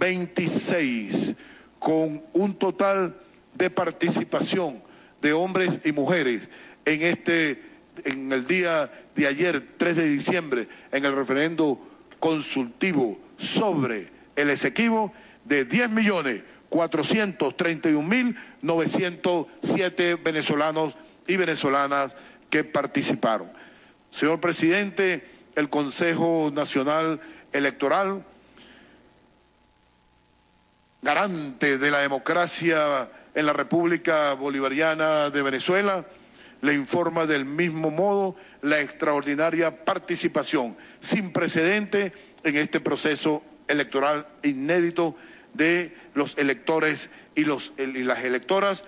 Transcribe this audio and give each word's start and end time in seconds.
26, 0.00 1.36
con 1.78 2.24
un 2.32 2.58
total 2.58 3.16
de 3.54 3.70
participación 3.70 4.82
de 5.22 5.32
hombres 5.32 5.80
y 5.84 5.92
mujeres 5.92 6.48
en 6.84 7.02
este 7.02 7.70
en 8.04 8.32
el 8.32 8.46
día 8.46 8.90
de 9.14 9.26
ayer, 9.26 9.62
3 9.76 9.96
de 9.96 10.08
diciembre, 10.08 10.68
en 10.90 11.04
el 11.04 11.14
referendo 11.14 11.78
consultivo 12.18 13.18
sobre 13.36 14.08
el 14.36 14.48
Esequibo 14.48 15.12
de 15.44 15.66
10 15.66 15.90
millones 15.90 16.42
431 16.70 18.02
mil 18.02 18.36
907 18.62 20.14
venezolanos 20.14 20.96
y 21.26 21.36
venezolanas 21.36 22.16
que 22.48 22.64
participaron. 22.64 23.50
Señor 24.10 24.40
presidente, 24.40 25.28
el 25.56 25.68
Consejo 25.68 26.50
Nacional 26.54 27.20
Electoral, 27.52 28.24
garante 31.02 31.78
de 31.78 31.90
la 31.90 32.00
democracia 32.00 33.08
en 33.34 33.46
la 33.46 33.52
República 33.52 34.34
Bolivariana 34.34 35.30
de 35.30 35.42
Venezuela, 35.42 36.04
le 36.60 36.74
informa 36.74 37.26
del 37.26 37.44
mismo 37.44 37.90
modo 37.90 38.36
la 38.62 38.80
extraordinaria 38.80 39.84
participación 39.84 40.76
sin 41.00 41.32
precedente 41.32 42.12
en 42.44 42.56
este 42.56 42.80
proceso 42.80 43.42
electoral 43.68 44.26
inédito 44.42 45.16
de 45.54 45.96
los 46.14 46.36
electores 46.36 47.08
y, 47.34 47.44
los, 47.44 47.72
y 47.78 48.02
las 48.02 48.24
electoras 48.24 48.84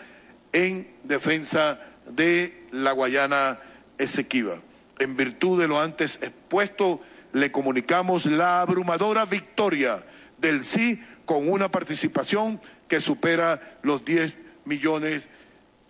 en 0.52 0.88
defensa 1.04 1.80
de 2.06 2.66
la 2.72 2.92
Guayana 2.92 3.60
Esequiba. 3.96 4.58
En 4.98 5.16
virtud 5.16 5.60
de 5.60 5.68
lo 5.68 5.80
antes 5.80 6.18
expuesto, 6.22 7.00
le 7.32 7.50
comunicamos 7.50 8.26
la 8.26 8.60
abrumadora 8.60 9.24
victoria 9.24 10.04
del 10.38 10.64
sí 10.64 11.02
con 11.24 11.48
una 11.48 11.70
participación 11.70 12.60
que 12.88 13.00
supera 13.00 13.78
los 13.82 14.04
10 14.04 14.34
millones 14.64 15.28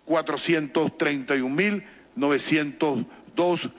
431 0.05 1.49
mil 1.53 1.83
902 2.15 3.69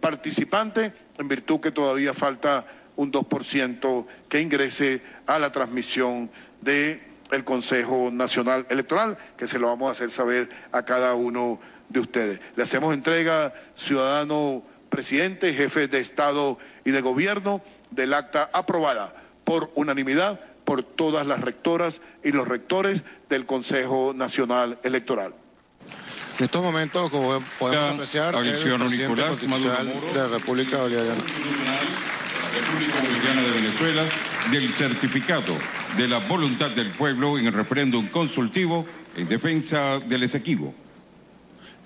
participantes, 0.00 0.92
en 1.18 1.28
virtud 1.28 1.60
que 1.60 1.70
todavía 1.70 2.14
falta 2.14 2.66
un 2.96 3.12
2% 3.12 4.06
que 4.28 4.40
ingrese 4.40 5.02
a 5.26 5.38
la 5.38 5.52
transmisión 5.52 6.30
del 6.60 7.00
el 7.30 7.44
Consejo 7.44 8.10
Nacional 8.12 8.66
Electoral, 8.68 9.18
que 9.36 9.46
se 9.46 9.58
lo 9.58 9.68
vamos 9.68 9.88
a 9.88 9.92
hacer 9.92 10.10
saber 10.10 10.48
a 10.72 10.84
cada 10.84 11.14
uno 11.14 11.60
de 11.88 12.00
ustedes. 12.00 12.40
Le 12.56 12.62
hacemos 12.62 12.94
entrega, 12.94 13.54
ciudadano 13.74 14.62
presidente, 14.88 15.52
jefe 15.52 15.88
de 15.88 15.98
Estado 15.98 16.58
y 16.84 16.90
de 16.90 17.00
Gobierno, 17.00 17.62
del 17.90 18.14
acta 18.14 18.50
aprobada 18.52 19.14
por 19.44 19.70
unanimidad 19.74 20.40
por 20.64 20.82
todas 20.82 21.26
las 21.26 21.40
rectoras 21.40 22.00
y 22.22 22.32
los 22.32 22.48
rectores 22.48 23.02
del 23.28 23.46
Consejo 23.46 24.12
Nacional 24.14 24.78
Electoral. 24.82 25.34
En 26.38 26.44
estos 26.44 26.62
momentos, 26.62 27.10
como 27.10 27.40
podemos 27.58 27.86
apreciar, 27.86 28.34
el 28.34 28.56
presidente 28.78 29.24
constitucional 29.24 29.92
de 30.12 30.18
la 30.18 30.28
República 30.28 30.78
Bolivariana. 30.78 31.20
República 32.54 33.00
Bolivariana 33.00 33.42
de 33.42 33.50
Venezuela 33.50 34.02
del 34.50 34.74
certificado 34.74 35.54
de 35.96 36.08
la 36.08 36.18
voluntad 36.18 36.70
del 36.70 36.90
pueblo 36.90 37.38
en 37.38 37.46
el 37.46 37.52
referéndum 37.52 38.08
consultivo 38.08 38.84
en 39.16 39.28
defensa 39.28 40.00
del 40.00 40.24
Esequibo. 40.24 40.74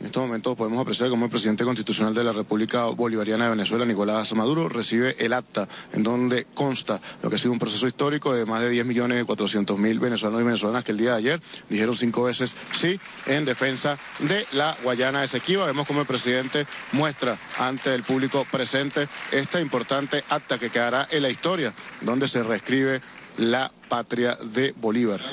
En 0.00 0.06
estos 0.06 0.22
momentos 0.22 0.56
podemos 0.56 0.80
apreciar 0.80 1.10
cómo 1.10 1.24
el 1.24 1.30
presidente 1.30 1.64
constitucional 1.64 2.14
de 2.14 2.22
la 2.22 2.30
República 2.30 2.84
Bolivariana 2.84 3.44
de 3.44 3.50
Venezuela, 3.50 3.84
Nicolás 3.84 4.32
Maduro, 4.34 4.68
recibe 4.68 5.16
el 5.18 5.32
acta 5.32 5.66
en 5.92 6.04
donde 6.04 6.46
consta 6.54 7.00
lo 7.20 7.28
que 7.28 7.34
ha 7.34 7.38
sido 7.38 7.50
un 7.50 7.58
proceso 7.58 7.88
histórico 7.88 8.32
de 8.32 8.46
más 8.46 8.60
de 8.60 8.70
10 8.70 8.86
millones 8.86 9.24
400 9.24 9.76
mil 9.76 9.98
venezolanos 9.98 10.40
y 10.42 10.44
venezolanas 10.44 10.84
que 10.84 10.92
el 10.92 10.98
día 10.98 11.12
de 11.12 11.18
ayer 11.18 11.40
dijeron 11.68 11.96
cinco 11.96 12.22
veces 12.22 12.54
sí 12.72 13.00
en 13.26 13.44
defensa 13.44 13.98
de 14.20 14.46
la 14.52 14.76
Guayana 14.84 15.24
Esequiba. 15.24 15.66
Vemos 15.66 15.84
cómo 15.84 16.02
el 16.02 16.06
presidente 16.06 16.64
muestra 16.92 17.36
ante 17.58 17.92
el 17.92 18.04
público 18.04 18.46
presente 18.52 19.08
esta 19.32 19.60
importante 19.60 20.22
acta 20.28 20.58
que 20.58 20.70
quedará 20.70 21.08
en 21.10 21.22
la 21.22 21.30
historia, 21.30 21.74
donde 22.02 22.28
se 22.28 22.44
reescribe 22.44 23.00
la 23.36 23.72
patria 23.88 24.36
de 24.36 24.74
Bolívar. 24.80 25.24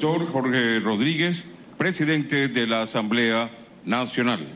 Doctor 0.00 0.32
Jorge 0.32 0.80
Rodríguez 0.80 1.44
presidente 1.84 2.48
de 2.48 2.66
la 2.66 2.80
Asamblea 2.80 3.50
Nacional. 3.84 4.48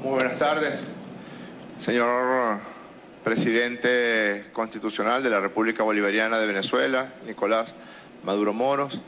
Muy 0.00 0.12
buenas 0.12 0.38
tardes, 0.38 0.84
señor 1.80 2.60
presidente 3.24 4.44
constitucional 4.52 5.24
de 5.24 5.30
la 5.30 5.40
República 5.40 5.82
Bolivariana 5.82 6.38
de 6.38 6.46
Venezuela, 6.46 7.14
Nicolás 7.26 7.74
Maduro 8.22 8.52
Moros, 8.52 9.00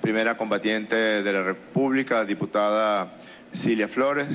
primera 0.00 0.36
combatiente 0.36 0.94
de 0.94 1.32
la 1.32 1.42
República, 1.42 2.24
diputada 2.24 3.14
Cilia 3.52 3.88
Flores, 3.88 4.28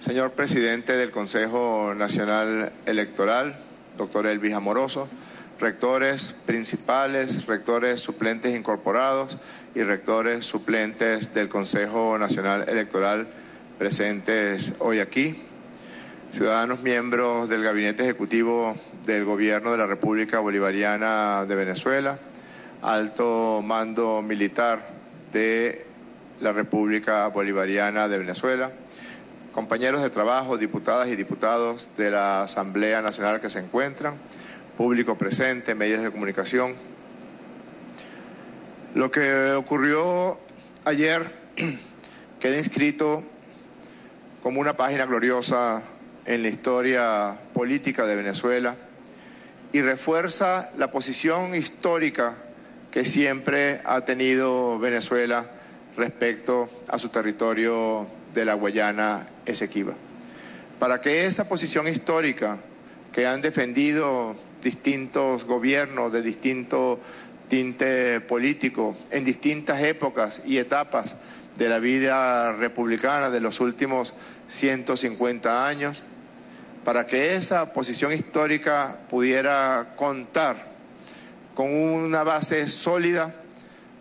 señor 0.00 0.32
presidente 0.32 0.96
del 0.96 1.12
Consejo 1.12 1.94
Nacional 1.94 2.72
Electoral, 2.86 3.54
doctor 3.96 4.26
Elvis 4.26 4.52
Amoroso, 4.52 5.08
rectores 5.60 6.34
principales, 6.46 7.46
rectores 7.46 8.00
suplentes 8.00 8.56
incorporados 8.56 9.36
y 9.74 9.82
rectores 9.82 10.44
suplentes 10.46 11.32
del 11.32 11.48
Consejo 11.48 12.18
Nacional 12.18 12.68
Electoral 12.68 13.28
presentes 13.78 14.74
hoy 14.80 14.98
aquí, 14.98 15.36
ciudadanos 16.32 16.82
miembros 16.82 17.48
del 17.48 17.62
Gabinete 17.62 18.02
Ejecutivo 18.02 18.76
del 19.06 19.24
Gobierno 19.24 19.72
de 19.72 19.78
la 19.78 19.86
República 19.86 20.40
Bolivariana 20.40 21.44
de 21.46 21.54
Venezuela, 21.54 22.18
alto 22.82 23.62
mando 23.64 24.22
militar 24.22 24.80
de 25.32 25.86
la 26.40 26.52
República 26.52 27.28
Bolivariana 27.28 28.08
de 28.08 28.18
Venezuela, 28.18 28.72
compañeros 29.52 30.02
de 30.02 30.10
trabajo, 30.10 30.58
diputadas 30.58 31.08
y 31.08 31.16
diputados 31.16 31.88
de 31.96 32.10
la 32.10 32.42
Asamblea 32.42 33.02
Nacional 33.02 33.40
que 33.40 33.50
se 33.50 33.60
encuentran, 33.60 34.14
público 34.76 35.16
presente, 35.16 35.74
medios 35.74 36.02
de 36.02 36.10
comunicación. 36.10 36.89
Lo 38.94 39.12
que 39.12 39.52
ocurrió 39.52 40.36
ayer 40.84 41.30
queda 42.40 42.58
inscrito 42.58 43.22
como 44.42 44.60
una 44.60 44.76
página 44.76 45.06
gloriosa 45.06 45.82
en 46.26 46.42
la 46.42 46.48
historia 46.48 47.38
política 47.54 48.04
de 48.04 48.16
Venezuela 48.16 48.74
y 49.72 49.80
refuerza 49.80 50.70
la 50.76 50.90
posición 50.90 51.54
histórica 51.54 52.34
que 52.90 53.04
siempre 53.04 53.80
ha 53.84 54.00
tenido 54.00 54.80
Venezuela 54.80 55.46
respecto 55.96 56.68
a 56.88 56.98
su 56.98 57.10
territorio 57.10 58.08
de 58.34 58.44
la 58.44 58.54
Guayana 58.54 59.28
Esequiba. 59.46 59.94
Para 60.80 61.00
que 61.00 61.26
esa 61.26 61.48
posición 61.48 61.86
histórica 61.86 62.58
que 63.12 63.24
han 63.28 63.40
defendido 63.40 64.34
distintos 64.60 65.44
gobiernos 65.44 66.12
de 66.12 66.22
distinto 66.22 66.98
tinte 67.50 68.20
político 68.20 68.96
en 69.10 69.24
distintas 69.24 69.82
épocas 69.82 70.40
y 70.46 70.56
etapas 70.56 71.16
de 71.58 71.68
la 71.68 71.80
vida 71.80 72.52
republicana 72.52 73.28
de 73.28 73.40
los 73.40 73.60
últimos 73.60 74.14
150 74.48 75.66
años, 75.66 76.02
para 76.84 77.06
que 77.06 77.34
esa 77.34 77.74
posición 77.74 78.14
histórica 78.14 79.00
pudiera 79.10 79.92
contar 79.96 80.70
con 81.54 81.70
una 81.74 82.22
base 82.22 82.68
sólida, 82.68 83.34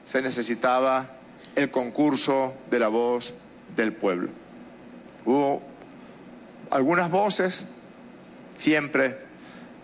se 0.05 0.21
necesitaba 0.21 1.17
el 1.55 1.71
concurso 1.71 2.53
de 2.69 2.79
la 2.79 2.87
voz 2.87 3.33
del 3.75 3.93
pueblo. 3.93 4.29
Hubo 5.25 5.61
algunas 6.69 7.09
voces, 7.09 7.65
siempre 8.55 9.17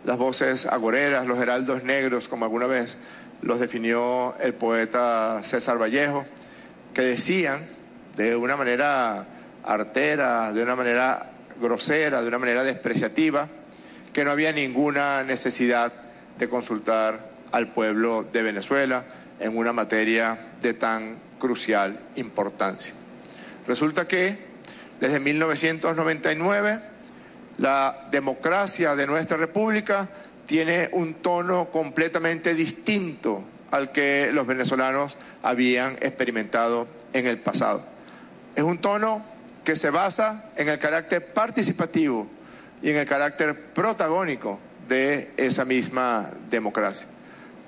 las 0.05 0.17
voces 0.17 0.67
agoreras, 0.67 1.25
los 1.25 1.39
heraldos 1.39 1.83
negros, 1.83 2.27
como 2.27 2.45
alguna 2.45 2.67
vez 2.67 2.95
los 3.45 3.59
definió 3.59 4.35
el 4.39 4.55
poeta 4.55 5.39
César 5.43 5.79
Vallejo, 5.79 6.25
que 6.95 7.03
decían 7.03 7.67
de 8.17 8.35
una 8.35 8.57
manera 8.57 9.27
artera, 9.63 10.51
de 10.51 10.63
una 10.63 10.75
manera 10.75 11.29
grosera, 11.61 12.23
de 12.23 12.27
una 12.27 12.39
manera 12.39 12.63
despreciativa, 12.63 13.47
que 14.11 14.25
no 14.25 14.31
había 14.31 14.51
ninguna 14.51 15.23
necesidad 15.23 15.93
de 16.39 16.49
consultar 16.49 17.29
al 17.51 17.67
pueblo 17.67 18.23
de 18.23 18.41
Venezuela 18.41 19.05
en 19.39 19.55
una 19.55 19.71
materia 19.71 20.53
de 20.59 20.73
tan 20.73 21.19
crucial 21.37 21.99
importancia. 22.15 22.95
Resulta 23.67 24.07
que 24.07 24.39
desde 24.99 25.19
1999 25.19 26.79
la 27.59 28.07
democracia 28.09 28.95
de 28.95 29.05
nuestra 29.05 29.37
república 29.37 30.09
tiene 30.45 30.89
un 30.91 31.15
tono 31.15 31.69
completamente 31.69 32.53
distinto 32.53 33.43
al 33.71 33.91
que 33.91 34.29
los 34.31 34.45
venezolanos 34.45 35.17
habían 35.43 35.93
experimentado 36.01 36.87
en 37.13 37.27
el 37.27 37.39
pasado. 37.39 37.83
Es 38.55 38.63
un 38.63 38.77
tono 38.77 39.23
que 39.63 39.75
se 39.75 39.89
basa 39.89 40.51
en 40.55 40.69
el 40.69 40.79
carácter 40.79 41.33
participativo 41.33 42.27
y 42.81 42.89
en 42.91 42.97
el 42.97 43.07
carácter 43.07 43.55
protagónico 43.73 44.59
de 44.87 45.31
esa 45.37 45.65
misma 45.65 46.31
democracia. 46.49 47.07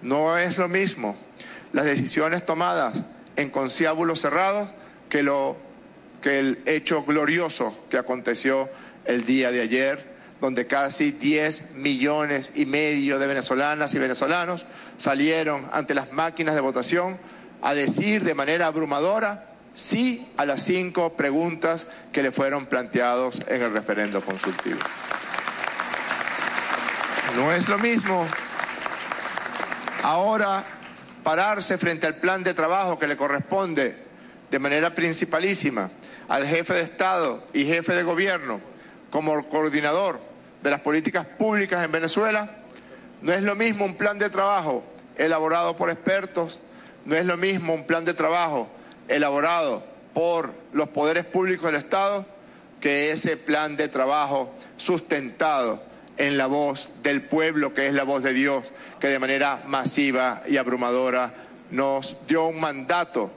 No 0.02 0.38
es 0.38 0.58
lo 0.58 0.70
mismo 0.70 1.18
las 1.74 1.86
decisiones 1.86 2.46
tomadas 2.46 3.02
en 3.36 3.50
conciliábulos 3.50 4.22
cerrados 4.22 4.70
que, 5.10 5.24
lo, 5.24 5.58
que 6.22 6.40
el 6.40 6.60
hecho 6.66 7.04
glorioso 7.04 7.86
que 7.90 7.98
aconteció 7.98 8.70
el 9.06 9.26
día 9.26 9.52
de 9.52 9.62
ayer, 9.62 10.17
donde 10.42 10.68
casi 10.68 11.12
10 11.12 11.76
millones 11.76 12.52
y 12.56 12.66
medio 12.66 13.20
de 13.20 13.28
venezolanas 13.28 13.94
y 13.96 14.00
venezolanos 14.00 14.66
salieron 14.98 15.68
ante 15.72 15.96
las 15.96 16.12
máquinas 16.12 16.56
de 16.56 16.62
votación 16.62 17.18
a 17.62 17.74
decir 17.74 18.24
de 18.24 18.36
manera 18.36 18.68
abrumadora 18.68 19.46
sí 19.74 20.28
a 20.38 20.46
las 20.46 20.64
cinco 20.64 21.14
preguntas 21.14 21.88
que 22.12 22.22
le 22.22 22.32
fueron 22.32 22.68
planteados 22.68 23.42
en 23.48 23.62
el 23.62 23.72
referendo 23.72 24.22
consultivo. 24.22 24.80
No 27.36 27.52
es 27.52 27.68
lo 27.68 27.78
mismo 27.78 28.28
ahora 30.04 30.64
pararse 31.24 31.78
frente 31.78 32.08
al 32.08 32.16
plan 32.16 32.44
de 32.44 32.54
trabajo 32.54 32.98
que 32.98 33.08
le 33.08 33.18
corresponde 33.18 34.06
de 34.50 34.60
manera 34.60 34.96
principalísima 34.96 35.90
al 36.28 36.46
jefe 36.48 36.74
de 36.74 36.82
Estado 36.82 37.44
y 37.54 37.66
jefe 37.66 37.94
de 37.94 38.04
gobierno 38.04 38.77
como 39.10 39.48
coordinador 39.50 40.20
de 40.62 40.72
las 40.72 40.82
políticas 40.82 41.26
públicas 41.26 41.84
en 41.84 41.92
Venezuela, 41.92 42.58
no 43.22 43.34
es 43.34 43.42
lo 43.42 43.56
mismo 43.56 43.86
un 43.86 43.96
plan 43.96 44.18
de 44.20 44.30
trabajo 44.30 44.84
elaborado 45.18 45.76
por 45.76 45.90
expertos, 45.90 46.60
no 47.06 47.16
es 47.16 47.26
lo 47.26 47.38
mismo 47.38 47.74
un 47.74 47.86
plan 47.86 48.06
de 48.06 48.14
trabajo 48.14 48.68
elaborado 49.08 49.84
por 50.14 50.52
los 50.74 50.90
poderes 50.90 51.26
públicos 51.26 51.66
del 51.66 51.76
Estado 51.76 52.26
que 52.80 53.12
ese 53.12 53.38
plan 53.38 53.76
de 53.76 53.88
trabajo 53.88 54.54
sustentado 54.78 55.82
en 56.18 56.38
la 56.38 56.48
voz 56.48 56.90
del 57.04 57.24
pueblo, 57.24 57.74
que 57.74 57.88
es 57.88 57.94
la 57.94 58.04
voz 58.04 58.24
de 58.24 58.34
Dios, 58.34 58.66
que 59.00 59.08
de 59.08 59.20
manera 59.20 59.64
masiva 59.66 60.44
y 60.48 60.58
abrumadora 60.58 61.34
nos 61.72 62.16
dio 62.28 62.48
un 62.48 62.60
mandato 62.60 63.32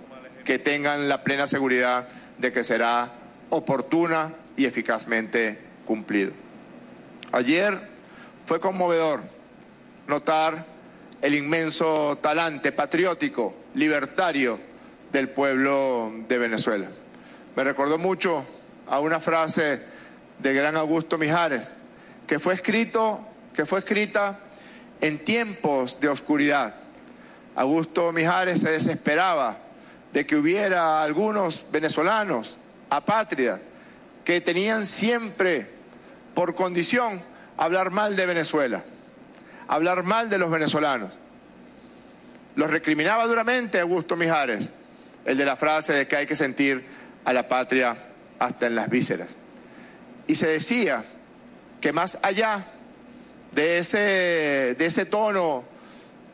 que 0.45 0.59
tengan 0.59 1.09
la 1.09 1.23
plena 1.23 1.47
seguridad 1.47 2.09
de 2.39 2.53
que 2.53 2.65
será 2.65 3.13
oportuna 3.51 4.33
y 4.57 4.65
eficazmente 4.65 5.59
cumplido. 5.87 6.33
Ayer 7.33 7.79
fue 8.47 8.61
conmovedor 8.61 9.21
notar 10.07 10.67
el 11.23 11.35
inmenso 11.35 12.19
talante 12.21 12.73
patriótico, 12.73 13.55
libertario 13.75 14.59
del 15.13 15.31
pueblo 15.31 16.13
de 16.29 16.39
Venezuela. 16.39 16.89
Me 17.55 17.65
recordó 17.65 17.99
mucho 17.99 18.45
a 18.89 19.01
una 19.01 19.21
frase 19.21 19.83
de 20.39 20.55
gran 20.55 20.77
Augusto 20.77 21.19
Mijares, 21.19 21.71
que 22.27 22.39
fue 22.39 22.55
escrito, 22.55 23.21
que 23.55 23.67
fue 23.67 23.81
escrita 23.81 24.41
en 25.01 25.25
tiempos 25.25 26.01
de 26.01 26.09
oscuridad. 26.09 26.75
Augusto 27.55 28.13
Mijares 28.13 28.61
se 28.63 28.71
desesperaba 28.71 29.59
de 30.13 30.27
que 30.27 30.37
hubiera 30.37 31.03
algunos 31.03 31.65
venezolanos 31.71 32.57
apátridas 32.89 33.61
que 34.25 34.41
tenían 34.41 34.87
siempre 34.87 35.67
por 36.35 36.55
condición 36.55 37.23
hablar 37.57 37.91
mal 37.91 38.17
de 38.17 38.27
Venezuela, 38.27 38.85
hablar 39.69 40.03
mal 40.03 40.31
de 40.31 40.39
los 40.39 40.51
venezolanos. 40.51 41.13
Los 42.57 42.71
recriminaba 42.71 43.27
duramente 43.27 43.81
Augusto 43.81 44.17
Mijares, 44.17 44.69
el 45.25 45.37
de 45.37 45.45
la 45.45 45.57
frase 45.57 45.93
de 45.93 46.07
que 46.07 46.17
hay 46.17 46.27
que 46.27 46.37
sentir 46.37 46.85
a 47.25 47.33
la 47.33 47.49
patria 47.49 47.97
hasta 48.39 48.67
en 48.67 48.75
las 48.75 48.89
vísceras. 48.89 49.29
Y 50.27 50.35
se 50.35 50.49
decía 50.49 51.05
que 51.81 51.93
más 51.93 52.19
allá 52.23 52.67
de 53.53 53.79
ese, 53.79 53.99
de 54.79 54.87
ese 54.87 55.07
tono 55.07 55.65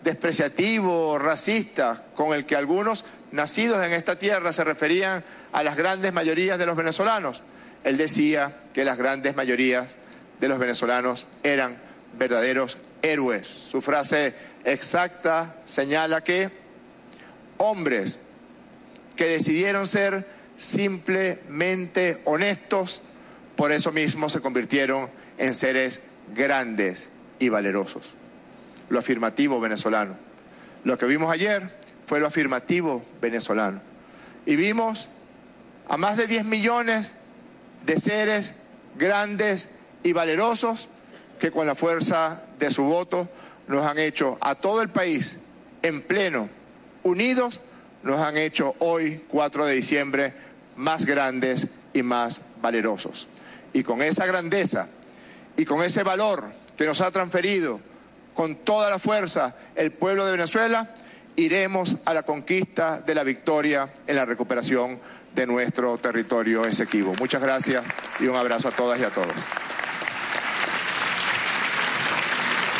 despreciativo, 0.03 1.19
racista, 1.19 2.05
con 2.15 2.33
el 2.33 2.47
que 2.47 2.57
algunos 2.57 3.05
nacidos 3.33 3.85
en 3.85 3.93
esta 3.93 4.19
tierra 4.19 4.53
se 4.53 4.65
referían 4.65 5.25
a 5.53 5.63
las 5.63 5.77
grandes 5.77 6.13
mayorías 6.13 6.59
de 6.59 6.67
los 6.67 6.77
venezolanos, 6.77 7.43
él 7.87 7.97
decía 7.97 8.53
que 8.75 8.85
las 8.85 8.99
grandes 8.99 9.37
mayorías 9.37 9.87
de 10.41 10.49
los 10.49 10.59
venezolanos 10.59 11.25
eran 11.45 11.77
verdaderos 12.19 12.79
héroes. 13.01 13.47
Su 13.47 13.81
frase 13.81 14.35
exacta 14.65 15.55
señala 15.67 16.25
que 16.25 16.51
hombres 17.59 18.19
que 19.15 19.29
decidieron 19.29 19.87
ser 19.87 20.27
simplemente 20.57 22.21
honestos, 22.25 23.03
por 23.55 23.71
eso 23.71 23.93
mismo 23.93 24.29
se 24.31 24.41
convirtieron 24.41 25.09
en 25.39 25.55
seres 25.55 26.03
grandes 26.35 27.09
y 27.39 27.51
valerosos. 27.51 28.03
Lo 28.89 28.99
afirmativo 28.99 29.61
venezolano. 29.61 30.17
Lo 30.83 30.99
que 30.99 31.07
vimos 31.07 31.31
ayer 31.31 31.71
fue 32.05 32.19
lo 32.19 32.27
afirmativo 32.27 33.05
venezolano. 33.21 33.81
Y 34.45 34.57
vimos 34.57 35.09
a 35.89 35.97
más 35.97 36.17
de 36.17 36.27
10 36.27 36.47
millones 36.47 37.13
de 37.13 37.26
seres 37.99 38.55
grandes 38.99 39.71
y 40.03 40.13
valerosos 40.13 40.89
que 41.39 41.51
con 41.51 41.67
la 41.67 41.75
fuerza 41.75 42.43
de 42.59 42.71
su 42.71 42.85
voto 42.85 43.29
nos 43.69 43.85
han 43.85 43.99
hecho 43.99 44.39
a 44.41 44.57
todo 44.57 44.83
el 44.83 44.89
país 44.89 45.37
en 45.83 46.03
pleno, 46.03 46.49
unidos, 47.03 47.61
nos 48.03 48.21
han 48.21 48.37
hecho 48.37 48.75
hoy, 48.79 49.25
4 49.29 49.67
de 49.67 49.75
diciembre, 49.75 50.33
más 50.77 51.05
grandes 51.05 51.69
y 51.93 52.03
más 52.03 52.45
valerosos. 52.61 53.27
Y 53.73 53.83
con 53.83 54.03
esa 54.03 54.27
grandeza 54.27 54.89
y 55.57 55.65
con 55.65 55.83
ese 55.83 56.03
valor 56.03 56.45
que 56.77 56.87
nos 56.87 57.01
ha 57.01 57.11
transferido 57.11 57.81
con 58.35 58.57
toda 58.57 58.91
la 58.91 58.99
fuerza 58.99 59.57
el 59.75 59.93
pueblo 59.93 60.27
de 60.27 60.33
Venezuela, 60.33 60.95
iremos 61.37 61.97
a 62.05 62.15
la 62.15 62.23
conquista 62.23 63.01
de 63.01 63.15
la 63.15 63.25
victoria 63.25 63.93
en 64.07 64.17
la 64.17 64.25
recuperación 64.25 65.01
de 65.37 65.47
nuestro 65.47 65.99
territorio 65.99 66.65
Esequibo. 66.65 67.15
Muchas 67.19 67.43
gracias 67.43 67.85
y 68.19 68.27
un 68.27 68.37
abrazo 68.37 68.69
a 68.69 68.71
todas 68.73 68.99
y 68.99 69.05
a 69.05 69.11
todos. 69.11 69.35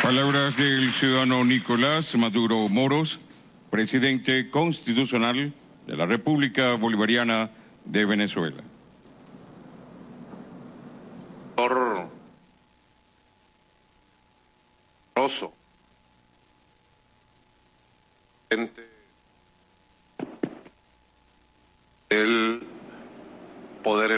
Palabras 0.03 0.57
del 0.57 0.91
ciudadano 0.91 1.45
Nicolás 1.45 2.15
Maduro 2.17 2.69
Moros, 2.69 3.21
presidente 3.71 4.51
constitucional 4.51 5.53
de 5.87 5.97
la 5.97 6.07
República 6.07 6.75
Bolivariana 6.75 7.51
de 7.85 8.05
Venezuela. 8.07 8.63
El 22.09 22.61
poder 23.83 24.13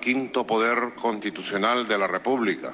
quinto 0.00 0.46
poder 0.46 0.94
constitucional 0.94 1.88
de 1.88 1.98
la 1.98 2.06
República. 2.06 2.72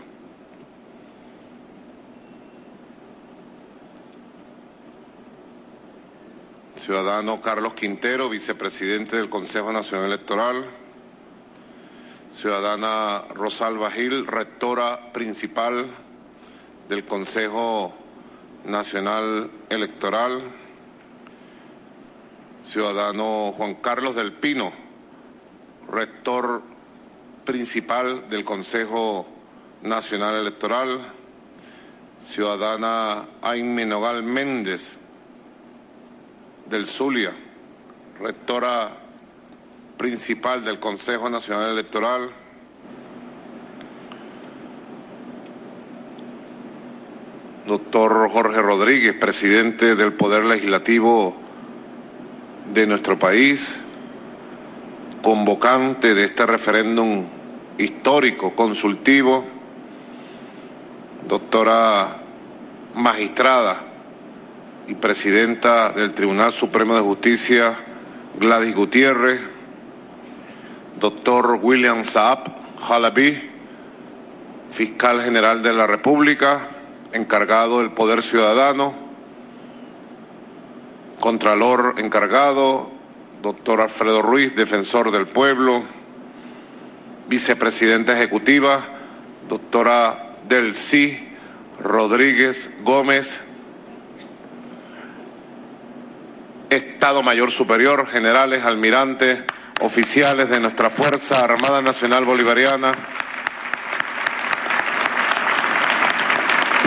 Ciudadano 6.77 7.41
Carlos 7.41 7.73
Quintero, 7.75 8.29
vicepresidente 8.29 9.17
del 9.17 9.31
Consejo 9.31 9.73
Nacional 9.73 10.07
Electoral. 10.09 10.67
Ciudadana 12.31 13.23
Rosalba 13.35 13.91
Gil, 13.91 14.27
rectora 14.27 15.13
principal 15.13 15.87
del 16.89 17.05
Consejo 17.07 17.95
Nacional 18.67 19.51
Electoral. 19.71 20.43
Ciudadano 22.65 23.53
Juan 23.57 23.77
Carlos 23.77 24.15
del 24.15 24.33
Pino, 24.33 24.73
rector 25.91 26.72
principal 27.45 28.29
del 28.29 28.45
Consejo 28.45 29.27
Nacional 29.83 30.37
Electoral. 30.37 31.01
Ciudadana 32.25 33.27
Aime 33.43 33.85
Nogal 33.85 34.23
Méndez, 34.23 34.97
del 36.71 36.87
Zulia, 36.87 37.33
rectora 38.21 38.91
principal 39.97 40.65
del 40.65 40.79
Consejo 40.79 41.29
Nacional 41.29 41.71
Electoral, 41.71 42.31
doctor 47.67 48.31
Jorge 48.31 48.63
Rodríguez, 48.63 49.15
presidente 49.15 49.97
del 49.97 50.13
Poder 50.13 50.45
Legislativo 50.45 51.37
de 52.73 52.87
nuestro 52.87 53.19
país, 53.19 53.81
convocante 55.23 56.15
de 56.15 56.25
este 56.25 56.45
referéndum 56.47 57.25
histórico, 57.79 58.55
consultivo, 58.55 59.45
doctora 61.29 62.19
magistrada 62.95 63.81
y 64.89 64.95
presidenta 64.95 65.91
del 65.91 66.13
Tribunal 66.13 66.53
Supremo 66.53 66.95
de 66.95 67.01
Justicia, 67.01 67.79
Gladys 68.39 68.75
Gutiérrez, 68.75 69.41
doctor 70.99 71.59
William 71.63 72.05
Saab 72.05 72.41
Halaby, 72.89 73.51
fiscal 74.73 75.23
general 75.23 75.63
de 75.63 75.73
la 75.73 75.87
República, 75.87 76.69
encargado 77.13 77.79
del 77.79 77.93
Poder 77.93 78.23
Ciudadano, 78.23 79.01
Contralor 81.21 81.95
encargado, 81.99 82.91
doctor 83.43 83.81
Alfredo 83.81 84.23
Ruiz, 84.23 84.55
defensor 84.55 85.11
del 85.11 85.27
pueblo, 85.27 85.83
vicepresidenta 87.27 88.13
ejecutiva, 88.13 88.81
doctora 89.49 90.37
Delcy 90.49 91.29
Rodríguez 91.81 92.71
Gómez, 92.85 93.41
Estado 96.71 97.23
Mayor 97.25 97.51
Superior, 97.51 98.07
generales, 98.07 98.65
almirantes, 98.65 99.41
oficiales 99.81 100.49
de 100.49 100.61
nuestra 100.61 100.89
Fuerza 100.89 101.41
Armada 101.41 101.83
Nacional 101.83 102.25
Bolivariana, 102.25 102.93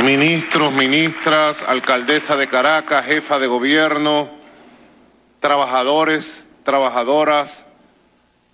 ministros, 0.03 0.71
ministras, 0.71 1.63
alcaldesa 1.63 2.38
de 2.38 2.47
Caracas, 2.47 3.05
jefa 3.05 3.39
de 3.39 3.47
gobierno, 3.47 4.29
trabajadores, 5.41 6.45
trabajadoras, 6.65 7.63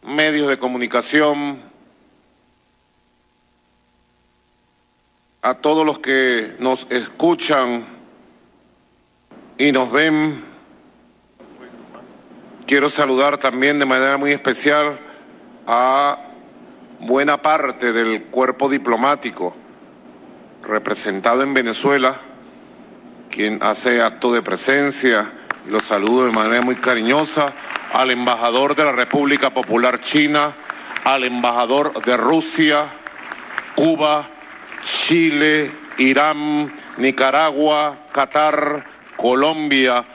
medios 0.03 0.47
de 0.49 0.59
comunicación, 0.59 1.61
a 5.41 5.55
todos 5.55 5.85
los 5.85 5.97
que 5.97 6.55
nos 6.59 6.85
escuchan 6.91 7.85
y 9.57 9.71
nos 9.71 9.91
ven. 9.91 10.43
Quiero 12.67 12.89
saludar 12.89 13.39
también 13.39 13.79
de 13.79 13.85
manera 13.85 14.17
muy 14.17 14.31
especial 14.31 14.99
a 15.65 16.19
buena 16.99 17.41
parte 17.41 17.91
del 17.93 18.25
cuerpo 18.25 18.69
diplomático 18.69 19.55
representado 20.63 21.41
en 21.41 21.53
Venezuela, 21.53 22.19
quien 23.29 23.63
hace 23.63 24.01
acto 24.01 24.31
de 24.33 24.41
presencia, 24.41 25.31
y 25.65 25.71
lo 25.71 25.79
saludo 25.79 26.25
de 26.25 26.31
manera 26.31 26.61
muy 26.61 26.75
cariñosa, 26.75 27.53
al 27.93 28.11
embajador 28.11 28.75
de 28.75 28.85
la 28.85 28.91
República 28.91 29.49
Popular 29.49 29.99
China, 29.99 30.55
al 31.03 31.23
embajador 31.23 32.03
de 32.03 32.15
Rusia, 32.15 32.85
Cuba, 33.75 34.29
Chile, 34.83 35.71
Irán, 35.97 36.73
Nicaragua, 36.97 38.07
Qatar, 38.11 38.85
Colombia, 39.17 40.05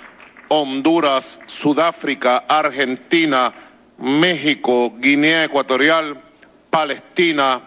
Honduras, 0.48 1.40
Sudáfrica, 1.46 2.44
Argentina, 2.48 3.52
México, 3.98 4.94
Guinea 4.98 5.44
Ecuatorial, 5.44 6.22
Palestina, 6.70 7.60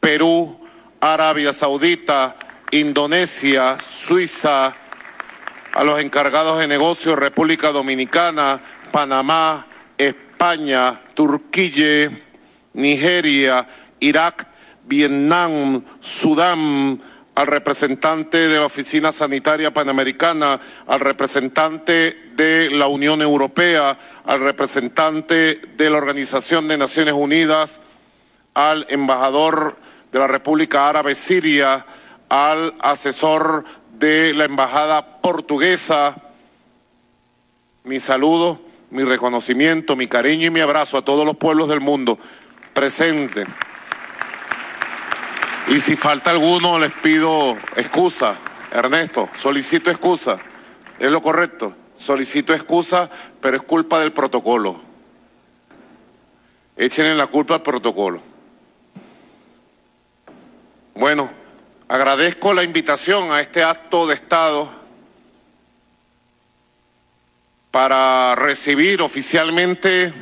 Perú, 0.00 0.60
Arabia 1.00 1.52
Saudita, 1.52 2.36
Indonesia, 2.70 3.78
Suiza, 3.80 4.74
a 5.74 5.84
los 5.84 6.00
encargados 6.00 6.58
de 6.58 6.68
negocios 6.68 7.18
República 7.18 7.72
Dominicana, 7.72 8.60
Panamá, 8.92 9.66
España, 9.98 11.00
Turquía, 11.14 12.10
Nigeria, 12.74 13.66
Irak, 13.98 14.46
Vietnam, 14.84 15.82
Sudán, 16.00 17.00
al 17.34 17.46
representante 17.46 18.48
de 18.48 18.58
la 18.58 18.66
Oficina 18.66 19.10
Sanitaria 19.10 19.72
Panamericana, 19.72 20.60
al 20.86 21.00
representante 21.00 22.30
de 22.34 22.68
la 22.70 22.88
Unión 22.88 23.22
Europea, 23.22 23.98
al 24.24 24.40
representante 24.40 25.60
de 25.76 25.90
la 25.90 25.96
Organización 25.96 26.68
de 26.68 26.76
Naciones 26.76 27.14
Unidas, 27.14 27.80
al 28.54 28.86
embajador 28.90 29.76
de 30.12 30.18
la 30.18 30.26
República 30.26 30.88
Árabe 30.90 31.14
Siria, 31.14 31.86
al 32.28 32.74
asesor 32.80 33.64
de 33.94 34.34
la 34.34 34.44
Embajada 34.44 35.22
Portuguesa. 35.22 36.16
Mi 37.84 37.98
saludo, 37.98 38.60
mi 38.92 39.04
reconocimiento, 39.04 39.96
mi 39.96 40.06
cariño 40.06 40.48
y 40.48 40.50
mi 40.50 40.60
abrazo 40.60 40.98
a 40.98 41.02
todos 41.02 41.24
los 41.24 41.38
pueblos 41.38 41.66
del 41.66 41.80
mundo 41.80 42.18
presentes. 42.74 43.48
Y 45.68 45.80
si 45.80 45.96
falta 45.96 46.30
alguno, 46.30 46.78
les 46.78 46.92
pido 46.92 47.56
excusa. 47.74 48.36
Ernesto, 48.70 49.30
solicito 49.34 49.90
excusa. 49.90 50.38
Es 50.98 51.10
lo 51.10 51.22
correcto. 51.22 51.74
Solicito 51.96 52.52
excusa, 52.52 53.08
pero 53.40 53.56
es 53.56 53.62
culpa 53.62 53.98
del 53.98 54.12
protocolo. 54.12 54.78
Echen 56.76 57.16
la 57.16 57.28
culpa 57.28 57.54
al 57.54 57.62
protocolo. 57.62 58.20
Bueno, 60.94 61.30
agradezco 61.88 62.52
la 62.52 62.62
invitación 62.62 63.32
a 63.32 63.40
este 63.40 63.64
acto 63.64 64.06
de 64.06 64.14
Estado 64.14 64.81
para 67.72 68.34
recibir 68.34 69.00
oficialmente 69.00 70.12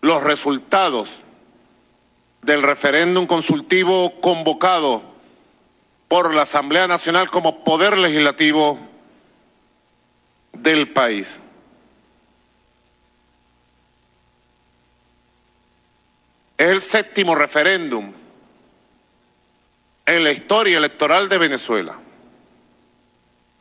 los 0.00 0.22
resultados 0.22 1.20
del 2.40 2.62
referéndum 2.62 3.26
consultivo 3.26 4.18
convocado 4.20 5.02
por 6.08 6.34
la 6.34 6.42
Asamblea 6.42 6.88
Nacional 6.88 7.30
como 7.30 7.64
poder 7.64 7.98
legislativo 7.98 8.78
del 10.54 10.88
país. 10.88 11.38
Es 16.56 16.70
el 16.70 16.80
séptimo 16.80 17.34
referéndum 17.34 18.10
en 20.06 20.24
la 20.24 20.32
historia 20.32 20.78
electoral 20.78 21.28
de 21.28 21.38
Venezuela. 21.38 21.98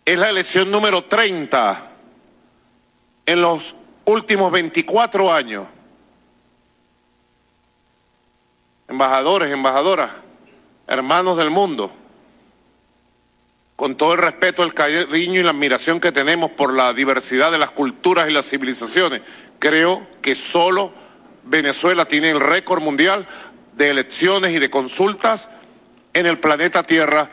Es 0.05 0.17
la 0.17 0.29
elección 0.29 0.71
número 0.71 1.03
30 1.03 1.89
en 3.25 3.41
los 3.41 3.75
últimos 4.05 4.51
24 4.51 5.33
años. 5.33 5.67
Embajadores, 8.87 9.51
embajadoras, 9.51 10.11
hermanos 10.87 11.37
del 11.37 11.49
mundo, 11.49 11.91
con 13.75 13.95
todo 13.95 14.13
el 14.13 14.19
respeto, 14.19 14.63
el 14.63 14.73
cariño 14.73 15.39
y 15.39 15.43
la 15.43 15.51
admiración 15.51 15.99
que 15.99 16.11
tenemos 16.11 16.51
por 16.51 16.73
la 16.73 16.93
diversidad 16.93 17.51
de 17.51 17.57
las 17.57 17.71
culturas 17.71 18.29
y 18.29 18.33
las 18.33 18.47
civilizaciones, 18.47 19.21
creo 19.59 20.05
que 20.21 20.35
solo 20.35 20.91
Venezuela 21.43 22.05
tiene 22.05 22.29
el 22.29 22.39
récord 22.39 22.81
mundial 22.81 23.25
de 23.73 23.89
elecciones 23.89 24.53
y 24.53 24.59
de 24.59 24.69
consultas 24.69 25.49
en 26.13 26.25
el 26.25 26.39
planeta 26.39 26.83
Tierra 26.83 27.29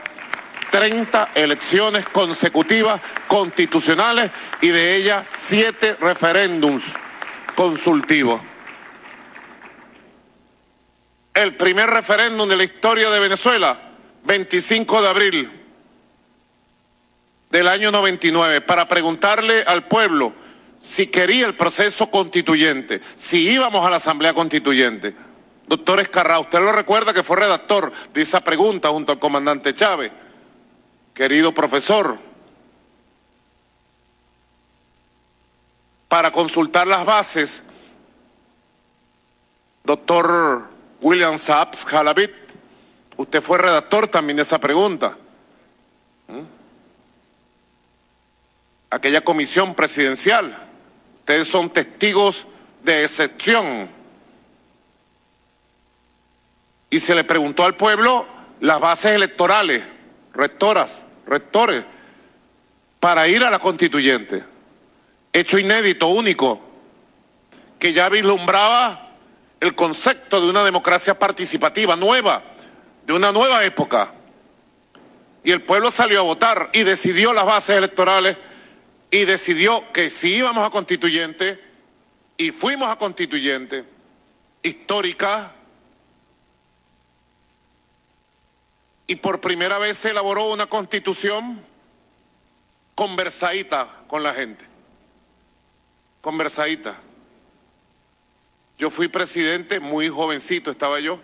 30 0.71 1.31
elecciones 1.35 2.09
consecutivas 2.09 3.01
constitucionales 3.27 4.31
y 4.61 4.69
de 4.69 4.97
ellas 4.97 5.27
siete 5.29 5.97
referéndums 6.01 6.85
consultivos. 7.55 8.41
El 11.35 11.57
primer 11.57 11.89
referéndum 11.89 12.49
de 12.49 12.57
la 12.57 12.65
historia 12.65 13.11
de 13.11 13.21
Venezuela, 13.21 13.81
25 14.25 15.03
de 15.03 15.09
abril 15.09 15.51
del 17.51 17.69
año 17.69 17.91
99, 17.91 18.61
para 18.61 18.87
preguntarle 18.87 19.63
al 19.63 19.87
pueblo 19.87 20.33
si 20.81 21.09
quería 21.09 21.47
el 21.47 21.57
proceso 21.57 22.11
constituyente, 22.11 23.01
si 23.17 23.51
íbamos 23.51 23.87
a 23.87 23.91
la 23.91 23.97
Asamblea 23.97 24.33
Constituyente. 24.33 25.15
Doctor 25.67 26.01
Escarra, 26.01 26.41
usted 26.41 26.59
lo 26.61 26.73
recuerda 26.73 27.13
que 27.13 27.23
fue 27.23 27.37
redactor 27.37 27.93
de 28.13 28.23
esa 28.23 28.41
pregunta 28.41 28.89
junto 28.89 29.13
al 29.13 29.19
comandante 29.19 29.75
Chávez. 29.75 30.11
Querido 31.15 31.53
profesor, 31.53 32.19
para 36.09 36.33
consultar 36.33 36.87
las 36.87 37.05
bases, 37.05 37.63
doctor 39.85 40.69
William 41.01 41.39
Saps 41.39 41.85
Jalabit, 41.85 42.33
usted 43.17 43.41
fue 43.41 43.59
redactor 43.59 44.09
también 44.09 44.37
de 44.37 44.43
esa 44.43 44.59
pregunta. 44.59 45.17
¿Mm? 46.27 46.41
Aquella 48.91 49.21
comisión 49.23 49.75
presidencial, 49.75 50.57
ustedes 51.21 51.47
son 51.47 51.71
testigos 51.71 52.47
de 52.83 53.05
excepción 53.05 53.89
y 56.91 56.99
se 56.99 57.15
le 57.15 57.23
preguntó 57.23 57.65
al 57.65 57.77
pueblo 57.77 58.27
las 58.61 58.81
bases 58.81 59.13
electorales, 59.13 59.85
rectoras, 60.33 61.05
rectores, 61.27 61.85
para 62.99 63.27
ir 63.29 63.43
a 63.45 63.51
la 63.51 63.59
constituyente. 63.59 64.45
Hecho 65.33 65.59
inédito, 65.59 66.09
único, 66.09 66.61
que 67.79 67.93
ya 67.93 68.09
vislumbraba 68.09 69.11
el 69.61 69.75
concepto 69.75 70.41
de 70.41 70.49
una 70.49 70.65
democracia 70.65 71.19
participativa 71.19 71.97
nueva, 71.97 72.43
de 73.07 73.13
una 73.13 73.33
nueva 73.33 73.65
época. 73.65 74.15
Y 75.43 75.51
el 75.51 75.63
pueblo 75.63 75.91
salió 75.91 76.21
a 76.21 76.23
votar 76.23 76.71
y 76.73 76.83
decidió 76.83 77.33
las 77.33 77.47
bases 77.47 77.77
electorales 77.77 78.37
y 79.11 79.25
decidió 79.25 79.91
que 79.93 80.11
si 80.11 80.35
íbamos 80.35 80.67
a 80.67 80.71
constituyente 80.71 81.63
y 82.37 82.53
fuimos 82.53 82.89
a 82.89 82.97
constituyente 82.97 83.85
histórica, 84.63 85.53
y 89.11 89.17
por 89.17 89.41
primera 89.41 89.77
vez 89.77 89.97
se 89.97 90.11
elaboró 90.11 90.53
una 90.53 90.69
constitución 90.69 91.61
conversadita 92.95 94.05
con 94.07 94.23
la 94.23 94.33
gente. 94.33 94.65
Conversadita. 96.21 96.95
Yo 98.79 98.89
fui 98.89 99.09
presidente 99.09 99.81
muy 99.81 100.09
jovencito, 100.09 100.71
estaba 100.71 101.01
yo. 101.01 101.19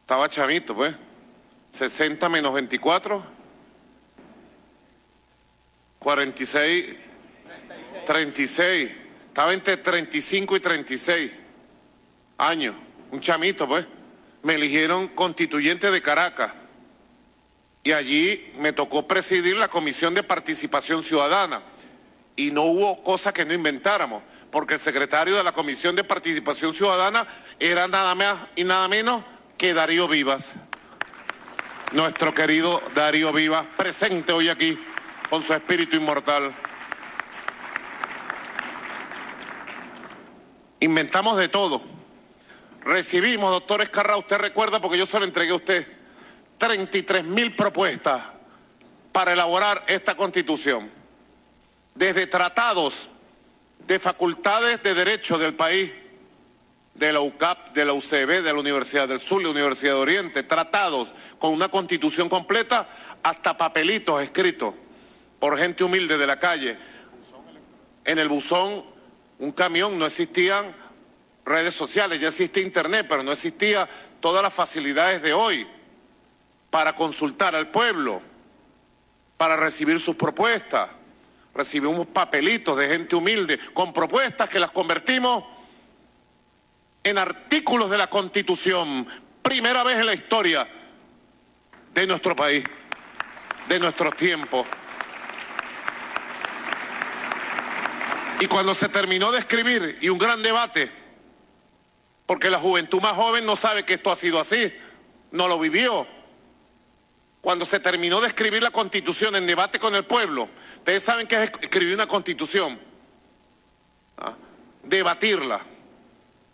Estaba 0.00 0.30
chamito, 0.30 0.74
pues. 0.74 0.96
60 1.72 2.26
menos 2.30 2.54
24. 2.54 3.22
46. 5.98 6.96
36. 8.06 8.90
Estaba 9.28 9.52
entre 9.52 9.76
35 9.76 10.56
y 10.56 10.60
36 10.60 11.32
años. 12.38 12.74
Un 13.10 13.20
chamito, 13.20 13.68
pues. 13.68 13.86
Me 14.46 14.54
eligieron 14.54 15.08
constituyente 15.08 15.90
de 15.90 16.00
Caracas. 16.00 16.52
Y 17.82 17.90
allí 17.90 18.52
me 18.60 18.72
tocó 18.72 19.08
presidir 19.08 19.56
la 19.56 19.66
Comisión 19.66 20.14
de 20.14 20.22
Participación 20.22 21.02
Ciudadana. 21.02 21.62
Y 22.36 22.52
no 22.52 22.62
hubo 22.62 23.02
cosa 23.02 23.32
que 23.32 23.44
no 23.44 23.52
inventáramos, 23.52 24.22
porque 24.52 24.74
el 24.74 24.78
secretario 24.78 25.34
de 25.34 25.42
la 25.42 25.50
Comisión 25.50 25.96
de 25.96 26.04
Participación 26.04 26.72
Ciudadana 26.74 27.26
era 27.58 27.88
nada 27.88 28.14
más 28.14 28.38
y 28.54 28.62
nada 28.62 28.86
menos 28.86 29.24
que 29.58 29.74
Darío 29.74 30.06
Vivas. 30.06 30.54
Nuestro 31.90 32.32
querido 32.32 32.80
Darío 32.94 33.32
Vivas, 33.32 33.66
presente 33.76 34.32
hoy 34.32 34.48
aquí 34.48 34.78
con 35.28 35.42
su 35.42 35.54
espíritu 35.54 35.96
inmortal. 35.96 36.54
Inventamos 40.78 41.36
de 41.36 41.48
todo. 41.48 41.95
Recibimos, 42.86 43.50
doctor 43.50 43.82
Escarra, 43.82 44.16
usted 44.16 44.38
recuerda, 44.38 44.80
porque 44.80 44.96
yo 44.96 45.06
se 45.06 45.18
lo 45.18 45.24
entregué 45.24 45.50
a 45.50 45.56
usted, 45.56 45.88
33 46.56 47.24
mil 47.24 47.56
propuestas 47.56 48.22
para 49.10 49.32
elaborar 49.32 49.82
esta 49.88 50.14
constitución. 50.14 50.88
Desde 51.96 52.28
tratados 52.28 53.08
de 53.88 53.98
facultades 53.98 54.84
de 54.84 54.94
derecho 54.94 55.36
del 55.36 55.54
país, 55.54 55.92
de 56.94 57.12
la 57.12 57.22
UCAP, 57.22 57.74
de 57.74 57.84
la 57.84 57.92
UCB, 57.92 58.42
de 58.44 58.52
la 58.52 58.60
Universidad 58.60 59.08
del 59.08 59.18
Sur, 59.18 59.38
de 59.38 59.46
la 59.46 59.50
Universidad 59.50 59.94
de 59.94 59.98
Oriente, 59.98 60.42
tratados 60.44 61.12
con 61.40 61.52
una 61.52 61.68
constitución 61.68 62.28
completa, 62.28 62.88
hasta 63.20 63.56
papelitos 63.56 64.22
escritos 64.22 64.74
por 65.40 65.58
gente 65.58 65.82
humilde 65.82 66.16
de 66.16 66.26
la 66.28 66.38
calle. 66.38 66.78
En 68.04 68.20
el 68.20 68.28
buzón, 68.28 68.84
un 69.40 69.50
camión, 69.50 69.98
no 69.98 70.06
existían 70.06 70.85
redes 71.46 71.74
sociales, 71.74 72.20
ya 72.20 72.28
existía 72.28 72.62
Internet, 72.62 73.06
pero 73.08 73.22
no 73.22 73.32
existía 73.32 73.88
todas 74.20 74.42
las 74.42 74.52
facilidades 74.52 75.22
de 75.22 75.32
hoy 75.32 75.66
para 76.70 76.94
consultar 76.94 77.54
al 77.54 77.68
pueblo, 77.68 78.20
para 79.36 79.56
recibir 79.56 80.00
sus 80.00 80.16
propuestas. 80.16 80.90
Recibimos 81.54 82.06
papelitos 82.08 82.76
de 82.76 82.88
gente 82.88 83.16
humilde 83.16 83.58
con 83.72 83.92
propuestas 83.92 84.50
que 84.50 84.58
las 84.58 84.72
convertimos 84.72 85.44
en 87.02 87.16
artículos 87.16 87.88
de 87.88 87.96
la 87.96 88.10
Constitución. 88.10 89.06
Primera 89.40 89.84
vez 89.84 89.98
en 89.98 90.06
la 90.06 90.14
historia 90.14 90.68
de 91.94 92.06
nuestro 92.06 92.34
país, 92.34 92.64
de 93.68 93.78
nuestros 93.78 94.14
tiempos. 94.16 94.66
Y 98.40 98.46
cuando 98.46 98.74
se 98.74 98.88
terminó 98.88 99.32
de 99.32 99.38
escribir, 99.38 99.98
y 100.02 100.10
un 100.10 100.18
gran 100.18 100.42
debate, 100.42 101.05
porque 102.26 102.50
la 102.50 102.58
juventud 102.58 103.00
más 103.00 103.14
joven 103.14 103.46
no 103.46 103.56
sabe 103.56 103.84
que 103.84 103.94
esto 103.94 104.10
ha 104.10 104.16
sido 104.16 104.40
así, 104.40 104.72
no 105.30 105.48
lo 105.48 105.58
vivió. 105.58 106.06
Cuando 107.40 107.64
se 107.64 107.78
terminó 107.78 108.20
de 108.20 108.26
escribir 108.26 108.62
la 108.62 108.72
constitución 108.72 109.36
en 109.36 109.46
debate 109.46 109.78
con 109.78 109.94
el 109.94 110.04
pueblo, 110.04 110.48
ustedes 110.78 111.04
saben 111.04 111.28
que 111.28 111.44
es 111.44 111.52
escribir 111.60 111.94
una 111.94 112.08
constitución, 112.08 112.80
¿Ah? 114.18 114.34
debatirla. 114.82 115.60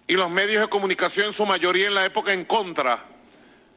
Y 0.07 0.15
los 0.15 0.31
medios 0.31 0.61
de 0.61 0.69
comunicación 0.69 1.29
en 1.29 1.33
su 1.33 1.47
mayoría 1.47 1.87
en 1.87 1.95
la 1.95 2.05
época 2.05 2.35
en 2.35 2.45
contra, 2.45 3.07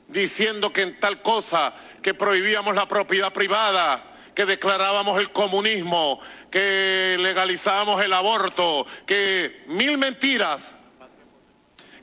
diciendo 0.10 0.74
que 0.74 0.82
en 0.82 1.00
tal 1.00 1.22
cosa, 1.22 1.74
que 2.02 2.14
prohibíamos 2.14 2.76
la 2.76 2.88
propiedad 2.88 3.32
privada, 3.32 4.12
que 4.36 4.46
declarábamos 4.46 5.18
el 5.18 5.32
comunismo, 5.32 6.20
que 6.52 7.16
legalizábamos 7.18 8.04
el 8.04 8.12
aborto, 8.12 8.86
que 9.06 9.64
mil 9.68 9.98
mentiras, 9.98 10.75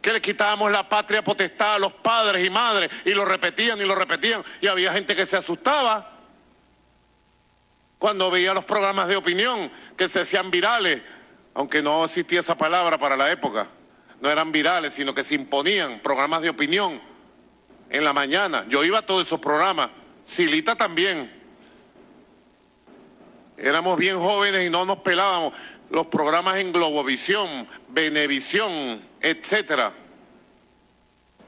que 0.03 0.13
le 0.13 0.21
quitábamos 0.21 0.71
la 0.73 0.89
patria 0.89 1.23
potestad 1.23 1.77
a 1.77 1.79
los 1.79 1.93
padres 1.93 2.45
y 2.45 2.51
madres, 2.51 2.91
y 3.05 3.11
lo 3.11 3.25
repetían 3.25 3.81
y 3.81 3.85
lo 3.85 3.95
repetían, 3.95 4.45
y 4.61 4.67
había 4.67 4.93
gente 4.93 5.15
que 5.15 5.25
se 5.25 5.37
asustaba 5.37 6.19
cuando 7.99 8.31
veía 8.33 8.53
los 8.53 8.65
programas 8.65 9.07
de 9.07 9.15
opinión 9.15 9.71
que 9.97 10.09
se 10.09 10.21
hacían 10.21 10.51
virales, 10.51 11.01
aunque 11.55 11.81
no 11.81 12.05
existía 12.05 12.41
esa 12.41 12.57
palabra 12.57 12.99
para 12.99 13.17
la 13.17 13.31
época, 13.31 13.69
no 14.21 14.29
eran 14.29 14.51
virales, 14.51 14.93
sino 14.93 15.15
que 15.15 15.23
se 15.23 15.37
imponían 15.37 16.01
programas 16.01 16.43
de 16.43 16.51
opinión 16.51 17.01
en 17.89 18.05
la 18.05 18.13
mañana. 18.13 18.65
Yo 18.69 18.83
iba 18.83 18.99
a 18.99 19.07
todos 19.07 19.27
esos 19.27 19.39
programas, 19.39 19.91
Silita 20.25 20.75
también. 20.75 21.41
Éramos 23.57 23.97
bien 23.97 24.19
jóvenes 24.19 24.67
y 24.67 24.71
no 24.71 24.85
nos 24.85 24.99
pelábamos. 24.99 25.53
Los 25.93 26.07
programas 26.07 26.57
en 26.57 26.73
Globovisión, 26.73 27.69
Venevisión, 27.91 29.03
etcétera. 29.21 29.93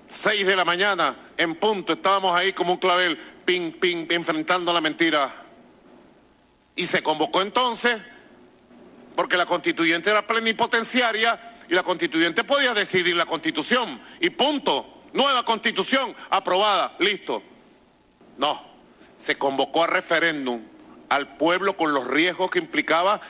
Seis 0.07 0.47
de 0.47 0.55
la 0.55 0.67
mañana, 0.67 1.17
en 1.39 1.55
punto, 1.55 1.95
estábamos 1.95 2.37
ahí 2.37 2.53
como 2.53 2.75
un 2.75 2.79
clavel, 2.79 3.17
ping, 3.47 3.73
ping, 3.73 4.07
enfrentando 4.11 4.71
la 4.71 4.83
mentira. 4.83 5.35
Y 6.77 6.85
se 6.85 7.03
convocó 7.03 7.41
entonces, 7.41 8.03
porque 9.17 9.39
la 9.39 9.47
constituyente 9.47 10.11
era 10.11 10.27
plenipotenciaria 10.27 11.57
y 11.67 11.73
la 11.73 11.83
constituyente 11.83 12.45
podía 12.45 12.75
decidir 12.75 13.17
la 13.17 13.25
constitución. 13.25 13.99
Y 14.21 14.29
punto, 14.29 15.05
nueva 15.15 15.43
constitución 15.47 16.15
aprobada, 16.29 16.97
listo. 16.99 17.43
No, 18.37 18.63
se 19.17 19.39
convocó 19.39 19.85
a 19.85 19.87
referéndum 19.87 20.61
al 21.09 21.39
pueblo 21.39 21.79
con 21.79 21.95
los 21.95 22.07
riesgos 22.07 22.51
que 22.51 22.59
implicaba 22.59 23.23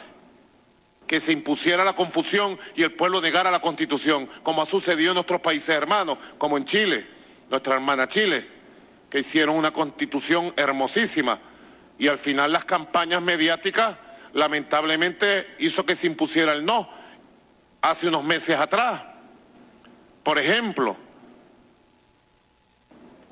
que 1.07 1.21
se 1.21 1.33
impusiera 1.33 1.85
la 1.85 1.95
confusión 1.95 2.59
y 2.75 2.83
el 2.83 2.93
pueblo 2.93 3.21
negara 3.21 3.51
la 3.51 3.61
constitución, 3.61 4.29
como 4.43 4.62
ha 4.62 4.67
sucedido 4.67 5.11
en 5.11 5.17
nuestros 5.17 5.40
países 5.40 5.71
hermanos, 5.71 6.19
como 6.38 6.57
en 6.57 6.64
Chile, 6.64 7.07
nuestra 7.51 7.75
hermana 7.75 8.09
Chile, 8.09 8.47
que 9.11 9.21
hicieron 9.21 9.57
una 9.57 9.73
constitución 9.73 10.53
hermosísima 10.57 11.38
y 11.99 12.09
al 12.09 12.19
final 12.19 12.53
las 12.53 12.64
campañas 12.64 13.23
mediáticas 13.23 13.97
lamentablemente 14.33 15.55
hizo 15.59 15.87
que 15.87 15.95
se 15.95 16.07
impusiera 16.07 16.53
el 16.53 16.64
no 16.64 16.88
hace 17.81 18.09
unos 18.09 18.25
meses 18.25 18.59
atrás. 18.59 19.03
Por 20.23 20.38
ejemplo, 20.38 20.97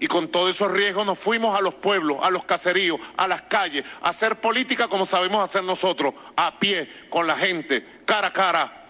y 0.02 0.08
con 0.08 0.26
todos 0.26 0.52
esos 0.52 0.72
riesgos 0.72 1.06
nos 1.06 1.16
fuimos 1.16 1.56
a 1.56 1.60
los 1.60 1.74
pueblos, 1.74 2.18
a 2.22 2.30
los 2.30 2.42
caseríos, 2.42 2.98
a 3.16 3.28
las 3.28 3.42
calles, 3.42 3.84
a 4.00 4.08
hacer 4.08 4.40
política 4.40 4.88
como 4.88 5.06
sabemos 5.06 5.44
hacer 5.44 5.62
nosotros, 5.62 6.12
a 6.34 6.58
pie, 6.58 6.90
con 7.08 7.24
la 7.24 7.36
gente, 7.36 7.86
cara 8.04 8.26
a 8.26 8.32
cara. 8.32 8.86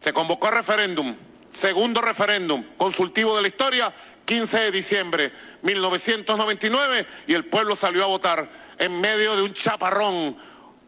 Se 0.00 0.12
convocó 0.12 0.48
a 0.48 0.50
referéndum, 0.50 1.14
segundo 1.50 2.00
referéndum 2.00 2.64
consultivo 2.76 3.36
de 3.36 3.42
la 3.42 3.46
historia, 3.46 3.94
15 4.24 4.58
de 4.58 4.70
diciembre 4.72 5.32
1999, 5.62 7.06
y 7.28 7.34
el 7.34 7.44
pueblo 7.44 7.76
salió 7.76 8.02
a 8.02 8.08
votar 8.08 8.48
en 8.76 9.00
medio 9.00 9.36
de 9.36 9.42
un 9.42 9.52
chaparrón, 9.52 10.36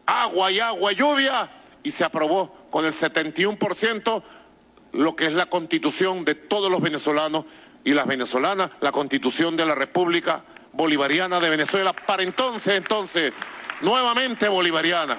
agua 0.05 0.51
y 0.51 0.59
agua 0.59 0.91
lluvia, 0.91 1.49
y 1.83 1.91
se 1.91 2.03
aprobó 2.03 2.67
con 2.69 2.83
el 2.83 2.91
71% 2.91 4.23
lo 4.91 5.15
que 5.15 5.27
es 5.27 5.33
la 5.33 5.45
constitución 5.45 6.25
de 6.25 6.35
todos 6.35 6.69
los 6.69 6.81
venezolanos 6.81 7.45
y 7.87 7.93
las 7.93 8.05
venezolanas, 8.05 8.69
la 8.81 8.91
constitución 8.91 9.55
de 9.55 9.65
la 9.65 9.73
República 9.73 10.43
Bolivariana 10.73 11.39
de 11.39 11.49
Venezuela, 11.49 11.93
para 11.93 12.21
entonces, 12.21 12.75
entonces, 12.75 13.31
nuevamente 13.79 14.49
bolivariana. 14.49 15.17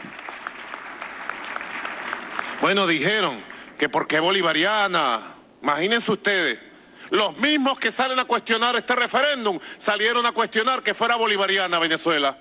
Bueno, 2.61 2.87
dijeron 2.87 3.41
que 3.79 3.89
por 3.89 4.07
qué 4.07 4.21
bolivariana, 4.21 5.19
imagínense 5.63 6.13
ustedes, 6.13 6.61
los 7.09 7.39
mismos 7.39 7.79
que 7.79 7.91
salen 7.91 8.19
a 8.19 8.27
cuestionar 8.27 8.77
este 8.77 8.95
referéndum 8.95 9.59
salieron 9.79 10.27
a 10.27 10.33
cuestionar 10.33 10.83
que 10.83 10.93
fuera 10.93 11.17
bolivariana 11.17 11.79
Venezuela. 11.79 12.37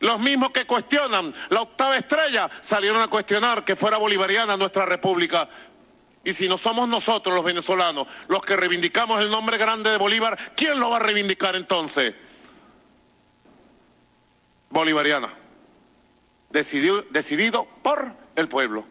Los 0.00 0.18
mismos 0.18 0.50
que 0.50 0.64
cuestionan 0.64 1.34
la 1.50 1.60
octava 1.60 1.98
estrella 1.98 2.50
salieron 2.62 3.02
a 3.02 3.08
cuestionar 3.08 3.66
que 3.66 3.76
fuera 3.76 3.98
bolivariana 3.98 4.56
nuestra 4.56 4.86
república. 4.86 5.46
Y 6.24 6.32
si 6.32 6.48
no 6.48 6.56
somos 6.56 6.88
nosotros 6.88 7.34
los 7.34 7.44
venezolanos 7.44 8.08
los 8.28 8.42
que 8.42 8.56
reivindicamos 8.56 9.20
el 9.20 9.30
nombre 9.30 9.58
grande 9.58 9.90
de 9.90 9.98
Bolívar, 9.98 10.38
¿quién 10.56 10.80
lo 10.80 10.90
va 10.90 10.96
a 10.96 11.00
reivindicar 11.00 11.54
entonces? 11.54 12.14
Bolivariana. 14.70 15.34
Decidido, 16.48 17.02
decidido 17.10 17.66
por 17.82 18.12
el 18.36 18.48
pueblo. 18.48 18.86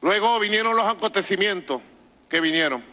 Luego 0.00 0.38
vinieron 0.38 0.76
los 0.76 0.86
acontecimientos 0.86 1.82
que 2.28 2.40
vinieron. 2.40 2.84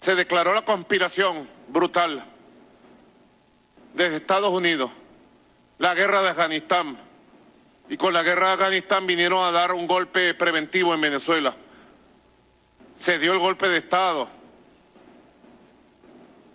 se 0.00 0.14
declaró 0.14 0.54
la 0.54 0.62
conspiración 0.62 1.46
brutal 1.68 2.24
desde 3.92 4.16
Estados 4.16 4.50
Unidos, 4.50 4.90
la 5.78 5.94
guerra 5.94 6.22
de 6.22 6.30
Afganistán, 6.30 6.98
y 7.90 7.96
con 7.96 8.14
la 8.14 8.22
guerra 8.22 8.46
de 8.46 8.52
Afganistán 8.52 9.04
vinieron 9.04 9.44
a 9.44 9.50
dar 9.50 9.72
un 9.72 9.88
golpe 9.88 10.32
preventivo 10.34 10.94
en 10.94 11.00
Venezuela. 11.00 11.56
Se 12.96 13.18
dio 13.18 13.32
el 13.32 13.40
golpe 13.40 13.68
de 13.68 13.78
Estado. 13.78 14.28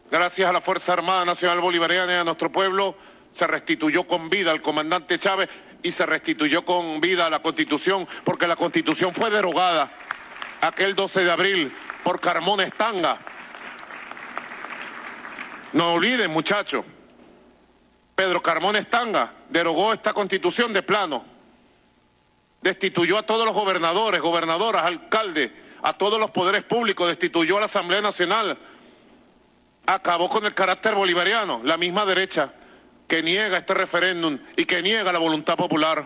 Gracias 0.10 0.50
a 0.50 0.54
la 0.54 0.62
Fuerza 0.62 0.94
Armada 0.94 1.26
Nacional 1.26 1.60
Bolivariana 1.60 2.14
y 2.14 2.16
a 2.16 2.24
nuestro 2.24 2.50
pueblo, 2.54 2.96
se 3.34 3.46
restituyó 3.48 4.08
con 4.08 4.30
vida 4.30 4.52
al 4.52 4.62
comandante 4.62 5.20
Chávez 5.20 5.50
y 5.84 5.92
se 5.92 6.06
restituyó 6.06 6.64
con 6.64 7.02
vida 7.02 7.26
a 7.26 7.30
la 7.30 7.42
Constitución, 7.42 8.08
porque 8.24 8.48
la 8.48 8.56
Constitución 8.56 9.14
fue 9.14 9.30
derogada 9.30 9.92
aquel 10.62 10.96
12 10.96 11.26
de 11.26 11.32
abril 11.32 11.76
por 12.02 12.22
Carmón 12.22 12.62
Estanga. 12.62 13.20
No 15.74 15.96
olviden, 15.96 16.32
muchachos, 16.32 16.86
Pedro 18.16 18.42
Carmón 18.42 18.78
Estanga 18.78 19.34
derogó 19.50 19.92
esta 19.92 20.14
constitución 20.14 20.72
de 20.72 20.82
plano, 20.82 21.26
destituyó 22.62 23.18
a 23.18 23.24
todos 23.24 23.46
los 23.46 23.54
gobernadores, 23.54 24.22
gobernadoras, 24.22 24.86
alcaldes, 24.86 25.52
a 25.84 25.94
todos 25.94 26.20
los 26.20 26.32
poderes 26.32 26.64
públicos, 26.64 27.08
destituyó 27.08 27.58
a 27.58 27.60
la 27.60 27.66
Asamblea 27.66 28.02
Nacional, 28.02 28.58
acabó 29.86 30.30
con 30.30 30.46
el 30.46 30.54
carácter 30.54 30.96
bolivariano, 30.96 31.62
la 31.64 31.78
misma 31.78 32.06
derecha 32.06 32.54
que 33.08 33.22
niega 33.22 33.58
este 33.58 33.74
referéndum 33.74 34.40
y 34.56 34.66
que 34.66 34.82
niega 34.82 35.12
la 35.12 35.20
voluntad 35.20 35.58
popular. 35.58 36.06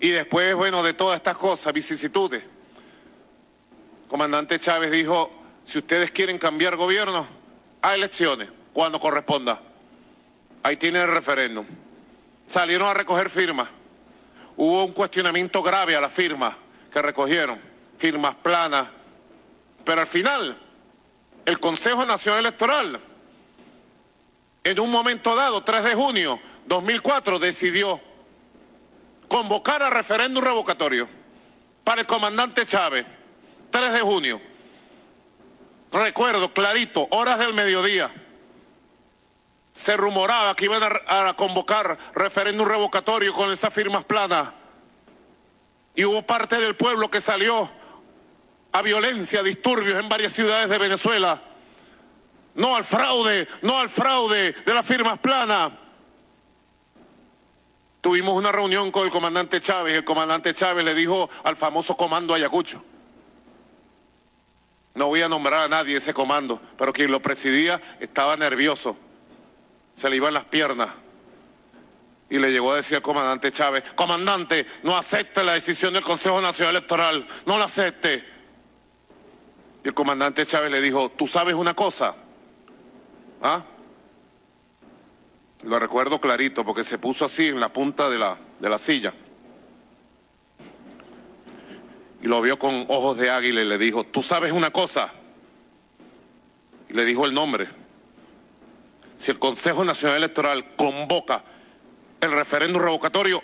Y 0.00 0.10
después, 0.10 0.54
bueno, 0.56 0.82
de 0.82 0.94
todas 0.94 1.16
estas 1.16 1.36
cosas, 1.36 1.72
vicisitudes, 1.72 2.42
comandante 4.08 4.58
Chávez 4.58 4.90
dijo, 4.90 5.30
si 5.64 5.78
ustedes 5.78 6.10
quieren 6.10 6.38
cambiar 6.38 6.76
gobierno, 6.76 7.26
a 7.80 7.94
elecciones, 7.94 8.50
cuando 8.72 8.98
corresponda. 9.00 9.71
Ahí 10.62 10.76
tiene 10.76 11.00
el 11.00 11.08
referéndum. 11.08 11.66
Salieron 12.46 12.88
a 12.88 12.94
recoger 12.94 13.30
firmas. 13.30 13.68
Hubo 14.56 14.84
un 14.84 14.92
cuestionamiento 14.92 15.62
grave 15.62 15.96
a 15.96 16.00
las 16.00 16.12
firmas 16.12 16.54
que 16.92 17.02
recogieron, 17.02 17.60
firmas 17.98 18.36
planas. 18.36 18.88
Pero 19.84 20.00
al 20.00 20.06
final, 20.06 20.56
el 21.44 21.58
Consejo 21.58 22.06
Nacional 22.06 22.40
Electoral, 22.40 23.00
en 24.62 24.80
un 24.80 24.90
momento 24.90 25.34
dado, 25.34 25.64
3 25.64 25.82
de 25.82 25.94
junio 25.94 26.38
2004, 26.66 27.38
decidió 27.40 28.00
convocar 29.26 29.82
a 29.82 29.90
referéndum 29.90 30.44
revocatorio 30.44 31.08
para 31.82 32.02
el 32.02 32.06
comandante 32.06 32.66
Chávez, 32.66 33.06
3 33.70 33.94
de 33.94 34.00
junio. 34.00 34.40
Recuerdo 35.90 36.52
clarito, 36.52 37.08
horas 37.10 37.38
del 37.38 37.54
mediodía 37.54 38.10
se 39.72 39.96
rumoraba 39.96 40.54
que 40.54 40.66
iban 40.66 40.82
a, 40.82 41.34
convocar 41.34 41.98
referéndum 42.14 42.66
revocatorio 42.66 43.32
con 43.32 43.50
esas 43.50 43.72
firmas 43.72 44.04
planas. 44.04 44.52
Y 45.94 46.04
hubo 46.04 46.22
parte 46.22 46.58
del 46.58 46.76
pueblo 46.76 47.10
que 47.10 47.20
salió 47.20 47.70
a 48.72 48.82
violencia, 48.82 49.42
disturbios 49.42 49.98
en 49.98 50.08
varias 50.08 50.32
ciudades 50.32 50.68
de 50.68 50.78
Venezuela. 50.78 51.42
No 52.54 52.76
al 52.76 52.84
fraude, 52.84 53.48
no 53.62 53.78
al 53.78 53.88
fraude 53.88 54.52
de 54.52 54.74
las 54.74 54.86
firmas 54.86 55.18
planas. 55.18 55.72
Tuvimos 58.02 58.34
una 58.34 58.52
reunión 58.52 58.90
con 58.90 59.04
el 59.04 59.10
comandante 59.10 59.60
Chávez 59.60 59.94
y 59.94 59.96
el 59.96 60.04
comandante 60.04 60.52
Chávez 60.52 60.84
le 60.84 60.94
dijo 60.94 61.30
al 61.44 61.56
famoso 61.56 61.96
comando 61.96 62.34
Ayacucho. 62.34 62.82
No 64.94 65.06
voy 65.06 65.22
a 65.22 65.28
nombrar 65.28 65.62
a 65.62 65.68
nadie 65.68 65.96
ese 65.96 66.12
comando, 66.12 66.60
pero 66.76 66.92
quien 66.92 67.10
lo 67.10 67.22
presidía 67.22 67.80
estaba 68.00 68.36
nervioso 68.36 68.98
se 69.94 70.08
le 70.08 70.16
iban 70.16 70.34
las 70.34 70.44
piernas. 70.44 70.90
Y 72.30 72.38
le 72.38 72.50
llegó 72.50 72.72
a 72.72 72.76
decir 72.76 72.96
al 72.96 73.02
comandante 73.02 73.52
Chávez, 73.52 73.84
comandante, 73.94 74.66
no 74.82 74.96
acepte 74.96 75.44
la 75.44 75.52
decisión 75.54 75.92
del 75.92 76.02
Consejo 76.02 76.40
Nacional 76.40 76.76
Electoral, 76.76 77.26
no 77.44 77.58
la 77.58 77.66
acepte. 77.66 78.24
Y 79.84 79.88
el 79.88 79.94
comandante 79.94 80.46
Chávez 80.46 80.70
le 80.70 80.80
dijo, 80.80 81.10
¿tú 81.10 81.26
sabes 81.26 81.54
una 81.54 81.74
cosa? 81.74 82.14
¿Ah? 83.42 83.62
Lo 85.64 85.78
recuerdo 85.78 86.20
clarito 86.20 86.64
porque 86.64 86.84
se 86.84 86.98
puso 86.98 87.26
así 87.26 87.48
en 87.48 87.60
la 87.60 87.70
punta 87.70 88.08
de 88.08 88.18
la, 88.18 88.38
de 88.58 88.68
la 88.68 88.78
silla. 88.78 89.12
Y 92.22 92.28
lo 92.28 92.40
vio 92.40 92.58
con 92.58 92.86
ojos 92.88 93.18
de 93.18 93.30
águila 93.30 93.60
y 93.60 93.66
le 93.66 93.76
dijo, 93.76 94.04
¿tú 94.04 94.22
sabes 94.22 94.52
una 94.52 94.70
cosa? 94.70 95.12
Y 96.88 96.94
le 96.94 97.04
dijo 97.04 97.26
el 97.26 97.34
nombre 97.34 97.81
si 99.22 99.30
el 99.30 99.38
Consejo 99.38 99.84
Nacional 99.84 100.16
Electoral 100.16 100.74
convoca 100.74 101.44
el 102.20 102.32
referéndum 102.32 102.82
revocatorio, 102.82 103.40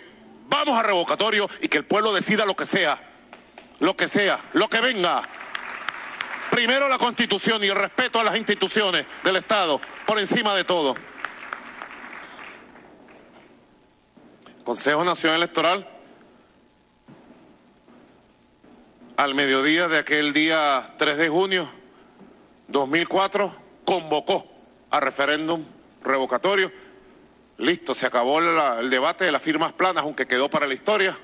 vamos 0.49 0.77
a 0.77 0.83
revocatorio 0.83 1.49
y 1.61 1.69
que 1.69 1.77
el 1.77 1.85
pueblo 1.85 2.13
decida 2.13 2.45
lo 2.45 2.53
que 2.53 2.65
sea, 2.65 3.01
lo 3.79 3.95
que 3.95 4.09
sea, 4.09 4.39
lo 4.51 4.67
que 4.67 4.81
venga. 4.81 5.21
Primero 6.51 6.89
la 6.89 6.97
Constitución 6.97 7.63
y 7.63 7.67
el 7.67 7.77
respeto 7.77 8.19
a 8.19 8.25
las 8.25 8.35
instituciones 8.35 9.05
del 9.23 9.37
Estado, 9.37 9.79
por 10.05 10.19
encima 10.19 10.53
de 10.53 10.65
todo. 10.65 10.97
Consejo 14.65 15.05
Nacional 15.05 15.37
Electoral, 15.37 15.87
al 19.15 19.33
mediodía 19.33 19.87
de 19.87 19.99
aquel 19.99 20.33
día 20.33 20.95
3 20.97 21.15
de 21.15 21.29
junio 21.29 21.69
2004, 22.67 23.55
convocó 23.85 24.58
a 24.91 24.99
referéndum 24.99 25.65
revocatorio. 26.03 26.71
Listo, 27.57 27.93
se 27.93 28.05
acabó 28.05 28.39
el 28.39 28.89
debate 28.89 29.25
de 29.25 29.31
las 29.31 29.41
firmas 29.41 29.73
planas, 29.73 30.03
aunque 30.03 30.27
quedó 30.27 30.49
para 30.49 30.67
la 30.67 30.73
historia. 30.73 31.17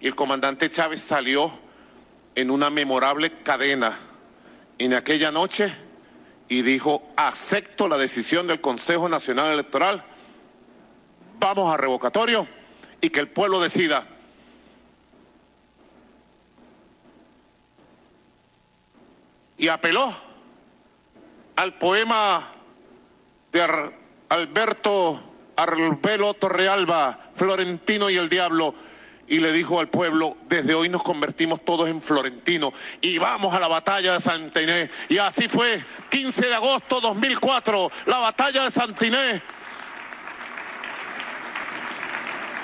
Y 0.00 0.06
el 0.08 0.14
comandante 0.14 0.68
Chávez 0.68 1.00
salió 1.00 1.50
en 2.34 2.50
una 2.50 2.70
memorable 2.70 3.42
cadena 3.42 3.98
en 4.78 4.94
aquella 4.94 5.30
noche 5.30 5.72
y 6.48 6.62
dijo, 6.62 7.02
acepto 7.16 7.88
la 7.88 7.96
decisión 7.96 8.46
del 8.46 8.60
Consejo 8.60 9.08
Nacional 9.08 9.52
Electoral, 9.52 10.04
vamos 11.38 11.72
a 11.72 11.76
revocatorio 11.76 12.46
y 13.00 13.10
que 13.10 13.20
el 13.20 13.28
pueblo 13.28 13.60
decida. 13.60 14.06
Y 19.58 19.68
apeló 19.68 20.14
al 21.56 21.78
poema 21.78 22.55
Alberto 24.28 25.22
Arbelo 25.56 26.34
Torrealba, 26.34 27.30
Florentino 27.34 28.10
y 28.10 28.16
el 28.16 28.28
Diablo, 28.28 28.74
y 29.28 29.38
le 29.38 29.52
dijo 29.52 29.80
al 29.80 29.88
pueblo, 29.88 30.36
desde 30.48 30.74
hoy 30.74 30.88
nos 30.88 31.02
convertimos 31.02 31.64
todos 31.64 31.88
en 31.88 32.00
florentinos 32.00 32.72
y 33.00 33.18
vamos 33.18 33.54
a 33.54 33.60
la 33.60 33.66
batalla 33.66 34.12
de 34.14 34.20
Santa 34.20 34.62
Inés. 34.62 34.90
Y 35.08 35.18
así 35.18 35.48
fue, 35.48 35.82
15 36.10 36.46
de 36.46 36.54
agosto 36.54 37.00
2004, 37.00 37.90
la 38.06 38.18
batalla 38.18 38.64
de 38.64 38.70
Santa 38.70 39.06
Inés. 39.06 39.42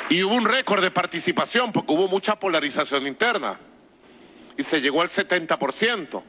Y 0.09 0.22
hubo 0.22 0.35
un 0.35 0.44
récord 0.44 0.83
de 0.83 0.90
participación 0.90 1.72
porque 1.72 1.92
hubo 1.92 2.07
mucha 2.07 2.37
polarización 2.38 3.07
interna 3.07 3.59
y 4.57 4.62
se 4.62 4.81
llegó 4.81 5.02
al 5.02 5.09
70%. 5.09 6.22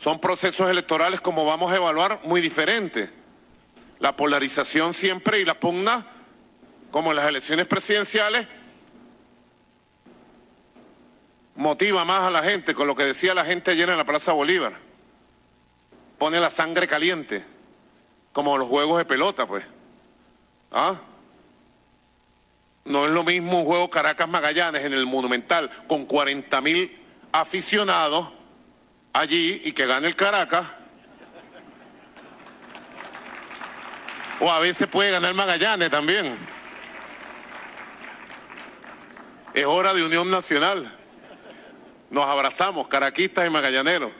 Son 0.00 0.18
procesos 0.18 0.70
electorales, 0.70 1.20
como 1.20 1.44
vamos 1.44 1.70
a 1.70 1.76
evaluar, 1.76 2.20
muy 2.24 2.40
diferentes. 2.40 3.10
La 3.98 4.16
polarización 4.16 4.94
siempre 4.94 5.40
y 5.40 5.44
la 5.44 5.60
pugna, 5.60 6.06
como 6.90 7.10
en 7.10 7.16
las 7.16 7.26
elecciones 7.26 7.66
presidenciales, 7.66 8.46
motiva 11.54 12.02
más 12.06 12.22
a 12.22 12.30
la 12.30 12.42
gente, 12.42 12.74
con 12.74 12.86
lo 12.86 12.96
que 12.96 13.04
decía 13.04 13.34
la 13.34 13.44
gente 13.44 13.72
ayer 13.72 13.90
en 13.90 13.98
la 13.98 14.06
Plaza 14.06 14.32
Bolívar. 14.32 14.72
Pone 16.16 16.40
la 16.40 16.48
sangre 16.48 16.88
caliente, 16.88 17.44
como 18.32 18.56
los 18.56 18.68
juegos 18.68 18.96
de 18.96 19.04
pelota, 19.04 19.46
pues. 19.46 19.66
¿Ah? 20.72 20.98
No 22.86 23.04
es 23.04 23.12
lo 23.12 23.22
mismo 23.22 23.58
un 23.58 23.66
juego 23.66 23.90
Caracas 23.90 24.30
Magallanes 24.30 24.82
en 24.82 24.94
el 24.94 25.04
Monumental 25.04 25.70
con 25.86 26.06
40 26.06 26.58
mil 26.62 26.98
aficionados 27.32 28.39
allí 29.12 29.62
y 29.64 29.72
que 29.72 29.86
gane 29.86 30.06
el 30.06 30.16
Caracas. 30.16 30.66
O 34.40 34.50
a 34.50 34.58
veces 34.58 34.88
puede 34.88 35.10
ganar 35.10 35.34
Magallanes 35.34 35.90
también. 35.90 36.36
Es 39.52 39.66
hora 39.66 39.92
de 39.92 40.04
unión 40.04 40.30
nacional. 40.30 40.96
Nos 42.10 42.24
abrazamos, 42.26 42.88
caraquistas 42.88 43.46
y 43.46 43.50
magallaneros. 43.50 44.12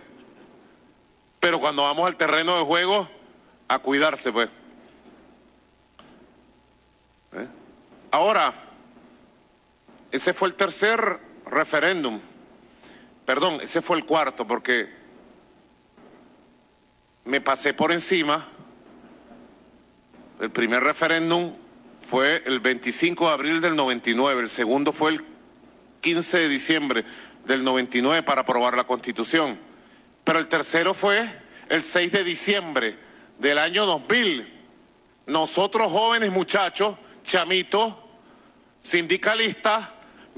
Pero 1.40 1.58
cuando 1.58 1.84
vamos 1.84 2.06
al 2.06 2.16
terreno 2.16 2.58
de 2.58 2.64
juego, 2.64 3.08
a 3.66 3.78
cuidarse, 3.78 4.30
pues. 4.30 4.48
¿Eh? 7.32 7.46
Ahora, 8.10 8.52
ese 10.10 10.34
fue 10.34 10.48
el 10.48 10.54
tercer 10.54 11.18
referéndum 11.46 12.20
perdón, 13.24 13.58
ese 13.60 13.82
fue 13.82 13.96
el 13.96 14.04
cuarto, 14.04 14.46
porque 14.46 14.88
me 17.24 17.40
pasé 17.40 17.74
por 17.74 17.92
encima. 17.92 18.48
El 20.40 20.50
primer 20.50 20.82
referéndum 20.82 21.54
fue 22.00 22.42
el 22.46 22.60
25 22.60 23.26
de 23.26 23.32
abril 23.32 23.60
del 23.60 23.76
99, 23.76 24.42
el 24.42 24.48
segundo 24.48 24.92
fue 24.92 25.12
el 25.12 25.24
15 26.00 26.38
de 26.38 26.48
diciembre 26.48 27.04
del 27.44 27.62
99 27.62 28.22
para 28.22 28.42
aprobar 28.42 28.76
la 28.76 28.84
Constitución, 28.84 29.58
pero 30.24 30.38
el 30.38 30.48
tercero 30.48 30.94
fue 30.94 31.28
el 31.68 31.82
6 31.82 32.12
de 32.12 32.24
diciembre 32.24 32.96
del 33.38 33.58
año 33.58 33.86
2000. 33.86 34.60
Nosotros 35.26 35.92
jóvenes 35.92 36.30
muchachos, 36.30 36.96
chamitos, 37.22 37.94
sindicalistas, 38.80 39.88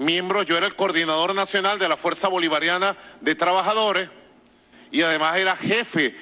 miembros, 0.02 0.46
yo 0.46 0.56
era 0.56 0.66
el 0.66 0.76
coordinador 0.76 1.34
nacional 1.34 1.78
de 1.78 1.88
la 1.88 1.96
Fuerza 1.96 2.28
Bolivariana 2.28 2.96
de 3.20 3.34
Trabajadores 3.34 4.10
y 4.90 5.02
además 5.02 5.36
era 5.36 5.56
jefe 5.56 6.14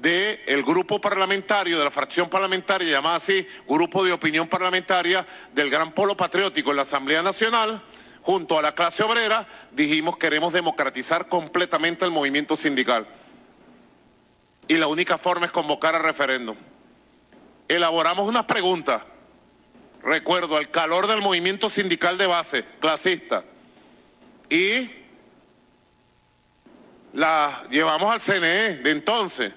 del 0.00 0.62
grupo 0.62 1.00
parlamentario, 1.00 1.78
de 1.78 1.84
la 1.84 1.90
fracción 1.90 2.28
parlamentaria 2.28 2.88
llamada 2.88 3.16
así, 3.16 3.46
Grupo 3.66 4.04
de 4.04 4.12
Opinión 4.12 4.46
Parlamentaria 4.46 5.26
del 5.52 5.70
Gran 5.70 5.92
Polo 5.92 6.16
Patriótico 6.16 6.70
en 6.70 6.76
la 6.76 6.82
Asamblea 6.82 7.22
Nacional, 7.22 7.82
junto 8.22 8.58
a 8.58 8.62
la 8.62 8.74
clase 8.74 9.02
obrera, 9.02 9.46
dijimos 9.72 10.16
queremos 10.16 10.52
democratizar 10.52 11.28
completamente 11.28 12.04
el 12.04 12.10
movimiento 12.10 12.56
sindical. 12.56 13.06
Y 14.68 14.74
la 14.74 14.86
única 14.86 15.16
forma 15.16 15.46
es 15.46 15.52
convocar 15.52 15.94
a 15.94 15.98
referéndum. 15.98 16.56
Elaboramos 17.66 18.28
unas 18.28 18.44
preguntas 18.44 19.02
recuerdo, 20.02 20.56
al 20.56 20.70
calor 20.70 21.06
del 21.06 21.20
movimiento 21.20 21.68
sindical 21.68 22.18
de 22.18 22.26
base, 22.26 22.64
clasista, 22.80 23.44
y 24.48 24.90
la 27.12 27.66
llevamos 27.70 28.12
al 28.12 28.20
CNE 28.20 28.76
de 28.76 28.90
entonces, 28.90 29.52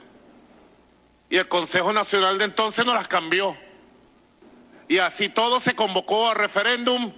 y 1.29 1.37
el 1.37 1.47
Consejo 1.47 1.93
Nacional 1.93 2.37
de 2.37 2.45
entonces 2.45 2.85
nos 2.85 2.95
las 2.95 3.07
cambió. 3.07 3.55
Y 4.87 4.97
así 4.97 5.29
todo 5.29 5.61
se 5.61 5.73
convocó 5.73 6.29
a 6.29 6.33
referéndum 6.33 7.13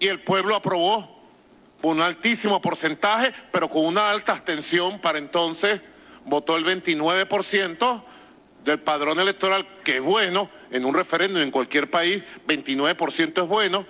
y 0.00 0.08
el 0.08 0.20
pueblo 0.20 0.56
aprobó 0.56 1.18
un 1.82 2.00
altísimo 2.00 2.60
porcentaje, 2.60 3.32
pero 3.52 3.68
con 3.68 3.86
una 3.86 4.10
alta 4.10 4.32
abstención 4.32 5.00
para 5.00 5.18
entonces, 5.18 5.80
votó 6.24 6.56
el 6.56 6.64
29% 6.64 8.02
del 8.64 8.80
padrón 8.80 9.18
electoral, 9.20 9.66
que 9.84 9.96
es 9.96 10.02
bueno, 10.02 10.50
en 10.70 10.84
un 10.84 10.94
referéndum 10.94 11.42
en 11.42 11.50
cualquier 11.50 11.90
país, 11.90 12.22
29% 12.46 13.42
es 13.42 13.48
bueno, 13.48 13.86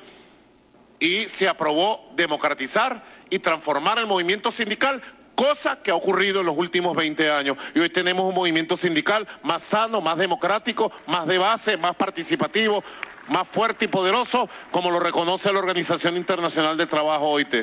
y 1.01 1.29
se 1.29 1.49
aprobó 1.49 2.11
democratizar 2.17 3.05
y 3.31 3.39
transformar 3.39 3.99
el 3.99 4.07
movimiento 4.07 4.51
sindical, 4.51 5.01
cosa 5.35 5.81
que 5.83 5.91
ha 5.91 5.95
ocurrido 5.95 6.41
en 6.41 6.47
los 6.47 6.57
últimos 6.57 6.97
20 6.97 7.31
años. 7.31 7.57
Y 7.75 7.81
hoy 7.81 7.91
tenemos 7.91 8.25
un 8.29 8.35
movimiento 8.35 8.77
sindical 8.77 9.27
más 9.43 9.63
sano, 9.63 10.01
más 10.01 10.19
democrático, 10.19 10.91
más 11.07 11.27
de 11.27 11.39
base, 11.39 11.77
más 11.77 11.95
participativo, 11.95 12.83
más 13.29 13.47
fuerte 13.47 13.85
y 13.85 13.89
poderoso, 13.89 14.49
como 14.71 14.91
lo 14.91 14.99
reconoce 14.99 15.53
la 15.53 15.61
Organización 15.61 16.17
Internacional 16.17 16.77
de 16.77 16.87
Trabajo 16.87 17.31
OIT. 17.31 17.55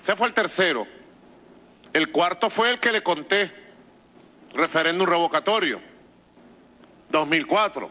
Ese 0.00 0.16
fue 0.16 0.26
el 0.26 0.34
tercero. 0.34 0.86
El 1.92 2.10
cuarto 2.10 2.50
fue 2.50 2.70
el 2.70 2.80
que 2.80 2.90
le 2.90 3.02
conté, 3.02 3.52
referéndum 4.52 5.06
revocatorio, 5.06 5.80
2004. 7.14 7.88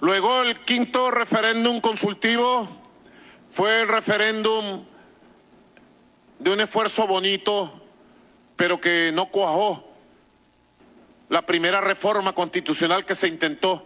Luego 0.00 0.42
el 0.42 0.60
quinto 0.60 1.10
referéndum 1.10 1.80
consultivo 1.80 2.68
fue 3.50 3.82
el 3.82 3.88
referéndum 3.88 4.84
de 6.38 6.50
un 6.50 6.60
esfuerzo 6.60 7.08
bonito, 7.08 7.82
pero 8.54 8.80
que 8.80 9.10
no 9.12 9.26
cuajó. 9.26 9.90
La 11.28 11.42
primera 11.42 11.80
reforma 11.80 12.32
constitucional 12.32 13.04
que 13.04 13.16
se 13.16 13.26
intentó 13.26 13.84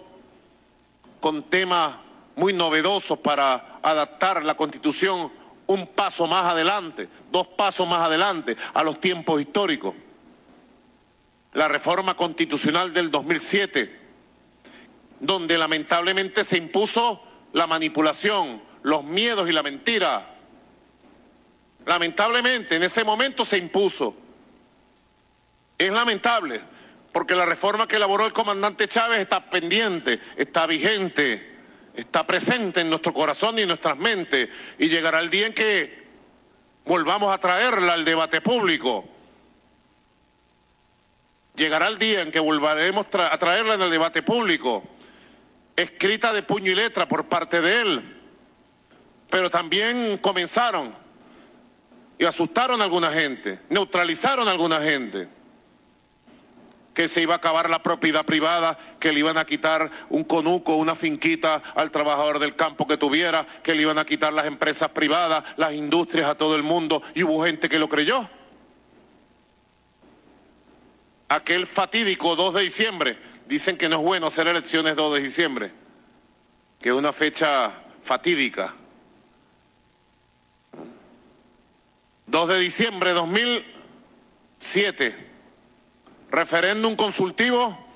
con 1.20 1.44
temas 1.44 1.96
muy 2.36 2.52
novedosos 2.52 3.18
para 3.20 3.78
adaptar 3.82 4.44
la 4.44 4.56
constitución 4.56 5.32
un 5.66 5.86
paso 5.86 6.26
más 6.26 6.44
adelante, 6.44 7.08
dos 7.32 7.46
pasos 7.46 7.88
más 7.88 8.02
adelante 8.02 8.56
a 8.74 8.82
los 8.82 9.00
tiempos 9.00 9.40
históricos. 9.40 9.94
La 11.54 11.66
reforma 11.66 12.14
constitucional 12.14 12.92
del 12.92 13.10
2007, 13.10 13.97
donde 15.20 15.58
lamentablemente 15.58 16.44
se 16.44 16.58
impuso 16.58 17.22
la 17.52 17.66
manipulación, 17.66 18.62
los 18.82 19.04
miedos 19.04 19.48
y 19.48 19.52
la 19.52 19.62
mentira. 19.62 20.34
Lamentablemente 21.84 22.76
en 22.76 22.82
ese 22.84 23.04
momento 23.04 23.44
se 23.44 23.58
impuso. 23.58 24.14
Es 25.76 25.92
lamentable, 25.92 26.60
porque 27.12 27.34
la 27.34 27.46
reforma 27.46 27.88
que 27.88 27.96
elaboró 27.96 28.26
el 28.26 28.32
comandante 28.32 28.88
Chávez 28.88 29.20
está 29.20 29.48
pendiente, 29.48 30.20
está 30.36 30.66
vigente, 30.66 31.56
está 31.94 32.26
presente 32.26 32.80
en 32.80 32.90
nuestro 32.90 33.12
corazón 33.12 33.58
y 33.58 33.62
en 33.62 33.68
nuestras 33.68 33.96
mentes, 33.96 34.48
y 34.78 34.88
llegará 34.88 35.20
el 35.20 35.30
día 35.30 35.46
en 35.46 35.54
que 35.54 36.06
volvamos 36.84 37.32
a 37.32 37.38
traerla 37.38 37.94
al 37.94 38.04
debate 38.04 38.40
público. 38.40 39.08
Llegará 41.54 41.88
el 41.88 41.98
día 41.98 42.22
en 42.22 42.30
que 42.30 42.38
volveremos 42.38 43.06
a 43.14 43.36
traerla 43.38 43.74
en 43.74 43.82
el 43.82 43.90
debate 43.90 44.22
público 44.22 44.97
escrita 45.78 46.32
de 46.32 46.42
puño 46.42 46.72
y 46.72 46.74
letra 46.74 47.06
por 47.06 47.28
parte 47.28 47.60
de 47.60 47.80
él, 47.80 48.16
pero 49.30 49.48
también 49.48 50.18
comenzaron 50.18 50.92
y 52.18 52.24
asustaron 52.24 52.80
a 52.80 52.84
alguna 52.84 53.12
gente, 53.12 53.60
neutralizaron 53.70 54.48
a 54.48 54.50
alguna 54.50 54.80
gente, 54.80 55.28
que 56.94 57.06
se 57.06 57.22
iba 57.22 57.34
a 57.34 57.36
acabar 57.36 57.70
la 57.70 57.80
propiedad 57.80 58.26
privada, 58.26 58.76
que 58.98 59.12
le 59.12 59.20
iban 59.20 59.38
a 59.38 59.44
quitar 59.44 59.88
un 60.08 60.24
conuco, 60.24 60.74
una 60.74 60.96
finquita 60.96 61.62
al 61.76 61.92
trabajador 61.92 62.40
del 62.40 62.56
campo 62.56 62.88
que 62.88 62.96
tuviera, 62.96 63.46
que 63.62 63.72
le 63.72 63.82
iban 63.82 63.98
a 63.98 64.04
quitar 64.04 64.32
las 64.32 64.46
empresas 64.46 64.90
privadas, 64.90 65.44
las 65.56 65.74
industrias 65.74 66.26
a 66.28 66.34
todo 66.34 66.56
el 66.56 66.64
mundo, 66.64 67.00
y 67.14 67.22
hubo 67.22 67.44
gente 67.44 67.68
que 67.68 67.78
lo 67.78 67.88
creyó. 67.88 68.28
Aquel 71.28 71.68
fatídico 71.68 72.34
2 72.34 72.54
de 72.54 72.62
diciembre, 72.62 73.27
Dicen 73.48 73.76
que 73.78 73.88
no 73.88 73.96
es 73.96 74.02
bueno 74.02 74.26
hacer 74.26 74.46
elecciones 74.46 74.94
2 74.94 75.14
de 75.14 75.22
diciembre, 75.22 75.72
que 76.78 76.90
es 76.90 76.94
una 76.94 77.14
fecha 77.14 77.72
fatídica. 78.04 78.74
2 82.26 82.48
de 82.50 82.58
diciembre 82.58 83.08
de 83.08 83.14
2007, 83.14 85.30
referéndum 86.30 86.94
consultivo 86.94 87.86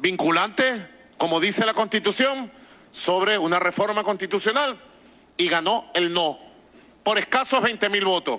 vinculante, 0.00 0.86
como 1.16 1.40
dice 1.40 1.64
la 1.64 1.72
Constitución, 1.72 2.52
sobre 2.92 3.38
una 3.38 3.58
reforma 3.58 4.04
constitucional 4.04 4.78
y 5.38 5.48
ganó 5.48 5.90
el 5.94 6.12
no, 6.12 6.38
por 7.02 7.16
escasos 7.16 7.62
20 7.62 7.88
mil 7.88 8.04
votos. 8.04 8.38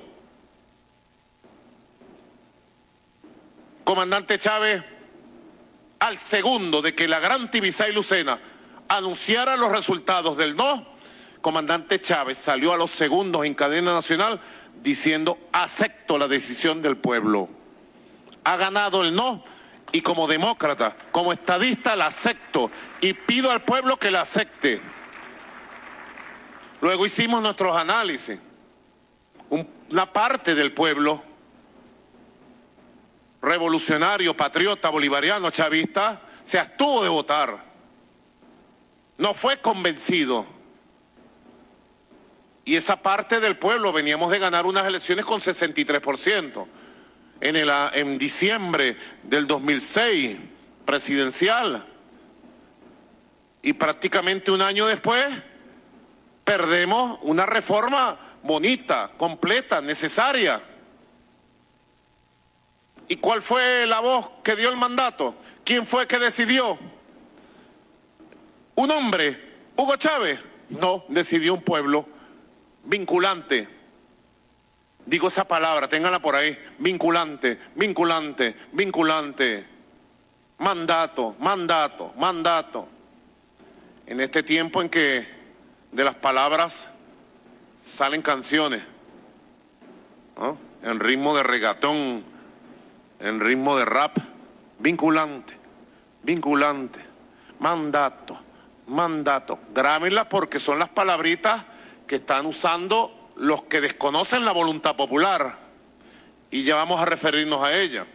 Comandante 3.83 4.37
Chávez 4.37 4.94
al 5.99 6.17
segundo 6.17 6.81
de 6.81 6.93
que 6.93 7.07
la 7.07 7.19
gran 7.19 7.49
Tibisay 7.49 7.91
Lucena 7.91 8.39
anunciara 8.87 9.57
los 9.57 9.71
resultados 9.71 10.37
del 10.37 10.55
no, 10.55 10.85
comandante 11.41 11.99
Chávez 11.99 12.37
salió 12.37 12.73
a 12.73 12.77
los 12.77 12.91
segundos 12.91 13.45
en 13.45 13.53
cadena 13.53 13.93
nacional 13.93 14.39
diciendo 14.81 15.37
acepto 15.51 16.17
la 16.17 16.27
decisión 16.27 16.81
del 16.81 16.97
pueblo. 16.97 17.49
Ha 18.43 18.57
ganado 18.57 19.03
el 19.03 19.15
no 19.15 19.43
y 19.91 20.01
como 20.01 20.27
demócrata, 20.27 20.95
como 21.11 21.33
estadista 21.33 21.95
la 21.95 22.07
acepto 22.07 22.69
y 23.01 23.13
pido 23.13 23.51
al 23.51 23.63
pueblo 23.63 23.97
que 23.97 24.11
la 24.11 24.21
acepte. 24.21 24.81
Luego 26.81 27.05
hicimos 27.05 27.41
nuestros 27.41 27.75
análisis. 27.75 28.37
Una 29.49 30.11
parte 30.11 30.55
del 30.55 30.73
pueblo 30.73 31.23
revolucionario, 33.45 34.35
patriota, 34.35 34.89
bolivariano, 34.89 35.51
chavista, 35.51 36.21
se 36.43 36.59
abstuvo 36.59 37.03
de 37.03 37.09
votar. 37.09 37.63
No 39.17 39.33
fue 39.33 39.57
convencido. 39.57 40.45
Y 42.65 42.75
esa 42.75 43.01
parte 43.01 43.39
del 43.39 43.57
pueblo 43.57 43.93
veníamos 43.93 44.31
de 44.31 44.39
ganar 44.39 44.65
unas 44.65 44.87
elecciones 44.87 45.23
con 45.23 45.39
63%. 45.39 46.65
En, 47.41 47.55
el, 47.55 47.69
en 47.93 48.17
diciembre 48.17 48.97
del 49.23 49.45
2006, 49.45 50.37
presidencial. 50.85 51.85
Y 53.61 53.73
prácticamente 53.73 54.51
un 54.51 54.61
año 54.61 54.87
después, 54.87 55.25
perdemos 56.43 57.19
una 57.21 57.45
reforma 57.45 58.17
bonita, 58.41 59.11
completa, 59.17 59.81
necesaria 59.81 60.61
¿Y 63.07 63.17
cuál 63.17 63.41
fue 63.41 63.85
la 63.85 63.99
voz 63.99 64.29
que 64.43 64.55
dio 64.55 64.69
el 64.69 64.77
mandato? 64.77 65.35
¿Quién 65.63 65.85
fue 65.85 66.07
que 66.07 66.17
decidió? 66.17 66.77
¿Un 68.75 68.91
hombre? 68.91 69.53
¿Hugo 69.75 69.95
Chávez? 69.95 70.39
No, 70.69 71.05
decidió 71.07 71.53
un 71.53 71.61
pueblo 71.61 72.07
vinculante. 72.83 73.67
Digo 75.05 75.27
esa 75.27 75.47
palabra, 75.47 75.87
ténganla 75.87 76.19
por 76.19 76.35
ahí. 76.35 76.57
Vinculante, 76.79 77.59
vinculante, 77.75 78.55
vinculante. 78.71 79.65
Mandato, 80.57 81.35
mandato, 81.39 82.13
mandato. 82.17 82.87
En 84.07 84.19
este 84.19 84.41
tiempo 84.41 84.81
en 84.81 84.89
que 84.89 85.27
de 85.91 86.03
las 86.03 86.15
palabras 86.15 86.89
salen 87.83 88.21
canciones, 88.21 88.83
en 90.83 90.99
ritmo 90.99 91.35
de 91.35 91.43
regatón, 91.43 92.23
en 93.19 93.39
ritmo 93.39 93.77
de 93.77 93.85
rap, 93.85 94.17
vinculante, 94.79 95.53
vinculante, 96.23 96.99
mandato, 97.59 98.37
mandato. 98.87 99.59
Grábenla 99.73 100.29
porque 100.29 100.59
son 100.59 100.79
las 100.79 100.89
palabritas 100.89 101.63
que 102.07 102.15
están 102.15 102.45
usando 102.45 103.31
los 103.35 103.63
que 103.63 103.81
desconocen 103.81 104.45
la 104.45 104.51
voluntad 104.51 104.95
popular 104.95 105.57
y 106.51 106.63
ya 106.63 106.75
vamos 106.75 107.01
a 107.01 107.05
referirnos 107.05 107.63
a 107.63 107.73
ella. 107.75 108.05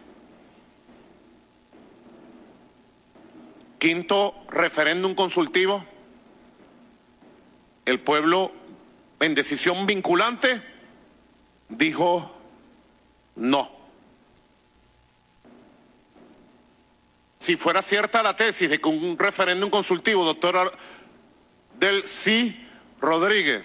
Quinto 3.77 4.35
referéndum 4.49 5.15
consultivo. 5.15 5.83
El 7.85 7.99
pueblo 7.99 8.51
en 9.19 9.33
decisión 9.33 9.85
vinculante 9.85 10.61
dijo 11.69 12.31
no. 13.35 13.80
Si 17.41 17.57
fuera 17.57 17.81
cierta 17.81 18.21
la 18.21 18.35
tesis 18.35 18.69
de 18.69 18.79
que 18.79 18.87
un 18.87 19.17
referéndum 19.17 19.71
consultivo, 19.71 20.23
doctor 20.23 20.77
del 21.79 22.07
sí 22.07 22.67
Rodríguez, 22.99 23.63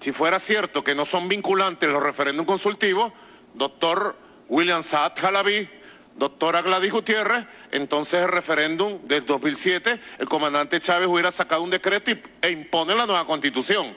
si 0.00 0.10
fuera 0.10 0.40
cierto 0.40 0.82
que 0.82 0.96
no 0.96 1.04
son 1.04 1.28
vinculantes 1.28 1.88
los 1.88 2.02
referéndums 2.02 2.48
consultivos, 2.48 3.12
doctor 3.54 4.16
William 4.48 4.82
Saad 4.82 5.12
Jalabi, 5.16 5.68
doctora 6.16 6.60
Gladys 6.60 6.90
Gutiérrez, 6.90 7.46
entonces 7.70 8.22
el 8.22 8.32
referéndum 8.32 9.06
del 9.06 9.24
2007, 9.24 10.00
el 10.18 10.28
comandante 10.28 10.80
Chávez 10.80 11.06
hubiera 11.06 11.30
sacado 11.30 11.62
un 11.62 11.70
decreto 11.70 12.10
e 12.42 12.50
impone 12.50 12.96
la 12.96 13.06
nueva 13.06 13.28
constitución. 13.28 13.96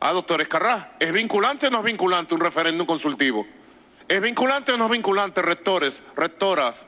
Ah, 0.00 0.10
doctor 0.10 0.40
Escarrá, 0.40 0.96
¿es 0.98 1.12
vinculante 1.12 1.68
o 1.68 1.70
no 1.70 1.78
es 1.78 1.84
vinculante 1.84 2.34
un 2.34 2.40
referéndum 2.40 2.84
consultivo? 2.84 3.46
¿Es 4.06 4.20
vinculante 4.20 4.72
o 4.72 4.76
no 4.76 4.84
es 4.84 4.90
vinculante, 4.90 5.40
rectores, 5.40 6.02
rectoras? 6.14 6.84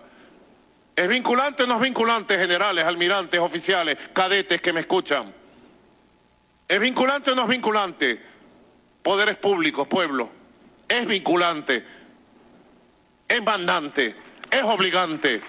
¿Es 0.95 1.09
vinculante 1.09 1.63
o 1.63 1.67
no 1.67 1.77
es 1.77 1.81
vinculante, 1.81 2.39
generales, 2.39 2.85
almirantes, 2.85 3.41
oficiales, 3.41 3.99
cadetes 4.13 4.61
que 4.61 4.73
me 4.73 4.81
escuchan? 4.81 5.33
¿Es 6.69 6.81
vinculante 6.81 7.31
o 7.31 7.35
no 7.35 7.43
es 7.43 7.49
vinculante? 7.49 8.21
Poderes 9.03 9.37
públicos, 9.37 9.87
pueblo. 9.89 10.29
Es 10.89 11.07
vinculante. 11.07 11.85
Es 13.29 13.43
mandante. 13.43 14.15
Es 14.51 14.63
obligante. 14.63 15.41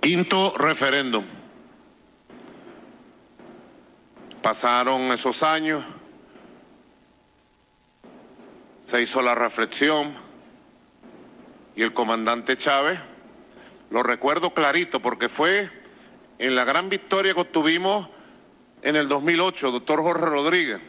Quinto 0.00 0.54
referéndum. 0.56 1.35
Pasaron 4.46 5.10
esos 5.10 5.42
años, 5.42 5.82
se 8.86 9.02
hizo 9.02 9.20
la 9.20 9.34
reflexión 9.34 10.14
y 11.74 11.82
el 11.82 11.92
comandante 11.92 12.56
Chávez, 12.56 13.00
lo 13.90 14.04
recuerdo 14.04 14.54
clarito 14.54 15.00
porque 15.00 15.28
fue 15.28 15.68
en 16.38 16.54
la 16.54 16.62
gran 16.62 16.88
victoria 16.88 17.34
que 17.34 17.40
obtuvimos 17.40 18.08
en 18.82 18.94
el 18.94 19.08
2008, 19.08 19.72
doctor 19.72 20.00
Jorge 20.02 20.26
Rodríguez, 20.26 20.80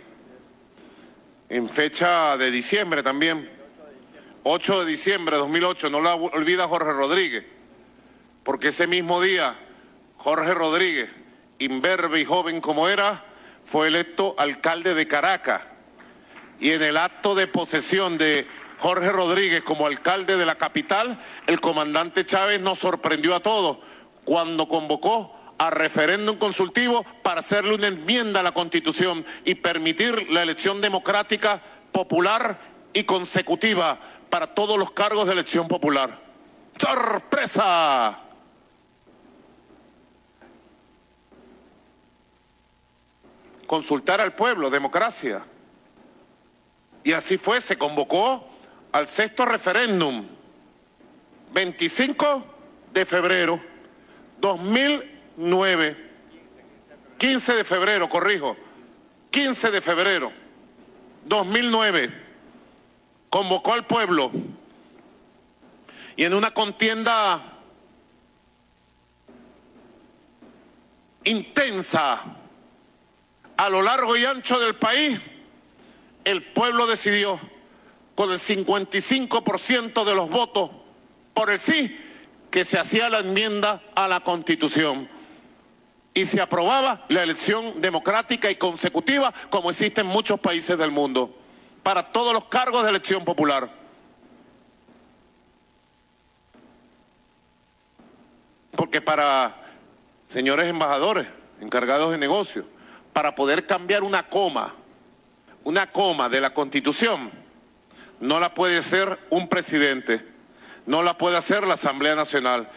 en 1.50 1.68
fecha 1.68 2.38
de 2.38 2.52
diciembre 2.52 3.02
también, 3.02 3.50
8 4.44 4.82
de 4.82 4.86
diciembre 4.86 5.36
de 5.36 5.42
2008, 5.42 5.90
no 5.90 6.00
la 6.00 6.14
olvida 6.14 6.68
Jorge 6.68 6.94
Rodríguez, 6.94 7.44
porque 8.44 8.68
ese 8.68 8.86
mismo 8.86 9.20
día 9.20 9.56
Jorge 10.18 10.54
Rodríguez, 10.54 11.10
imberbe 11.58 12.22
y 12.22 12.26
joven 12.26 12.62
como 12.62 12.88
era, 12.88 13.24
fue 13.68 13.88
electo 13.88 14.34
alcalde 14.38 14.94
de 14.94 15.08
Caracas 15.08 15.62
y 16.60 16.72
en 16.72 16.82
el 16.82 16.98
acto 16.98 17.36
de 17.36 17.48
posesión 17.48 18.18
de 18.18 18.48
Jorge 18.80 19.12
Rodríguez 19.12 19.64
como 19.64 19.86
alcalde 19.86 20.38
de 20.38 20.46
la 20.46 20.56
capital, 20.56 21.20
el 21.46 21.60
comandante 21.60 22.26
Chávez 22.26 22.62
nos 22.62 22.80
sorprendió 22.80 23.36
a 23.36 23.42
todos 23.42 23.78
cuando 24.24 24.68
convocó 24.68 25.36
a 25.58 25.70
referéndum 25.70 26.38
consultivo 26.38 27.06
para 27.24 27.42
hacerle 27.42 27.76
una 27.76 27.88
enmienda 27.88 28.40
a 28.40 28.44
la 28.44 28.52
Constitución 28.52 29.26
y 29.44 29.56
permitir 29.56 30.32
la 30.32 30.44
elección 30.44 30.82
democrática, 30.82 31.62
popular 31.92 32.60
y 32.94 33.04
consecutiva 33.04 34.00
para 34.30 34.54
todos 34.54 34.78
los 34.78 34.92
cargos 34.92 35.26
de 35.26 35.34
elección 35.34 35.68
popular. 35.68 36.20
¡Sorpresa! 36.78 38.27
Consultar 43.68 44.20
al 44.22 44.34
pueblo, 44.34 44.70
democracia. 44.70 45.44
Y 47.04 47.14
así 47.14 47.38
fue, 47.38 47.62
se 47.62 47.78
convocó 47.78 48.48
al 48.92 49.08
sexto 49.08 49.46
referéndum, 49.46 50.26
25 51.54 52.44
de 52.94 53.06
febrero 53.06 53.60
2009, 54.40 55.98
15 57.18 57.54
de 57.54 57.64
febrero, 57.64 58.10
corrijo, 58.10 58.58
15 59.30 59.72
de 59.72 59.82
febrero 59.82 60.32
2009, 61.26 62.12
convocó 63.30 63.74
al 63.74 63.86
pueblo 63.86 64.32
y 66.16 66.24
en 66.24 66.34
una 66.34 66.52
contienda 66.52 67.58
intensa, 71.24 72.37
a 73.58 73.70
lo 73.70 73.82
largo 73.82 74.16
y 74.16 74.24
ancho 74.24 74.60
del 74.60 74.76
país, 74.76 75.20
el 76.24 76.44
pueblo 76.44 76.86
decidió 76.86 77.40
con 78.16 78.32
el 78.32 78.40
55% 78.40 80.04
de 80.04 80.16
los 80.16 80.30
votos 80.30 80.72
por 81.34 81.50
el 81.50 81.60
sí 81.60 82.00
que 82.52 82.64
se 82.64 82.80
hacía 82.80 83.10
la 83.10 83.20
enmienda 83.20 83.82
a 83.96 84.08
la 84.08 84.22
Constitución 84.22 85.10
y 86.14 86.26
se 86.26 86.42
aprobaba 86.42 87.06
la 87.10 87.24
elección 87.24 87.80
democrática 87.82 88.50
y 88.50 88.56
consecutiva 88.56 89.34
como 89.50 89.70
existe 89.70 90.02
en 90.02 90.08
muchos 90.08 90.40
países 90.40 90.78
del 90.78 90.92
mundo 90.92 91.36
para 91.84 92.12
todos 92.12 92.34
los 92.34 92.46
cargos 92.46 92.84
de 92.84 92.90
elección 92.90 93.24
popular. 93.24 93.70
Porque 98.72 99.02
para 99.02 99.56
señores 100.28 100.68
embajadores, 100.68 101.28
encargados 101.62 102.12
de 102.12 102.18
negocios, 102.18 102.66
para 103.18 103.34
poder 103.34 103.66
cambiar 103.66 104.04
una 104.04 104.30
coma, 104.30 104.76
una 105.64 105.92
coma 105.92 106.30
de 106.30 106.40
la 106.40 106.54
Constitución, 106.54 107.32
no 108.20 108.40
la 108.40 108.54
puede 108.54 108.78
hacer 108.78 109.18
un 109.32 109.48
presidente, 109.48 110.24
no 110.86 111.02
la 111.02 111.18
puede 111.18 111.36
hacer 111.36 111.66
la 111.66 111.74
Asamblea 111.74 112.14
Nacional. 112.14 112.70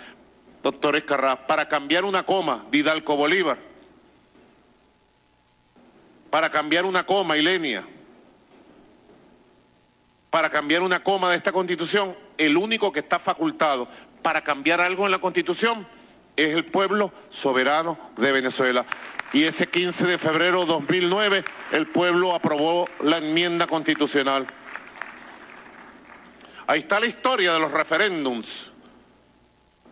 Doctor 0.62 0.96
Escarrá, 0.96 1.46
para 1.46 1.68
cambiar 1.68 2.06
una 2.06 2.22
coma, 2.22 2.64
Didalco 2.70 3.16
Bolívar, 3.16 3.58
para 6.30 6.50
cambiar 6.50 6.86
una 6.86 7.04
coma, 7.04 7.36
Ilenia, 7.36 7.86
para 10.30 10.48
cambiar 10.48 10.80
una 10.80 11.02
coma 11.02 11.32
de 11.32 11.36
esta 11.36 11.52
Constitución, 11.52 12.16
el 12.38 12.56
único 12.56 12.90
que 12.92 13.00
está 13.00 13.18
facultado 13.18 13.88
para 14.22 14.42
cambiar 14.42 14.80
algo 14.80 15.04
en 15.04 15.12
la 15.12 15.18
Constitución 15.18 15.86
es 16.34 16.54
el 16.54 16.64
pueblo 16.64 17.12
soberano 17.28 17.98
de 18.16 18.32
Venezuela 18.32 18.86
y 19.32 19.44
ese 19.44 19.68
15 19.68 20.06
de 20.06 20.18
febrero 20.18 20.60
de 20.60 20.66
2009 20.66 21.44
el 21.72 21.86
pueblo 21.86 22.34
aprobó 22.34 22.88
la 23.00 23.18
enmienda 23.18 23.66
constitucional. 23.66 24.46
Ahí 26.66 26.80
está 26.80 27.00
la 27.00 27.06
historia 27.06 27.52
de 27.52 27.60
los 27.60 27.70
referéndums, 27.70 28.72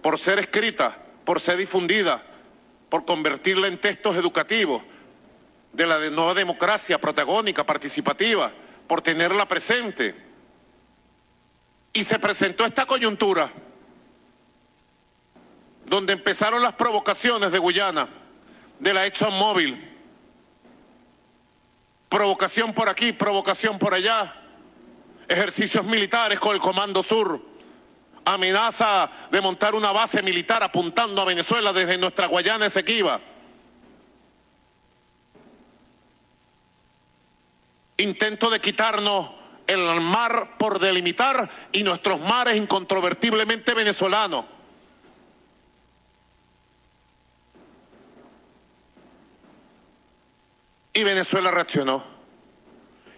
por 0.02 0.18
ser 0.18 0.38
escrita, 0.38 0.96
por 1.24 1.40
ser 1.40 1.56
difundida, 1.56 2.22
por 2.88 3.04
convertirla 3.04 3.68
en 3.68 3.78
textos 3.78 4.16
educativos 4.16 4.82
de 5.72 5.86
la 5.86 5.98
nueva 6.10 6.34
democracia 6.34 7.00
protagónica, 7.00 7.64
participativa, 7.64 8.52
por 8.86 9.02
tenerla 9.02 9.46
presente. 9.46 10.14
Y 11.92 12.04
se 12.04 12.18
presentó 12.18 12.64
esta 12.64 12.86
coyuntura, 12.86 13.50
donde 15.86 16.12
empezaron 16.12 16.62
las 16.62 16.74
provocaciones 16.74 17.50
de 17.50 17.58
Guyana 17.58 18.08
de 18.78 18.94
la 18.94 19.06
ExxonMobil. 19.06 19.84
Provocación 22.08 22.72
por 22.72 22.88
aquí, 22.88 23.12
provocación 23.12 23.78
por 23.78 23.94
allá. 23.94 24.34
Ejercicios 25.28 25.84
militares 25.84 26.40
con 26.40 26.54
el 26.54 26.60
Comando 26.60 27.02
Sur. 27.02 27.46
amenaza 28.24 29.10
de 29.30 29.40
montar 29.40 29.74
una 29.74 29.90
base 29.90 30.22
militar 30.22 30.62
apuntando 30.62 31.22
a 31.22 31.24
Venezuela 31.24 31.72
desde 31.72 31.96
nuestra 31.96 32.26
Guayana 32.26 32.66
Esequiba. 32.66 33.20
Intento 37.96 38.50
de 38.50 38.60
quitarnos 38.60 39.30
el 39.66 40.00
mar 40.00 40.56
por 40.58 40.78
delimitar 40.78 41.48
y 41.72 41.82
nuestros 41.82 42.20
mares 42.20 42.56
incontrovertiblemente 42.56 43.74
venezolanos. 43.74 44.44
Y 50.98 51.04
Venezuela 51.04 51.52
reaccionó. 51.52 52.02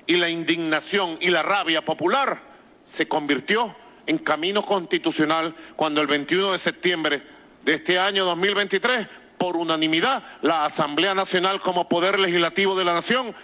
Y 0.07 0.19
la 0.19 0.29
indignación 0.29 1.17
y 1.19 1.31
la 1.31 1.43
rabia 1.43 1.83
popular 1.83 2.43
se 2.85 3.09
convirtió 3.09 3.75
en 4.07 4.19
camino 4.19 4.61
constitucional 4.61 5.55
cuando 5.77 6.03
el 6.03 6.07
21 6.07 6.53
de 6.53 6.59
septiembre 6.59 7.23
de 7.65 7.73
este 7.73 7.99
año 7.99 8.27
2023, 8.27 9.09
por 9.39 9.57
unanimidad, 9.57 10.23
la 10.43 10.67
Asamblea 10.67 11.15
Nacional 11.15 11.59
como 11.63 11.89
Poder 11.89 12.19
Legislativo 12.19 12.77
de 12.77 12.85
la 12.85 12.93
Nación 12.93 13.35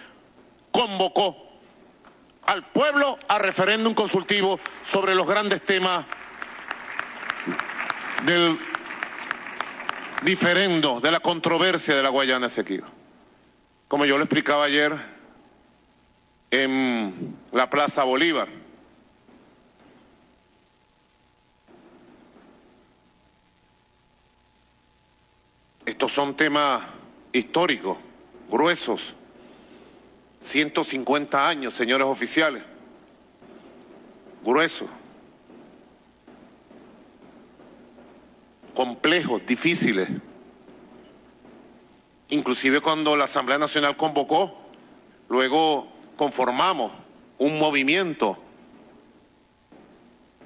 convocó 0.69 1.35
al 2.45 2.61
pueblo 2.61 3.17
a 3.27 3.39
referéndum 3.39 3.95
consultivo 3.95 4.59
sobre 4.85 5.15
los 5.15 5.25
grandes 5.25 5.65
temas 5.65 6.05
del 8.23 8.59
diferendo, 10.21 10.99
de 10.99 11.09
la 11.09 11.21
controversia 11.21 11.95
de 11.95 12.03
la 12.03 12.09
Guayana 12.09 12.45
Esequiba. 12.45 12.96
Como 13.87 14.05
yo 14.05 14.17
lo 14.17 14.23
explicaba 14.23 14.65
ayer 14.65 14.93
en 16.51 17.35
la 17.51 17.69
Plaza 17.69 18.03
Bolívar. 18.03 18.49
Estos 25.85 26.11
son 26.11 26.35
temas 26.35 26.83
históricos, 27.31 27.97
gruesos, 28.49 29.13
150 30.41 31.47
años, 31.47 31.73
señores 31.73 32.07
oficiales. 32.07 32.61
Grueso. 34.43 34.87
Complejos, 38.75 39.45
difíciles. 39.45 40.09
Inclusive 42.29 42.81
cuando 42.81 43.15
la 43.15 43.25
Asamblea 43.25 43.57
Nacional 43.57 43.95
convocó, 43.95 44.57
luego 45.29 45.87
conformamos 46.17 46.91
un 47.37 47.57
movimiento 47.57 48.37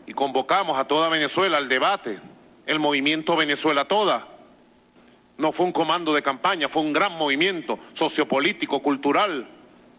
y 0.05 0.13
convocamos 0.13 0.77
a 0.77 0.85
toda 0.85 1.09
Venezuela 1.09 1.57
al 1.57 1.69
debate, 1.69 2.19
el 2.65 2.79
movimiento 2.79 3.35
Venezuela 3.35 3.85
Toda. 3.85 4.27
No 5.37 5.51
fue 5.51 5.65
un 5.65 5.71
comando 5.71 6.13
de 6.13 6.21
campaña, 6.21 6.69
fue 6.69 6.83
un 6.83 6.93
gran 6.93 7.17
movimiento 7.17 7.79
sociopolítico, 7.93 8.81
cultural, 8.81 9.47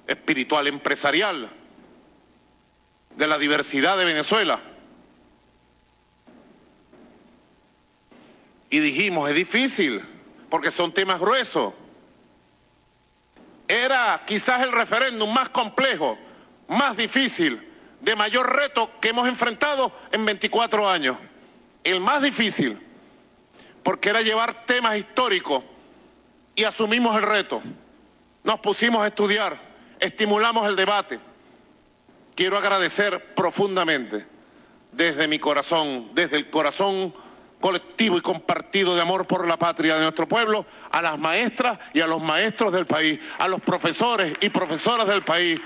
espiritual, 0.06 0.68
empresarial, 0.68 1.50
de 3.16 3.26
la 3.26 3.38
diversidad 3.38 3.98
de 3.98 4.04
Venezuela. 4.04 4.60
Y 8.70 8.78
dijimos, 8.78 9.28
es 9.28 9.34
difícil, 9.34 10.02
porque 10.52 10.70
son 10.70 10.92
temas 10.92 11.18
gruesos. 11.18 11.72
Era 13.66 14.22
quizás 14.26 14.60
el 14.60 14.70
referéndum 14.70 15.32
más 15.32 15.48
complejo, 15.48 16.18
más 16.68 16.94
difícil, 16.94 17.72
de 18.02 18.14
mayor 18.14 18.54
reto 18.54 18.90
que 19.00 19.08
hemos 19.08 19.26
enfrentado 19.26 19.90
en 20.10 20.26
24 20.26 20.86
años. 20.86 21.16
El 21.82 22.02
más 22.02 22.20
difícil, 22.20 22.78
porque 23.82 24.10
era 24.10 24.20
llevar 24.20 24.66
temas 24.66 24.98
históricos 24.98 25.64
y 26.54 26.64
asumimos 26.64 27.16
el 27.16 27.22
reto. 27.22 27.62
Nos 28.44 28.60
pusimos 28.60 29.02
a 29.02 29.06
estudiar 29.06 29.58
estimulamos 30.00 30.68
el 30.68 30.76
debate. 30.76 31.18
Quiero 32.34 32.58
agradecer 32.58 33.34
profundamente 33.34 34.26
desde 34.90 35.28
mi 35.28 35.38
corazón, 35.38 36.10
desde 36.12 36.36
el 36.36 36.50
corazón 36.50 37.14
colectivo 37.62 38.18
y 38.18 38.20
compartido 38.20 38.94
de 38.94 39.00
amor 39.00 39.26
por 39.26 39.48
la 39.48 39.56
patria 39.56 39.94
de 39.94 40.02
nuestro 40.02 40.28
pueblo, 40.28 40.66
a 40.90 41.00
las 41.00 41.18
maestras 41.18 41.78
y 41.94 42.02
a 42.02 42.06
los 42.06 42.20
maestros 42.20 42.72
del 42.72 42.84
país, 42.84 43.18
a 43.38 43.48
los 43.48 43.62
profesores 43.62 44.34
y 44.42 44.50
profesoras 44.50 45.08
del 45.08 45.22
país, 45.22 45.58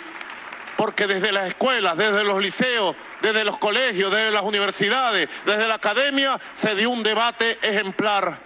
porque 0.76 1.08
desde 1.08 1.32
las 1.32 1.48
escuelas, 1.48 1.96
desde 1.96 2.22
los 2.22 2.40
liceos, 2.40 2.94
desde 3.22 3.44
los 3.44 3.58
colegios, 3.58 4.12
desde 4.12 4.30
las 4.30 4.42
universidades, 4.42 5.28
desde 5.44 5.66
la 5.66 5.74
academia, 5.74 6.38
se 6.54 6.76
dio 6.76 6.90
un 6.90 7.02
debate 7.02 7.58
ejemplar, 7.62 8.38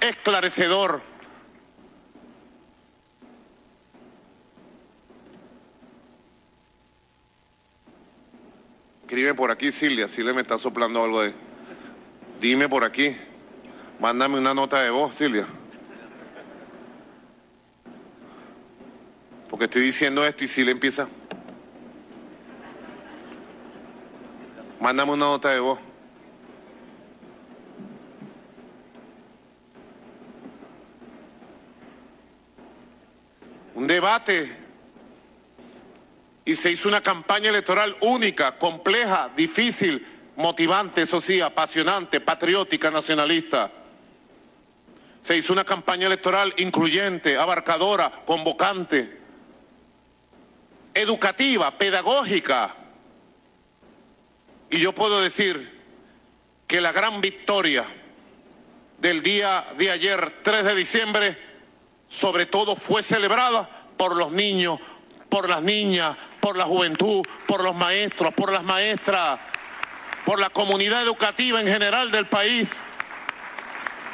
esclarecedor, 0.00 1.16
Escribe 9.06 9.34
por 9.34 9.52
aquí, 9.52 9.70
Silvia, 9.70 10.08
Silvia 10.08 10.34
me 10.34 10.40
está 10.40 10.58
soplando 10.58 11.04
algo 11.04 11.22
de... 11.22 11.45
Dime 12.40 12.68
por 12.68 12.84
aquí. 12.84 13.16
Mándame 13.98 14.38
una 14.38 14.52
nota 14.52 14.80
de 14.82 14.90
voz, 14.90 15.16
Silvia. 15.16 15.46
Porque 19.48 19.64
estoy 19.64 19.82
diciendo 19.82 20.26
esto 20.26 20.44
y 20.44 20.48
Silvia 20.48 20.72
empieza... 20.72 21.08
Mándame 24.80 25.12
una 25.12 25.26
nota 25.26 25.50
de 25.50 25.60
voz. 25.60 25.78
Un 33.74 33.86
debate 33.86 34.50
y 36.44 36.54
se 36.54 36.70
hizo 36.70 36.88
una 36.88 37.02
campaña 37.02 37.48
electoral 37.48 37.96
única, 38.00 38.58
compleja, 38.58 39.30
difícil, 39.36 40.06
motivante, 40.36 41.02
eso 41.02 41.20
sí, 41.20 41.40
apasionante, 41.40 42.20
patriótica, 42.20 42.90
nacionalista. 42.90 43.70
Se 45.22 45.36
hizo 45.36 45.52
una 45.52 45.64
campaña 45.64 46.06
electoral 46.06 46.54
incluyente, 46.58 47.36
abarcadora, 47.36 48.10
convocante, 48.24 49.18
educativa, 50.94 51.76
pedagógica. 51.76 52.74
Y 54.70 54.78
yo 54.78 54.94
puedo 54.94 55.20
decir 55.20 55.76
que 56.66 56.80
la 56.80 56.92
gran 56.92 57.20
victoria 57.20 57.84
del 58.98 59.22
día 59.22 59.66
de 59.76 59.90
ayer, 59.90 60.40
3 60.42 60.64
de 60.64 60.74
diciembre, 60.74 61.38
sobre 62.08 62.46
todo 62.46 62.76
fue 62.76 63.02
celebrada 63.02 63.68
por 63.96 64.16
los 64.16 64.32
niños, 64.32 64.78
por 65.28 65.48
las 65.48 65.62
niñas, 65.62 66.16
por 66.40 66.56
la 66.56 66.64
juventud, 66.64 67.22
por 67.46 67.62
los 67.62 67.74
maestros, 67.74 68.32
por 68.34 68.52
las 68.52 68.62
maestras, 68.62 69.38
por 70.26 70.40
la 70.40 70.50
comunidad 70.50 71.04
educativa 71.04 71.60
en 71.60 71.68
general 71.68 72.10
del 72.10 72.26
país. 72.26 72.76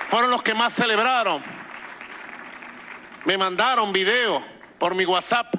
Fueron 0.09 0.31
los 0.31 0.43
que 0.43 0.53
más 0.53 0.75
celebraron. 0.75 1.43
Me 3.25 3.39
mandaron 3.39 3.95
videos 3.95 4.43
por 4.79 4.95
mi 4.95 5.07
WhatsApp 5.07 5.55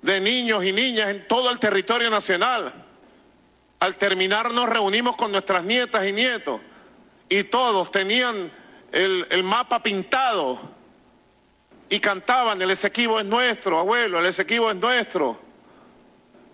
de 0.00 0.20
niños 0.22 0.64
y 0.64 0.72
niñas 0.72 1.10
en 1.10 1.28
todo 1.28 1.50
el 1.50 1.58
territorio 1.58 2.08
nacional. 2.08 2.72
Al 3.78 3.96
terminar 3.96 4.52
nos 4.52 4.70
reunimos 4.70 5.16
con 5.16 5.30
nuestras 5.32 5.62
nietas 5.64 6.06
y 6.06 6.12
nietos 6.12 6.62
y 7.28 7.44
todos 7.44 7.90
tenían 7.90 8.50
el, 8.90 9.42
mapa 9.42 9.82
pintado 9.82 10.58
y 11.90 12.00
cantaban, 12.00 12.62
el 12.62 12.70
Esequibo 12.70 13.20
es 13.20 13.26
nuestro, 13.26 13.78
abuelo, 13.78 14.18
el 14.18 14.24
Esequibo 14.24 14.70
es 14.70 14.76
nuestro. 14.76 15.45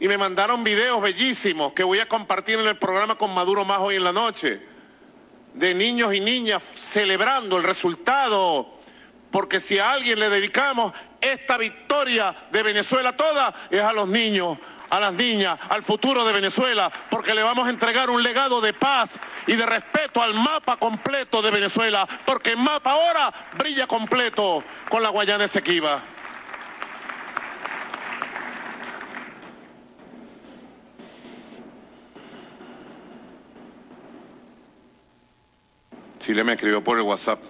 Y 0.03 0.09
me 0.09 0.18
mandaron 0.18 0.64
videos 0.64 1.00
bellísimos 1.00 1.74
que 1.74 1.84
voy 1.84 2.00
a 2.00 2.09
compartir 2.09 2.59
en 2.59 2.66
el 2.66 2.76
programa 2.76 3.14
con 3.14 3.32
Maduro 3.32 3.64
más 3.64 3.78
hoy 3.78 3.94
en 3.94 4.03
la 4.03 4.11
noche, 4.11 4.61
de 5.55 5.76
niños 5.76 6.12
y 6.12 6.18
niñas 6.18 6.61
celebrando 6.74 7.57
el 7.57 7.62
resultado, 7.62 8.80
porque 9.30 9.61
si 9.61 9.78
a 9.78 9.92
alguien 9.92 10.18
le 10.18 10.28
dedicamos 10.28 10.92
esta 11.20 11.57
victoria 11.57 12.34
de 12.50 12.64
Venezuela 12.64 13.16
toda, 13.16 13.55
es 13.70 13.80
a 13.80 13.92
los 13.92 14.09
niños, 14.09 14.59
a 14.90 14.98
las 14.98 15.12
niñas, 15.12 15.57
al 15.68 15.84
futuro 15.84 16.24
de 16.24 16.32
Venezuela, 16.32 16.90
porque 17.09 17.32
le 17.32 17.44
vamos 17.44 17.68
a 17.68 17.70
entregar 17.70 18.11
un 18.11 18.24
legado 18.24 18.61
de 18.61 18.72
paz 18.72 19.20
y 19.46 19.55
de 19.55 19.66
respeto 19.66 20.20
al 20.20 20.34
mapa 20.34 20.78
completo 20.78 21.40
de 21.42 21.53
Venezuela, 21.53 22.09
porque 22.26 22.50
el 22.50 22.57
mapa 22.57 22.90
ahora 22.90 23.32
brilla 23.57 23.86
completo 23.86 24.64
con 24.90 25.00
la 25.00 25.11
Guayana 25.11 25.44
Esequiba. 25.44 26.03
Le 36.28 36.44
me 36.44 36.52
escribió 36.52 36.82
por 36.84 36.98
el 36.98 37.04
WhatsApp. 37.04 37.40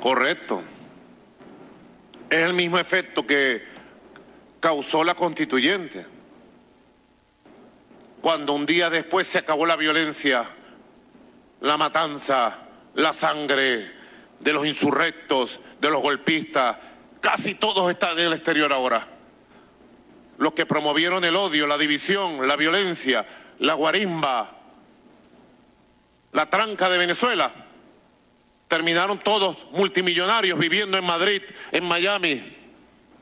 Correcto. 0.00 0.62
Es 2.28 2.40
el 2.40 2.52
mismo 2.54 2.78
efecto 2.78 3.24
que 3.24 3.62
causó 4.58 5.04
la 5.04 5.14
constituyente. 5.14 6.06
cuando 8.20 8.52
un 8.52 8.64
día 8.64 8.88
después 8.88 9.26
se 9.26 9.38
acabó 9.38 9.66
la 9.66 9.74
violencia, 9.74 10.44
la 11.60 11.76
matanza, 11.76 12.58
la 12.94 13.12
sangre 13.12 13.90
de 14.38 14.52
los 14.52 14.64
insurrectos, 14.64 15.60
de 15.80 15.90
los 15.90 16.00
golpistas, 16.00 16.76
casi 17.20 17.56
todos 17.56 17.90
están 17.90 18.18
en 18.18 18.26
el 18.26 18.32
exterior 18.34 18.72
ahora. 18.72 19.08
Los 20.38 20.52
que 20.52 20.66
promovieron 20.66 21.24
el 21.24 21.34
odio, 21.34 21.66
la 21.66 21.76
división, 21.76 22.46
la 22.46 22.54
violencia, 22.54 23.26
la 23.58 23.74
guarimba, 23.74 24.61
la 26.32 26.48
tranca 26.48 26.88
de 26.88 26.98
Venezuela, 26.98 27.52
terminaron 28.68 29.18
todos 29.18 29.66
multimillonarios 29.72 30.58
viviendo 30.58 30.96
en 30.96 31.04
Madrid, 31.04 31.42
en 31.70 31.84
Miami, 31.84 32.56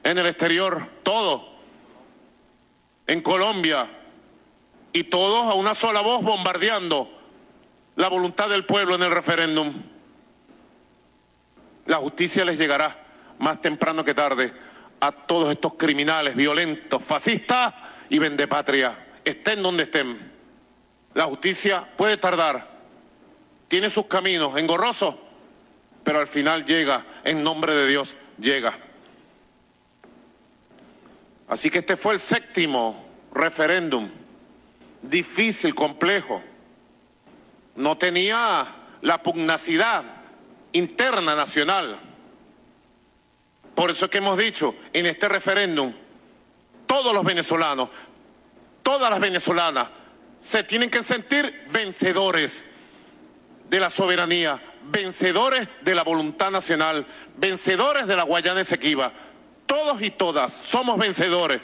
en 0.02 0.18
el 0.18 0.26
exterior, 0.26 0.88
todos, 1.02 1.42
en 3.06 3.20
Colombia, 3.20 3.88
y 4.92 5.04
todos 5.04 5.46
a 5.46 5.54
una 5.54 5.74
sola 5.74 6.00
voz 6.00 6.22
bombardeando 6.22 7.08
la 7.96 8.08
voluntad 8.08 8.48
del 8.48 8.64
pueblo 8.64 8.94
en 8.94 9.02
el 9.02 9.10
referéndum. 9.10 9.72
La 11.86 11.96
justicia 11.98 12.44
les 12.44 12.58
llegará 12.58 12.96
más 13.38 13.60
temprano 13.60 14.04
que 14.04 14.14
tarde 14.14 14.52
a 15.00 15.12
todos 15.12 15.50
estos 15.50 15.74
criminales 15.74 16.36
violentos, 16.36 17.02
fascistas 17.02 17.74
y 18.08 18.18
vendepatria, 18.18 19.06
estén 19.24 19.62
donde 19.62 19.84
estén. 19.84 20.30
La 21.14 21.24
justicia 21.24 21.84
puede 21.96 22.16
tardar, 22.16 22.69
tiene 23.70 23.88
sus 23.88 24.06
caminos 24.06 24.58
engorrosos, 24.58 25.14
pero 26.02 26.18
al 26.18 26.26
final 26.26 26.64
llega, 26.64 27.06
en 27.22 27.44
nombre 27.44 27.72
de 27.72 27.86
Dios, 27.86 28.16
llega. 28.36 28.76
Así 31.46 31.70
que 31.70 31.78
este 31.78 31.96
fue 31.96 32.14
el 32.14 32.20
séptimo 32.20 33.06
referéndum, 33.32 34.10
difícil, 35.02 35.72
complejo. 35.72 36.42
No 37.76 37.96
tenía 37.96 38.66
la 39.02 39.22
pugnacidad 39.22 40.02
interna 40.72 41.36
nacional. 41.36 42.00
Por 43.76 43.92
eso 43.92 44.06
es 44.06 44.10
que 44.10 44.18
hemos 44.18 44.36
dicho 44.36 44.74
en 44.92 45.06
este 45.06 45.28
referéndum, 45.28 45.94
todos 46.86 47.14
los 47.14 47.22
venezolanos, 47.22 47.88
todas 48.82 49.08
las 49.12 49.20
venezolanas, 49.20 49.90
se 50.40 50.64
tienen 50.64 50.90
que 50.90 51.04
sentir 51.04 51.68
vencedores 51.70 52.64
de 53.70 53.78
la 53.78 53.88
soberanía, 53.88 54.60
vencedores 54.82 55.68
de 55.82 55.94
la 55.94 56.02
voluntad 56.02 56.50
nacional, 56.50 57.06
vencedores 57.36 58.08
de 58.08 58.16
la 58.16 58.24
Guayana 58.24 58.62
Esequiba. 58.62 59.12
Todos 59.64 60.02
y 60.02 60.10
todas 60.10 60.52
somos 60.52 60.98
vencedores. 60.98 61.60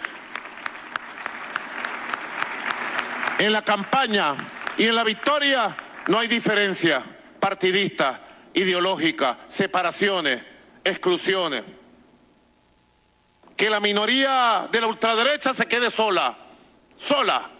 En 3.38 3.52
la 3.52 3.62
campaña 3.62 4.36
y 4.78 4.84
en 4.84 4.94
la 4.94 5.02
victoria 5.02 5.76
no 6.06 6.20
hay 6.20 6.28
diferencia 6.28 7.02
partidista, 7.40 8.20
ideológica, 8.54 9.38
separaciones, 9.48 10.44
exclusiones. 10.84 11.64
Que 13.56 13.68
la 13.68 13.80
minoría 13.80 14.68
de 14.70 14.80
la 14.80 14.86
ultraderecha 14.86 15.52
se 15.52 15.66
quede 15.66 15.90
sola, 15.90 16.38
sola, 16.96 17.50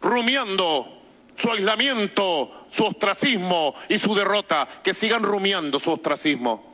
rumiando 0.00 0.97
su 1.38 1.50
aislamiento, 1.52 2.66
su 2.68 2.84
ostracismo 2.84 3.74
y 3.88 3.96
su 3.98 4.12
derrota, 4.14 4.68
que 4.82 4.92
sigan 4.92 5.22
rumiando 5.22 5.78
su 5.78 5.92
ostracismo. 5.92 6.66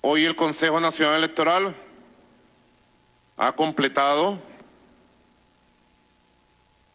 Hoy 0.00 0.24
el 0.24 0.34
Consejo 0.34 0.80
Nacional 0.80 1.18
Electoral 1.18 1.76
ha 3.36 3.52
completado 3.52 4.40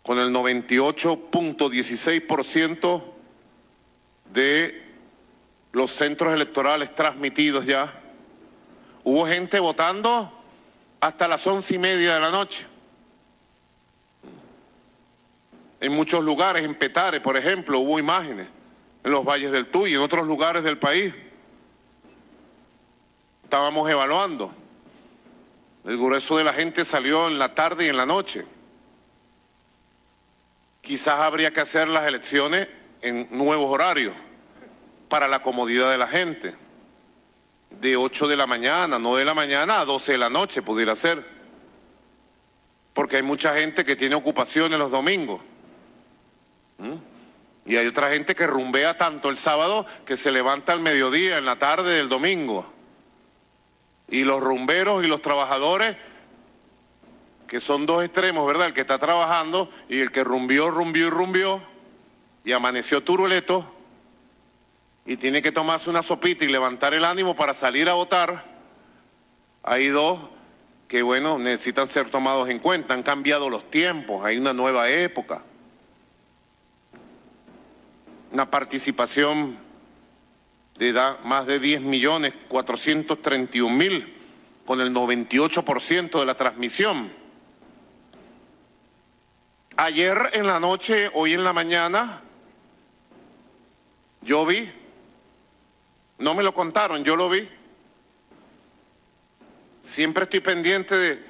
con 0.02 0.20
el 0.20 0.34
98.16% 0.34 3.04
de 4.34 4.84
los 5.72 5.92
centros 5.92 6.34
electorales 6.34 6.94
transmitidos 6.94 7.66
ya. 7.66 8.02
Hubo 9.06 9.26
gente 9.26 9.62
votando 9.62 10.30
hasta 11.00 11.26
las 11.28 11.48
once 11.48 11.76
y 11.76 11.78
media 11.78 12.16
de 12.16 12.20
la 12.20 12.32
noche. 12.32 12.73
En 15.84 15.92
muchos 15.92 16.24
lugares, 16.24 16.64
en 16.64 16.76
Petare, 16.76 17.20
por 17.20 17.36
ejemplo, 17.36 17.78
hubo 17.80 18.00
imágenes, 18.00 18.48
en 19.04 19.12
los 19.12 19.26
valles 19.26 19.52
del 19.52 19.66
Tuy 19.66 19.94
en 19.94 20.00
otros 20.00 20.26
lugares 20.26 20.64
del 20.64 20.78
país. 20.78 21.14
Estábamos 23.44 23.90
evaluando. 23.90 24.54
El 25.84 25.98
grueso 25.98 26.38
de 26.38 26.46
la 26.46 26.54
gente 26.54 26.86
salió 26.86 27.28
en 27.28 27.38
la 27.38 27.54
tarde 27.54 27.86
y 27.86 27.90
en 27.90 27.98
la 27.98 28.06
noche. 28.06 28.46
Quizás 30.80 31.20
habría 31.20 31.52
que 31.52 31.60
hacer 31.60 31.90
las 31.90 32.08
elecciones 32.08 32.70
en 33.02 33.28
nuevos 33.32 33.70
horarios 33.70 34.16
para 35.10 35.28
la 35.28 35.42
comodidad 35.42 35.92
de 35.92 35.98
la 35.98 36.08
gente. 36.08 36.56
De 37.72 37.98
8 37.98 38.30
de 38.30 38.38
la 38.38 38.48
mañana, 38.48 39.00
9 39.00 39.20
de 39.20 39.26
la 39.26 39.34
mañana 39.34 39.82
a 39.82 39.86
12 39.86 40.14
de 40.14 40.18
la 40.18 40.30
noche 40.30 40.62
pudiera 40.62 40.96
ser. 40.96 41.26
Porque 42.94 43.18
hay 43.18 43.24
mucha 43.24 43.54
gente 43.54 43.84
que 43.84 43.98
tiene 43.98 44.16
ocupaciones 44.16 44.80
los 44.80 44.90
domingos. 44.90 45.42
Y 47.66 47.78
hay 47.78 47.88
otra 47.88 48.10
gente 48.10 48.36
que 48.36 48.46
rumbea 48.46 48.98
tanto 48.98 49.30
el 49.30 49.38
sábado 49.38 49.86
que 50.06 50.18
se 50.18 50.32
levanta 50.32 50.74
al 50.74 50.82
mediodía, 50.82 51.38
en 51.38 51.46
la 51.46 51.58
tarde 51.58 51.96
del 51.96 52.10
domingo. 52.10 52.66
Y 54.10 54.24
los 54.24 54.42
rumberos 54.42 55.04
y 55.04 55.08
los 55.08 55.22
trabajadores, 55.22 55.96
que 57.48 57.60
son 57.60 57.86
dos 57.86 58.04
extremos, 58.04 58.46
¿verdad? 58.46 58.68
El 58.68 58.74
que 58.74 58.82
está 58.82 59.00
trabajando 59.00 59.70
y 59.88 60.00
el 60.00 60.12
que 60.12 60.24
rumbió, 60.24 60.70
rumbió 60.72 61.08
y 61.08 61.10
rumbió 61.10 61.62
y 62.44 62.52
amaneció 62.52 63.02
turuleto 63.02 63.66
y 65.06 65.16
tiene 65.18 65.42
que 65.42 65.52
tomarse 65.52 65.90
una 65.90 66.02
sopita 66.02 66.44
y 66.44 66.50
levantar 66.50 66.94
el 66.94 67.06
ánimo 67.06 67.36
para 67.36 67.54
salir 67.54 67.90
a 67.90 67.94
votar. 67.94 68.44
Hay 69.64 69.88
dos 69.88 70.20
que, 70.90 71.02
bueno, 71.02 71.40
necesitan 71.40 71.88
ser 71.88 72.10
tomados 72.10 72.50
en 72.50 72.60
cuenta. 72.60 72.94
Han 72.94 73.04
cambiado 73.04 73.50
los 73.50 73.70
tiempos, 73.72 74.26
hay 74.26 74.38
una 74.38 74.52
nueva 74.52 74.90
época 74.90 75.44
una 78.34 78.50
participación 78.50 79.60
de 80.80 80.90
edad 80.90 81.20
más 81.20 81.46
de 81.46 81.60
10 81.60 81.82
millones 81.82 82.34
431 82.48 83.74
mil 83.74 84.12
con 84.66 84.82
el 84.82 84.92
98% 84.92 86.20
de 86.20 86.26
la 86.26 86.34
transmisión. 86.34 87.12
Ayer 89.78 90.32
en 90.34 90.48
la 90.48 90.60
noche, 90.60 91.12
hoy 91.14 91.34
en 91.34 91.44
la 91.44 91.54
mañana, 91.54 92.22
yo 94.22 94.48
vi, 94.48 94.68
no 96.18 96.34
me 96.34 96.42
lo 96.42 96.56
contaron, 96.56 97.04
yo 97.04 97.16
lo 97.16 97.30
vi. 97.30 97.48
Siempre 99.84 100.24
estoy 100.24 100.40
pendiente 100.40 100.98
de, 100.98 101.24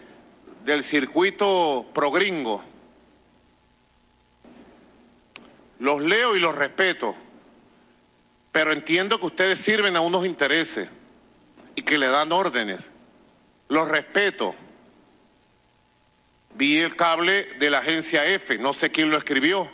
del 0.64 0.86
circuito 0.86 1.86
progringo 1.94 2.64
Los 5.84 6.02
leo 6.02 6.38
y 6.38 6.40
los 6.40 6.56
respeto, 6.56 7.14
pero 8.54 8.72
entiendo 8.72 9.20
que 9.20 9.26
ustedes 9.26 9.60
sirven 9.60 9.98
a 9.98 10.00
unos 10.00 10.26
intereses 10.26 10.88
y 11.76 11.82
que 11.82 11.98
le 11.98 12.08
dan 12.08 12.32
órdenes. 12.32 12.90
Los 13.68 13.90
respeto. 13.90 14.56
Vi 16.56 16.78
el 16.78 16.96
cable 16.96 17.44
de 17.60 17.70
la 17.70 17.80
agencia 17.80 18.26
F, 18.26 18.58
no 18.60 18.72
sé 18.72 18.92
quién 18.92 19.10
lo 19.10 19.18
escribió. 19.18 19.70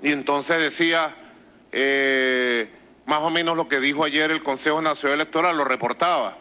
Y 0.00 0.12
entonces 0.12 0.58
decía, 0.58 1.14
eh, 1.72 2.70
más 3.04 3.20
o 3.20 3.28
menos 3.28 3.54
lo 3.54 3.68
que 3.68 3.80
dijo 3.80 4.04
ayer 4.04 4.30
el 4.30 4.42
Consejo 4.42 4.80
Nacional 4.80 5.20
Electoral, 5.20 5.58
lo 5.58 5.66
reportaba. 5.66 6.38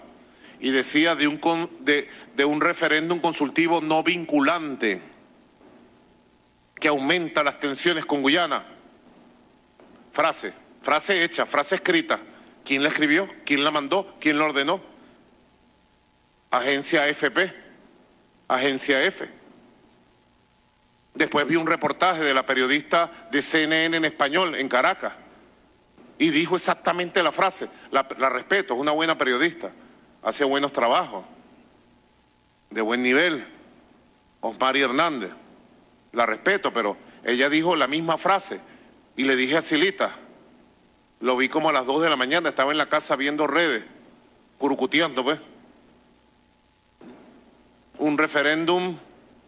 Y 0.62 0.72
decía 0.72 1.16
de 1.16 1.28
un, 1.28 1.42
de, 1.82 2.10
de 2.38 2.46
un 2.46 2.62
referéndum 2.62 3.20
consultivo 3.20 3.82
no 3.82 4.02
vinculante 4.02 5.11
que 6.82 6.88
aumenta 6.88 7.44
las 7.44 7.60
tensiones 7.60 8.08
con 8.08 8.24
Guyana. 8.24 8.66
Frase, 10.12 10.52
frase 10.82 11.24
hecha, 11.24 11.46
frase 11.46 11.76
escrita. 11.76 12.20
¿Quién 12.66 12.82
la 12.82 12.90
escribió? 12.90 13.30
¿Quién 13.46 13.64
la 13.64 13.70
mandó? 13.70 14.18
¿Quién 14.20 14.40
la 14.40 14.46
ordenó? 14.46 14.82
Agencia 16.50 17.08
FP, 17.08 17.54
Agencia 18.48 19.02
F. 19.04 19.30
Después 21.14 21.48
vi 21.48 21.56
un 21.56 21.68
reportaje 21.68 22.24
de 22.24 22.34
la 22.34 22.48
periodista 22.48 23.28
de 23.30 23.44
CNN 23.44 23.96
en 23.98 24.06
español, 24.06 24.56
en 24.56 24.68
Caracas, 24.68 25.14
y 26.18 26.32
dijo 26.32 26.56
exactamente 26.56 27.22
la 27.22 27.32
frase. 27.32 27.70
La, 27.92 28.02
respeto, 28.30 28.74
es 28.74 28.80
una 28.80 28.92
buena 28.92 29.18
periodista, 29.20 29.72
hace 30.24 30.44
buenos 30.46 30.72
trabajos, 30.72 31.26
de 32.72 32.82
buen 32.82 33.04
nivel. 33.04 33.46
Osmari 34.40 34.82
Hernández 34.82 35.32
la 36.14 36.26
respeto, 36.26 36.74
pero 36.74 36.98
ella 37.24 37.50
dijo 37.50 37.76
la 37.76 37.88
misma 37.88 38.18
frase 38.18 38.60
y 39.16 39.24
le 39.24 39.36
dije 39.36 39.58
a 39.58 39.62
Silita, 39.62 40.12
lo 41.20 41.38
vi 41.38 41.50
como 41.50 41.70
a 41.70 41.74
las 41.74 41.86
dos 41.86 42.02
de 42.02 42.10
la 42.10 42.16
mañana, 42.16 42.50
estaba 42.50 42.72
en 42.72 42.78
la 42.78 42.90
casa 42.90 43.16
viendo 43.16 43.48
redes, 43.48 43.84
curucutiando, 44.58 45.24
pues. 45.24 45.40
Un 48.00 48.18
referéndum, 48.18 48.98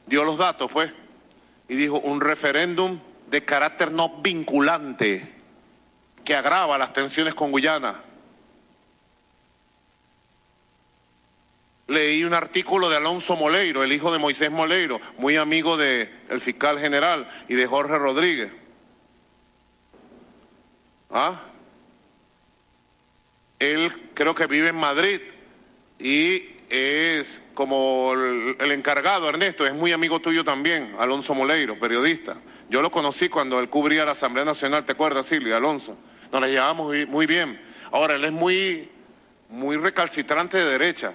dio 0.05 0.24
los 0.24 0.38
datos, 0.38 0.72
pues, 0.72 0.91
y 1.68 1.76
dijo 1.76 1.99
un 1.99 2.22
referéndum 2.22 2.99
de 3.30 3.43
carácter 3.43 3.91
no 3.91 4.09
vinculante 4.22 5.34
que 6.24 6.36
agrava 6.36 6.78
las 6.78 6.93
tensiones 6.93 7.34
con 7.34 7.51
Guyana. 7.51 8.01
Leí 11.88 12.24
un 12.24 12.34
artículo 12.34 12.90
de 12.90 12.96
Alonso 12.96 13.36
Moleiro, 13.36 13.84
el 13.84 13.92
hijo 13.92 14.12
de 14.12 14.20
Moisés 14.20 14.50
Moleiro, 14.50 15.02
muy 15.18 15.36
amigo 15.36 15.76
del 15.76 16.40
fiscal 16.40 16.80
general 16.80 17.30
y 17.50 17.56
de 17.56 17.68
Jorge 17.68 17.98
Rodríguez. 17.98 18.52
¿Ah? 21.10 21.42
Él 23.60 24.12
creo 24.14 24.34
que 24.34 24.48
vive 24.48 24.70
en 24.70 24.76
Madrid 24.76 25.22
y 26.00 26.54
es 26.70 27.42
como 27.54 28.14
el, 28.14 28.56
el, 28.60 28.72
encargado, 28.72 29.30
Ernesto, 29.30 29.68
es 29.68 29.74
muy 29.74 29.92
amigo 29.92 30.20
tuyo 30.20 30.44
también, 30.44 30.96
Alonso 30.98 31.36
Moleiro, 31.36 31.78
periodista. 31.78 32.38
Yo 32.70 32.82
lo 32.82 32.90
conocí 32.90 33.30
cuando 33.30 33.60
él 33.60 33.70
cubría 33.70 34.06
la 34.06 34.12
Asamblea 34.14 34.46
Nacional, 34.46 34.86
¿te 34.86 34.94
acuerdas, 34.94 35.26
Silvia, 35.26 35.58
Alonso? 35.58 35.98
Nos 36.32 36.42
la 36.42 36.48
llevamos 36.48 36.96
muy 37.08 37.26
bien. 37.28 37.62
Ahora, 37.92 38.16
él 38.16 38.26
es 38.26 38.32
muy, 38.32 38.90
muy 39.50 39.78
recalcitrante 39.78 40.58
de 40.58 40.66
derecha. 40.66 41.14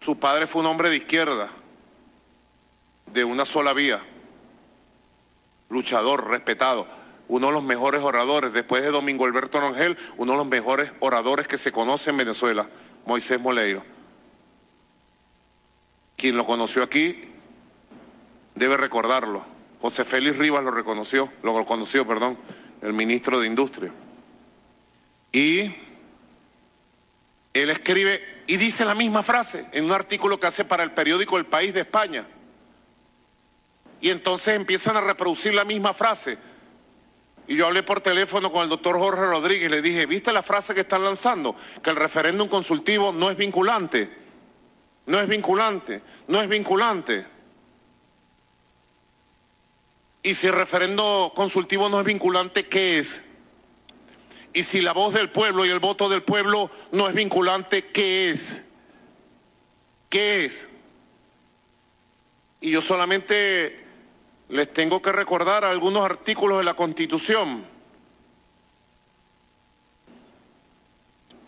Su 0.00 0.18
padre 0.18 0.46
fue 0.46 0.60
un 0.60 0.66
hombre 0.66 0.90
de 0.90 0.96
izquierda, 0.96 1.48
de 3.06 3.24
una 3.24 3.44
sola 3.44 3.72
vía, 3.72 4.00
luchador, 5.68 6.28
respetado, 6.28 6.86
uno 7.28 7.48
de 7.48 7.52
los 7.52 7.62
mejores 7.62 8.02
oradores, 8.02 8.52
después 8.52 8.82
de 8.82 8.90
Domingo 8.90 9.26
Alberto 9.26 9.60
Rangel, 9.60 9.98
uno 10.16 10.32
de 10.32 10.38
los 10.38 10.46
mejores 10.46 10.90
oradores 11.00 11.46
que 11.46 11.58
se 11.58 11.72
conoce 11.72 12.10
en 12.10 12.16
Venezuela, 12.16 12.68
Moisés 13.04 13.40
Moleiro. 13.40 13.82
Quien 16.16 16.36
lo 16.36 16.44
conoció 16.44 16.82
aquí 16.82 17.28
debe 18.54 18.76
recordarlo. 18.76 19.44
José 19.80 20.04
Félix 20.04 20.36
Rivas 20.36 20.64
lo 20.64 20.70
reconoció, 20.70 21.30
lo 21.42 21.64
conoció, 21.64 22.06
perdón, 22.06 22.36
el 22.82 22.92
ministro 22.92 23.38
de 23.40 23.46
Industria. 23.46 23.92
Y 25.30 25.70
él 27.52 27.70
escribe 27.70 28.42
y 28.46 28.56
dice 28.56 28.84
la 28.84 28.94
misma 28.94 29.22
frase 29.22 29.66
en 29.72 29.84
un 29.84 29.92
artículo 29.92 30.38
que 30.38 30.46
hace 30.46 30.64
para 30.64 30.82
el 30.82 30.92
periódico 30.92 31.38
El 31.38 31.46
País 31.46 31.72
de 31.74 31.80
España. 31.80 32.26
Y 34.00 34.10
entonces 34.10 34.54
empiezan 34.54 34.96
a 34.96 35.00
reproducir 35.00 35.54
la 35.54 35.64
misma 35.64 35.92
frase. 35.92 36.38
Y 37.48 37.56
yo 37.56 37.66
hablé 37.66 37.82
por 37.82 38.00
teléfono 38.00 38.52
con 38.52 38.62
el 38.62 38.68
doctor 38.68 38.98
Jorge 38.98 39.22
Rodríguez 39.22 39.68
y 39.68 39.72
le 39.72 39.82
dije, 39.82 40.06
¿viste 40.06 40.32
la 40.32 40.42
frase 40.42 40.74
que 40.74 40.82
están 40.82 41.02
lanzando? 41.02 41.56
Que 41.82 41.90
el 41.90 41.96
referéndum 41.96 42.48
consultivo 42.48 43.10
no 43.10 43.30
es 43.30 43.36
vinculante. 43.36 44.10
No 45.06 45.18
es 45.18 45.26
vinculante. 45.26 46.02
No 46.28 46.40
es 46.40 46.48
vinculante. 46.48 47.26
Y 50.22 50.34
si 50.34 50.46
el 50.46 50.52
referendo 50.52 51.32
consultivo 51.34 51.88
no 51.88 51.98
es 51.98 52.04
vinculante, 52.04 52.68
¿qué 52.68 52.98
es? 52.98 53.22
Y 54.58 54.64
si 54.64 54.80
la 54.80 54.92
voz 54.92 55.14
del 55.14 55.30
pueblo 55.30 55.64
y 55.64 55.70
el 55.70 55.78
voto 55.78 56.08
del 56.08 56.24
pueblo 56.24 56.68
no 56.90 57.06
es 57.06 57.14
vinculante, 57.14 57.86
¿qué 57.86 58.30
es? 58.30 58.60
¿Qué 60.08 60.46
es? 60.46 60.66
Y 62.60 62.72
yo 62.72 62.82
solamente 62.82 63.86
les 64.48 64.72
tengo 64.72 65.00
que 65.00 65.12
recordar 65.12 65.64
algunos 65.64 66.04
artículos 66.04 66.58
de 66.58 66.64
la 66.64 66.74
Constitución 66.74 67.64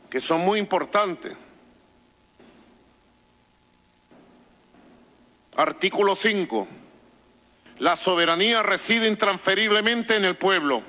que 0.09 0.21
son 0.21 0.43
muy 0.43 0.61
importantes. 0.61 1.37
Artículo 5.57 6.15
5. 6.15 6.69
La 7.81 7.97
soberanía 7.97 8.63
reside 8.63 9.09
intransferiblemente 9.09 10.15
en 10.15 10.25
el 10.25 10.37
pueblo, 10.37 10.85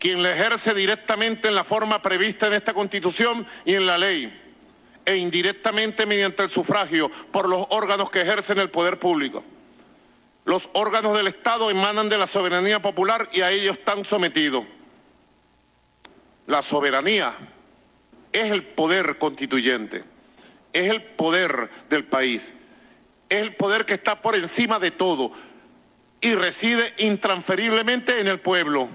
quien 0.00 0.22
la 0.22 0.32
ejerce 0.32 0.74
directamente 0.74 1.46
en 1.46 1.54
la 1.54 1.62
forma 1.62 2.02
prevista 2.02 2.48
en 2.48 2.54
esta 2.54 2.74
Constitución 2.74 3.46
y 3.64 3.74
en 3.74 3.86
la 3.86 3.98
ley, 3.98 4.32
e 5.04 5.16
indirectamente 5.16 6.06
mediante 6.06 6.42
el 6.42 6.50
sufragio 6.50 7.10
por 7.30 7.48
los 7.48 7.66
órganos 7.68 8.10
que 8.10 8.22
ejercen 8.22 8.58
el 8.58 8.70
poder 8.70 8.98
público. 8.98 9.44
Los 10.44 10.70
órganos 10.72 11.14
del 11.14 11.28
Estado 11.28 11.70
emanan 11.70 12.08
de 12.08 12.18
la 12.18 12.26
soberanía 12.26 12.80
popular 12.80 13.28
y 13.30 13.42
a 13.42 13.50
ellos 13.50 13.76
están 13.76 14.04
sometidos. 14.04 14.64
La 16.46 16.62
soberanía 16.62 17.34
es 18.32 18.50
el 18.50 18.62
poder 18.62 19.18
constituyente, 19.18 20.02
es 20.72 20.90
el 20.90 21.02
poder 21.02 21.70
del 21.90 22.04
país, 22.04 22.54
es 23.28 23.40
el 23.42 23.54
poder 23.54 23.84
que 23.84 23.94
está 23.94 24.22
por 24.22 24.34
encima 24.34 24.78
de 24.78 24.90
todo 24.90 25.30
y 26.22 26.34
reside 26.34 26.94
intransferiblemente 26.98 28.20
en 28.20 28.28
el 28.28 28.40
pueblo. 28.40 28.88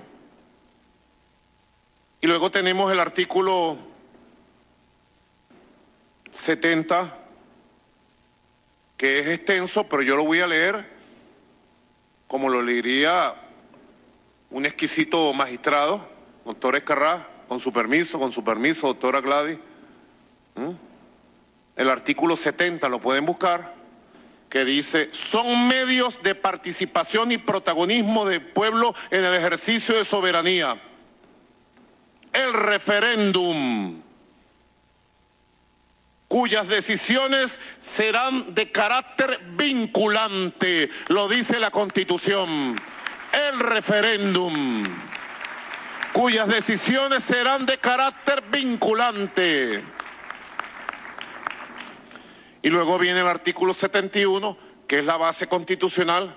Y 2.25 2.27
luego 2.27 2.49
tenemos 2.49 2.91
el 2.91 2.99
artículo 2.99 3.77
70, 6.31 7.19
que 8.97 9.19
es 9.19 9.27
extenso, 9.27 9.87
pero 9.87 10.01
yo 10.01 10.15
lo 10.15 10.25
voy 10.25 10.39
a 10.39 10.47
leer 10.47 10.89
como 12.25 12.49
lo 12.49 12.63
leería 12.63 13.35
un 14.49 14.65
exquisito 14.65 15.31
magistrado, 15.33 16.09
doctor 16.45 16.75
Escarrá, 16.75 17.29
con 17.47 17.59
su 17.59 17.71
permiso, 17.71 18.17
con 18.17 18.31
su 18.31 18.43
permiso, 18.43 18.87
doctora 18.87 19.21
Gladys. 19.21 19.59
El 21.75 21.89
artículo 21.91 22.35
70 22.35 22.89
lo 22.89 22.97
pueden 22.97 23.27
buscar 23.27 23.75
que 24.49 24.65
dice, 24.65 25.09
son 25.11 25.67
medios 25.67 26.23
de 26.23 26.33
participación 26.33 27.31
y 27.31 27.37
protagonismo 27.37 28.25
del 28.25 28.41
pueblo 28.41 28.95
en 29.11 29.23
el 29.23 29.35
ejercicio 29.35 29.95
de 29.95 30.03
soberanía. 30.03 30.81
El 32.35 32.51
referéndum, 32.51 34.01
cuyas 36.27 36.67
decisiones 36.67 37.61
serán 37.79 38.53
de 38.53 38.73
carácter 38.73 39.39
vinculante, 39.55 40.89
lo 41.07 41.29
dice 41.29 41.61
la 41.61 41.71
Constitución. 41.71 42.75
El 43.31 43.59
referéndum, 43.61 44.83
cuyas 46.11 46.49
decisiones 46.49 47.23
serán 47.23 47.65
de 47.65 47.77
carácter 47.77 48.43
vinculante. 48.51 49.81
Y 52.61 52.69
luego 52.69 52.99
viene 52.99 53.21
el 53.21 53.27
artículo 53.27 53.73
71, 53.73 54.57
que 54.87 54.99
es 54.99 55.05
la 55.05 55.15
base 55.15 55.47
constitucional 55.47 56.35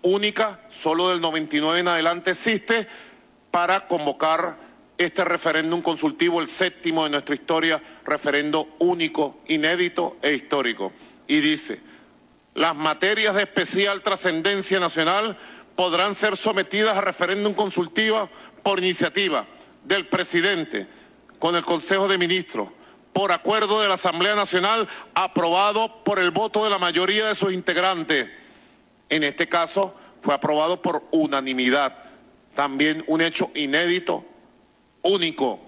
única, 0.00 0.60
solo 0.70 1.10
del 1.10 1.20
99 1.20 1.80
en 1.80 1.88
adelante 1.88 2.30
existe, 2.30 2.88
para 3.50 3.86
convocar 3.86 4.63
este 4.98 5.24
referéndum 5.24 5.82
consultivo, 5.82 6.40
el 6.40 6.48
séptimo 6.48 7.04
de 7.04 7.10
nuestra 7.10 7.34
historia, 7.34 7.82
referendo 8.04 8.76
único, 8.78 9.40
inédito 9.48 10.16
e 10.22 10.34
histórico. 10.34 10.92
Y 11.26 11.40
dice, 11.40 11.80
las 12.54 12.76
materias 12.76 13.34
de 13.34 13.42
especial 13.42 14.02
trascendencia 14.02 14.78
nacional 14.78 15.38
podrán 15.74 16.14
ser 16.14 16.36
sometidas 16.36 16.96
a 16.96 17.00
referéndum 17.00 17.54
consultivo 17.54 18.30
por 18.62 18.78
iniciativa 18.78 19.46
del 19.84 20.06
presidente 20.06 20.86
con 21.38 21.56
el 21.56 21.64
Consejo 21.64 22.08
de 22.08 22.18
Ministros 22.18 22.68
por 23.14 23.30
acuerdo 23.30 23.80
de 23.80 23.86
la 23.86 23.94
Asamblea 23.94 24.34
Nacional 24.34 24.88
aprobado 25.14 26.02
por 26.02 26.18
el 26.18 26.32
voto 26.32 26.64
de 26.64 26.70
la 26.70 26.78
mayoría 26.78 27.28
de 27.28 27.36
sus 27.36 27.52
integrantes. 27.52 28.28
En 29.08 29.22
este 29.22 29.48
caso 29.48 29.94
fue 30.20 30.34
aprobado 30.34 30.82
por 30.82 31.04
unanimidad. 31.12 31.96
También 32.56 33.04
un 33.06 33.20
hecho 33.20 33.52
inédito, 33.54 34.24
único, 35.04 35.60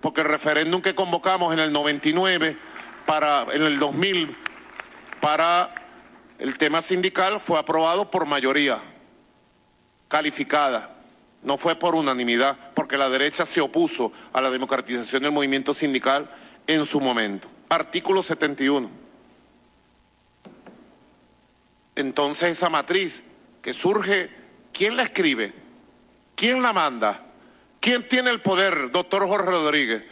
porque 0.00 0.22
el 0.22 0.28
referéndum 0.28 0.80
que 0.80 0.94
convocamos 0.94 1.52
en 1.52 1.58
el 1.58 1.72
99 1.72 2.56
para 3.04 3.46
en 3.52 3.62
el 3.62 3.78
2000 3.78 4.36
para 5.20 5.74
el 6.38 6.56
tema 6.56 6.80
sindical 6.80 7.40
fue 7.40 7.58
aprobado 7.58 8.10
por 8.10 8.24
mayoría 8.24 8.80
calificada. 10.08 10.96
No 11.42 11.56
fue 11.56 11.74
por 11.76 11.94
unanimidad, 11.94 12.72
porque 12.74 12.98
la 12.98 13.08
derecha 13.08 13.46
se 13.46 13.60
opuso 13.60 14.12
a 14.32 14.40
la 14.40 14.50
democratización 14.50 15.22
del 15.22 15.32
movimiento 15.32 15.72
sindical 15.72 16.30
en 16.66 16.84
su 16.84 17.00
momento. 17.00 17.48
Artículo 17.68 18.22
71. 18.22 18.90
Entonces 21.94 22.50
esa 22.50 22.68
matriz 22.68 23.22
que 23.62 23.72
surge, 23.72 24.30
¿quién 24.72 24.96
la 24.96 25.04
escribe? 25.04 25.52
¿Quién 26.34 26.62
la 26.62 26.72
manda? 26.72 27.29
¿Quién 27.80 28.06
tiene 28.06 28.30
el 28.30 28.40
poder, 28.40 28.90
doctor 28.90 29.26
Jorge 29.26 29.50
Rodríguez? 29.50 30.04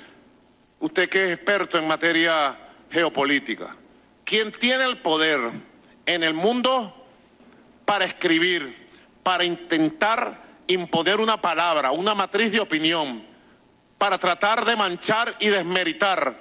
Usted 0.80 1.08
que 1.08 1.26
es 1.26 1.32
experto 1.34 1.78
en 1.78 1.86
materia 1.86 2.58
geopolítica. 2.90 3.76
¿Quién 4.24 4.52
tiene 4.52 4.84
el 4.84 4.98
poder 4.98 5.38
en 6.06 6.22
el 6.22 6.32
mundo 6.32 6.94
para 7.84 8.06
escribir, 8.06 8.88
para 9.22 9.44
intentar 9.44 10.42
imponer 10.66 11.20
una 11.20 11.40
palabra, 11.40 11.90
una 11.90 12.14
matriz 12.14 12.52
de 12.52 12.60
opinión, 12.60 13.22
para 13.98 14.18
tratar 14.18 14.64
de 14.64 14.76
manchar 14.76 15.34
y 15.38 15.48
desmeritar 15.48 16.36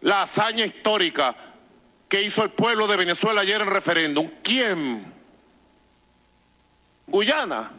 la 0.00 0.22
hazaña 0.22 0.64
histórica 0.64 1.34
que 2.08 2.22
hizo 2.22 2.42
el 2.42 2.50
pueblo 2.50 2.86
de 2.86 2.96
Venezuela 2.96 3.42
ayer 3.42 3.60
en 3.60 3.68
referéndum. 3.68 4.30
¿Quién? 4.42 5.12
Guyana. 7.06 7.72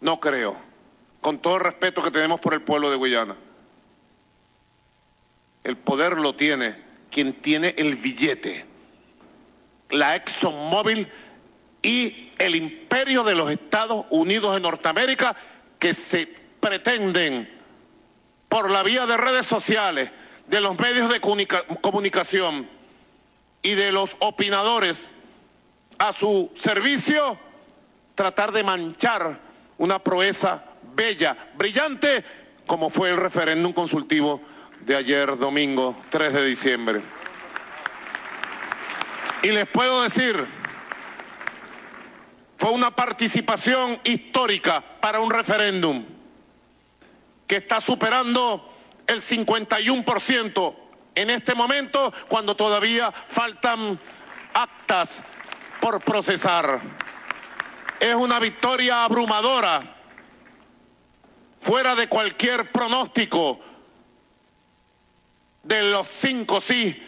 No 0.00 0.18
creo, 0.18 0.56
con 1.22 1.38
todo 1.38 1.54
el 1.54 1.60
respeto 1.62 2.02
que 2.02 2.10
tenemos 2.10 2.40
por 2.40 2.52
el 2.52 2.62
pueblo 2.62 2.90
de 2.90 2.96
Guyana. 2.96 3.36
El 5.64 5.76
poder 5.78 6.18
lo 6.18 6.34
tiene 6.34 6.76
quien 7.10 7.34
tiene 7.34 7.74
el 7.78 7.94
billete, 7.94 8.66
la 9.90 10.16
ExxonMobil 10.16 11.08
y 11.80 12.32
el 12.38 12.56
imperio 12.56 13.22
de 13.22 13.36
los 13.36 13.50
Estados 13.50 14.04
Unidos 14.10 14.54
de 14.54 14.60
Norteamérica 14.60 15.36
que 15.78 15.94
se 15.94 16.26
pretenden 16.26 17.48
por 18.48 18.68
la 18.68 18.82
vía 18.82 19.06
de 19.06 19.16
redes 19.16 19.46
sociales, 19.46 20.10
de 20.48 20.60
los 20.60 20.76
medios 20.76 21.08
de 21.08 21.20
comunicación 21.20 22.68
y 23.62 23.74
de 23.74 23.92
los 23.92 24.16
opinadores 24.18 25.08
a 25.98 26.12
su 26.12 26.50
servicio, 26.56 27.38
tratar 28.16 28.50
de 28.50 28.64
manchar 28.64 29.38
una 29.78 30.00
proeza 30.00 30.71
bella, 30.94 31.36
brillante, 31.54 32.24
como 32.66 32.90
fue 32.90 33.10
el 33.10 33.16
referéndum 33.16 33.72
consultivo 33.72 34.40
de 34.80 34.96
ayer 34.96 35.36
domingo 35.36 35.96
3 36.10 36.32
de 36.32 36.44
diciembre. 36.46 37.02
Y 39.42 39.48
les 39.48 39.66
puedo 39.68 40.02
decir, 40.02 40.46
fue 42.56 42.70
una 42.70 42.94
participación 42.94 43.98
histórica 44.04 44.82
para 45.00 45.20
un 45.20 45.30
referéndum 45.30 46.04
que 47.46 47.56
está 47.56 47.80
superando 47.80 48.72
el 49.06 49.20
51% 49.20 50.74
en 51.14 51.30
este 51.30 51.54
momento 51.54 52.12
cuando 52.28 52.54
todavía 52.54 53.10
faltan 53.10 53.98
actas 54.54 55.22
por 55.80 56.00
procesar. 56.00 56.80
Es 57.98 58.14
una 58.14 58.38
victoria 58.38 59.04
abrumadora, 59.04 59.96
fuera 61.62 61.94
de 61.94 62.08
cualquier 62.08 62.70
pronóstico 62.72 63.60
de 65.62 65.84
los 65.84 66.08
cinco 66.08 66.60
sí 66.60 67.00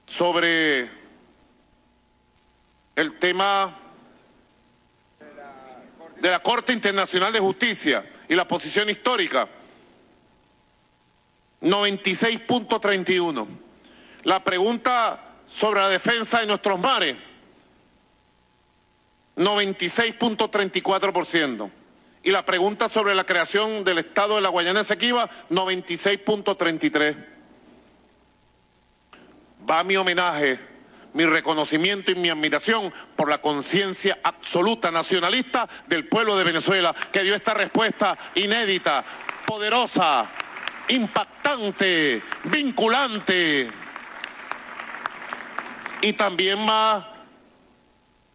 sobre 0.07 0.91
el 2.97 3.19
tema 3.19 3.77
de 6.21 6.31
la 6.31 6.41
Corte 6.41 6.73
Internacional 6.73 7.33
de 7.33 7.41
Justicia 7.41 8.09
y 8.29 8.35
la 8.35 8.49
posición 8.49 8.89
histórica, 8.89 9.49
96.31. 11.61 13.47
La 14.25 14.43
pregunta 14.43 15.37
sobre 15.47 15.81
la 15.81 15.89
defensa 15.89 16.41
de 16.41 16.47
nuestros 16.47 16.81
mares, 16.81 17.17
96.34%. 19.37 21.71
Y 22.23 22.31
la 22.31 22.47
pregunta 22.47 22.89
sobre 22.89 23.15
la 23.15 23.25
creación 23.25 23.85
del 23.85 23.99
Estado 23.99 24.37
de 24.37 24.41
la 24.41 24.49
Guayana 24.49 24.81
Esequiba, 24.81 25.29
96.33. 25.51 27.34
Va 29.69 29.83
mi 29.83 29.97
homenaje 29.97 30.75
mi 31.15 31.25
reconocimiento 31.25 32.11
y 32.11 32.17
mi 32.17 32.29
admiración 32.29 32.93
por 33.17 33.31
la 33.31 33.41
conciencia 33.41 34.19
absoluta 34.23 34.91
nacionalista 34.91 35.69
del 35.87 36.09
pueblo 36.09 36.37
de 36.37 36.45
Venezuela 36.45 36.95
que 37.13 37.23
dio 37.23 37.37
esta 37.37 37.55
respuesta 37.55 38.19
inédita, 38.35 39.05
poderosa, 39.47 40.29
impactante, 40.89 42.21
vinculante. 42.45 43.71
Y 46.03 46.13
también 46.15 46.69
va 46.69 47.15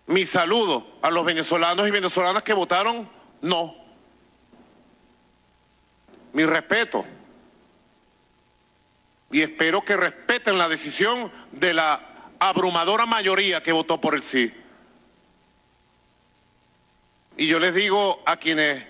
mi 0.08 0.26
saludo 0.26 1.00
a 1.02 1.12
los 1.12 1.26
venezolanos 1.26 1.86
y 1.88 1.92
venezolanas 1.92 2.44
que 2.44 2.54
votaron 2.54 3.08
no. 3.42 3.76
Mi 6.32 6.46
respeto. 6.46 7.06
Y 9.32 9.42
espero 9.42 9.82
que 9.82 9.96
respeten 9.96 10.58
la 10.58 10.68
decisión 10.68 11.32
de 11.52 11.74
la 11.74 12.32
abrumadora 12.40 13.06
mayoría 13.06 13.62
que 13.62 13.72
votó 13.72 14.02
por 14.02 14.16
el 14.16 14.24
sí. 14.24 14.54
Y 17.38 17.48
yo 17.48 17.60
les 17.60 17.74
digo 17.74 18.22
a 18.26 18.38
quienes 18.38 18.86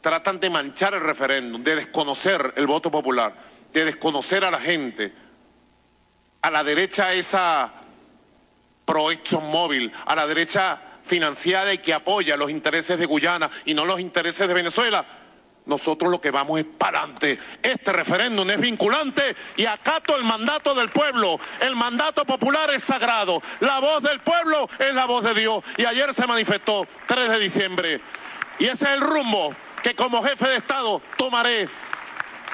tratan 0.00 0.38
de 0.38 0.50
manchar 0.50 0.94
el 0.94 1.00
referéndum, 1.00 1.62
de 1.62 1.76
desconocer 1.76 2.54
el 2.56 2.66
voto 2.66 2.90
popular, 2.90 3.34
de 3.72 3.84
desconocer 3.84 4.44
a 4.44 4.50
la 4.50 4.60
gente, 4.60 5.12
a 6.42 6.50
la 6.50 6.62
derecha 6.62 7.12
esa 7.12 7.72
pro 8.84 9.08
móvil, 9.42 9.92
a 10.06 10.14
la 10.14 10.26
derecha 10.26 10.80
financiada 11.04 11.72
y 11.72 11.78
que 11.78 11.92
apoya 11.92 12.36
los 12.36 12.50
intereses 12.50 12.98
de 12.98 13.06
Guyana 13.06 13.50
y 13.64 13.74
no 13.74 13.84
los 13.84 14.00
intereses 14.00 14.46
de 14.46 14.54
Venezuela, 14.54 15.04
nosotros 15.68 16.10
lo 16.10 16.20
que 16.20 16.30
vamos 16.30 16.58
es 16.58 16.66
para 16.66 17.00
adelante. 17.00 17.38
Este 17.62 17.92
referéndum 17.92 18.50
es 18.50 18.58
vinculante 18.58 19.36
y 19.56 19.66
acato 19.66 20.16
el 20.16 20.24
mandato 20.24 20.74
del 20.74 20.88
pueblo. 20.88 21.38
El 21.60 21.76
mandato 21.76 22.24
popular 22.24 22.70
es 22.70 22.82
sagrado. 22.82 23.42
La 23.60 23.78
voz 23.78 24.02
del 24.02 24.20
pueblo 24.20 24.68
es 24.78 24.94
la 24.94 25.04
voz 25.04 25.22
de 25.22 25.34
Dios. 25.34 25.62
Y 25.76 25.84
ayer 25.84 26.12
se 26.14 26.26
manifestó, 26.26 26.86
3 27.06 27.30
de 27.30 27.38
diciembre. 27.38 28.00
Y 28.58 28.64
ese 28.64 28.86
es 28.86 28.90
el 28.92 29.00
rumbo 29.02 29.54
que 29.82 29.94
como 29.94 30.22
jefe 30.22 30.48
de 30.48 30.56
Estado 30.56 31.00
tomaré 31.16 31.68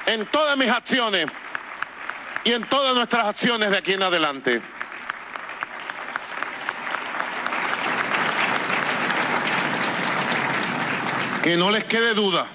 en 0.05 0.25
todas 0.27 0.57
mis 0.57 0.69
acciones 0.69 1.27
y 2.43 2.51
en 2.51 2.63
todas 2.65 2.95
nuestras 2.95 3.27
acciones 3.27 3.71
de 3.71 3.77
aquí 3.77 3.93
en 3.93 4.03
adelante. 4.03 4.61
Que 11.41 11.55
no 11.55 11.71
les 11.71 11.83
quede 11.85 12.13
duda. 12.13 12.47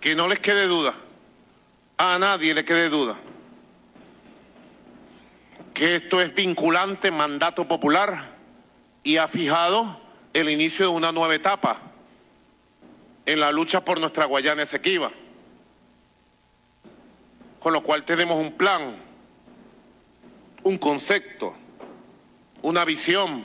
Que 0.00 0.14
no 0.14 0.28
les 0.28 0.38
quede 0.38 0.66
duda, 0.66 0.94
a 1.96 2.18
nadie 2.18 2.54
le 2.54 2.64
quede 2.64 2.88
duda, 2.88 3.16
que 5.74 5.96
esto 5.96 6.20
es 6.20 6.34
vinculante, 6.34 7.10
mandato 7.10 7.66
popular 7.66 8.36
y 9.02 9.16
ha 9.16 9.28
fijado 9.28 10.00
el 10.32 10.48
inicio 10.48 10.86
de 10.86 10.92
una 10.92 11.12
nueva 11.12 11.34
etapa 11.34 11.80
en 13.26 13.40
la 13.40 13.52
lucha 13.52 13.84
por 13.84 14.00
nuestra 14.00 14.24
Guayana 14.24 14.62
Esequiba. 14.62 15.10
Con 17.60 17.72
lo 17.72 17.82
cual 17.82 18.04
tenemos 18.04 18.38
un 18.38 18.52
plan, 18.52 18.96
un 20.62 20.78
concepto, 20.78 21.54
una 22.62 22.84
visión 22.84 23.44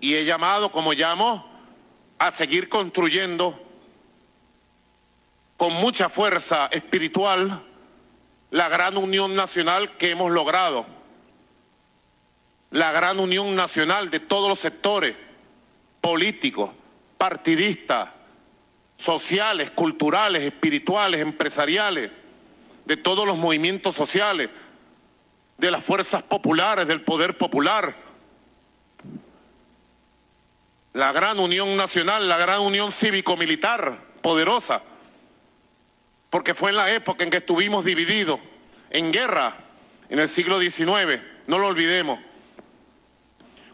y 0.00 0.14
he 0.14 0.24
llamado, 0.24 0.70
como 0.70 0.92
llamo, 0.92 1.48
a 2.18 2.30
seguir 2.30 2.68
construyendo 2.68 3.67
con 5.58 5.72
mucha 5.74 6.08
fuerza 6.08 6.68
espiritual 6.70 7.62
la 8.50 8.68
gran 8.68 8.96
unión 8.96 9.34
nacional 9.34 9.96
que 9.96 10.10
hemos 10.10 10.30
logrado, 10.30 10.86
la 12.70 12.92
gran 12.92 13.18
unión 13.18 13.56
nacional 13.56 14.08
de 14.08 14.20
todos 14.20 14.48
los 14.48 14.60
sectores 14.60 15.16
políticos, 16.00 16.70
partidistas, 17.18 18.08
sociales, 18.96 19.72
culturales, 19.72 20.44
espirituales, 20.44 21.20
empresariales, 21.20 22.12
de 22.84 22.96
todos 22.96 23.26
los 23.26 23.36
movimientos 23.36 23.96
sociales, 23.96 24.50
de 25.58 25.70
las 25.72 25.82
fuerzas 25.82 26.22
populares, 26.22 26.86
del 26.86 27.02
poder 27.02 27.36
popular. 27.36 27.96
La 30.92 31.10
gran 31.10 31.40
unión 31.40 31.76
nacional, 31.76 32.28
la 32.28 32.38
gran 32.38 32.60
unión 32.60 32.92
cívico-militar 32.92 33.98
poderosa 34.22 34.82
porque 36.30 36.54
fue 36.54 36.70
en 36.70 36.76
la 36.76 36.92
época 36.92 37.24
en 37.24 37.30
que 37.30 37.38
estuvimos 37.38 37.84
divididos 37.84 38.40
en 38.90 39.12
guerra 39.12 39.56
en 40.08 40.18
el 40.18 40.28
siglo 40.28 40.60
XIX, 40.60 41.22
no 41.46 41.58
lo 41.58 41.66
olvidemos. 41.66 42.18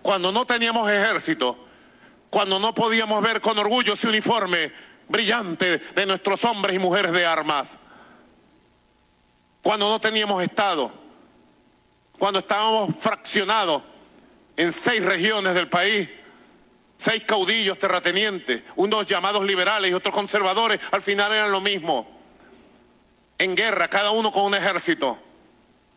Cuando 0.03 0.33
no 0.33 0.45
teníamos 0.45 0.91
ejército, 0.91 1.67
cuando 2.31 2.59
no 2.59 2.75
podíamos 2.75 3.23
ver 3.23 3.41
con 3.41 3.59
orgullo 3.59 3.93
ese 3.95 4.09
uniforme 4.09 4.73
brillante 5.09 5.79
de 5.79 6.07
nuestros 6.07 6.45
hombres 6.45 6.75
y 6.75 6.79
mujeres 6.79 7.13
de 7.13 7.25
armas. 7.25 7.79
cuando 9.63 9.89
no 9.89 9.99
teníamos 9.99 10.43
Estado, 10.43 10.93
cuando 12.19 12.41
estábamos 12.41 12.95
fraccionados 13.01 13.83
en 14.57 14.73
seis 14.73 15.03
regiones 15.03 15.55
del 15.55 15.69
país, 15.69 16.09
seis 16.97 17.25
caudillos 17.25 17.79
terratenientes, 17.79 18.63
unos 18.77 19.07
llamados 19.07 19.45
liberales 19.45 19.91
y 19.91 19.95
otros 19.95 20.15
conservadores, 20.15 20.81
al 20.91 21.01
final 21.01 21.33
eran 21.33 21.51
lo 21.51 21.61
mismo. 21.61 22.14
En 23.39 23.57
guerra, 23.57 23.89
cada 23.89 24.11
uno 24.11 24.31
con 24.31 24.45
un 24.45 24.55
ejército, 24.55 25.19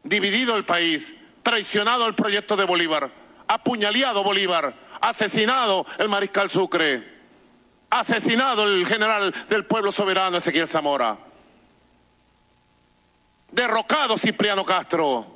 dividido 0.04 0.56
el 0.56 0.66
país, 0.66 1.14
traicionado 1.44 2.08
el 2.08 2.16
proyecto 2.16 2.56
de 2.56 2.66
Bolívar, 2.66 3.12
apuñaleado 3.48 4.24
Bolívar, 4.24 4.74
asesinado 5.02 5.86
el 5.98 6.10
mariscal 6.10 6.50
Sucre, 6.50 7.18
asesinado 7.90 8.64
el 8.64 8.86
general 8.86 9.34
del 9.50 9.66
pueblo 9.66 9.92
soberano 9.92 10.38
Ezequiel 10.38 10.68
Zamora, 10.68 11.18
derrocado 13.52 14.18
Cipriano 14.18 14.66
Castro. 14.66 15.28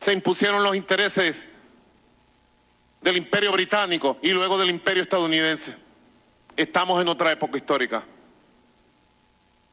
Se 0.00 0.12
impusieron 0.12 0.62
los 0.62 0.74
intereses 0.74 1.46
del 3.00 3.16
imperio 3.16 3.52
británico 3.52 4.18
y 4.22 4.30
luego 4.30 4.58
del 4.58 4.70
imperio 4.70 5.02
estadounidense. 5.02 5.76
Estamos 6.56 7.00
en 7.00 7.08
otra 7.08 7.32
época 7.32 7.56
histórica. 7.56 8.04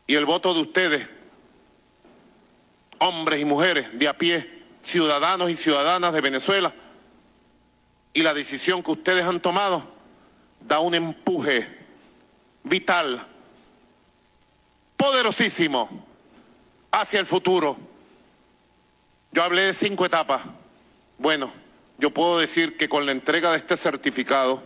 Y 0.08 0.16
el 0.16 0.26
voto 0.26 0.54
de 0.54 0.62
ustedes, 0.62 1.08
hombres 3.00 3.42
y 3.42 3.46
mujeres 3.46 3.88
de 4.00 4.08
a 4.08 4.18
pie, 4.18 4.64
ciudadanos 4.82 5.52
y 5.52 5.58
ciudadanas 5.58 6.14
de 6.14 6.22
Venezuela, 6.22 6.74
y 8.14 8.24
la 8.24 8.34
decisión 8.34 8.82
que 8.82 8.92
ustedes 8.92 9.26
han 9.26 9.42
tomado, 9.42 9.84
da 10.62 10.80
un 10.80 10.96
empuje 10.96 11.68
vital, 12.64 13.28
poderosísimo, 14.96 16.06
hacia 16.90 17.20
el 17.20 17.26
futuro. 17.26 17.78
Yo 19.34 19.44
hablé 19.44 19.64
de 19.64 19.74
cinco 19.74 20.06
etapas. 20.06 20.42
Bueno, 21.18 21.52
yo 21.98 22.12
puedo 22.12 22.40
decir 22.40 22.78
que 22.78 22.88
con 22.88 23.06
la 23.06 23.12
entrega 23.12 23.52
de 23.52 23.58
este 23.58 23.76
certificado 23.76 24.64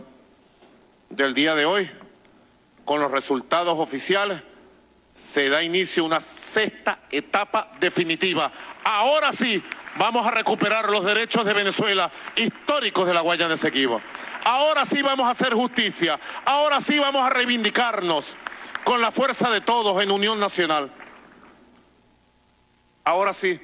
del 1.10 1.34
día 1.34 1.54
de 1.54 1.66
hoy, 1.66 1.90
con 2.84 3.00
los 3.00 3.10
resultados 3.10 3.78
oficiales, 3.78 4.42
se 5.12 5.48
da 5.48 5.62
inicio 5.62 6.04
una 6.04 6.20
sexta 6.20 7.00
etapa 7.10 7.70
definitiva. 7.78 8.50
Ahora 8.82 9.32
sí, 9.32 9.62
vamos 9.96 10.26
a 10.26 10.30
recuperar 10.30 10.90
los 10.90 11.04
derechos 11.04 11.44
de 11.44 11.52
Venezuela 11.52 12.10
históricos 12.34 13.06
de 13.06 13.14
la 13.14 13.20
Guayana 13.20 13.54
Esequiba. 13.54 14.00
Ahora 14.44 14.84
sí 14.84 15.02
vamos 15.02 15.26
a 15.26 15.30
hacer 15.30 15.52
justicia. 15.54 16.18
Ahora 16.44 16.80
sí 16.80 16.98
vamos 16.98 17.22
a 17.22 17.30
reivindicarnos 17.30 18.36
con 18.84 19.00
la 19.00 19.12
fuerza 19.12 19.50
de 19.50 19.60
todos 19.60 20.02
en 20.02 20.10
unión 20.10 20.40
nacional. 20.40 20.90
Ahora 23.04 23.32
sí, 23.32 23.60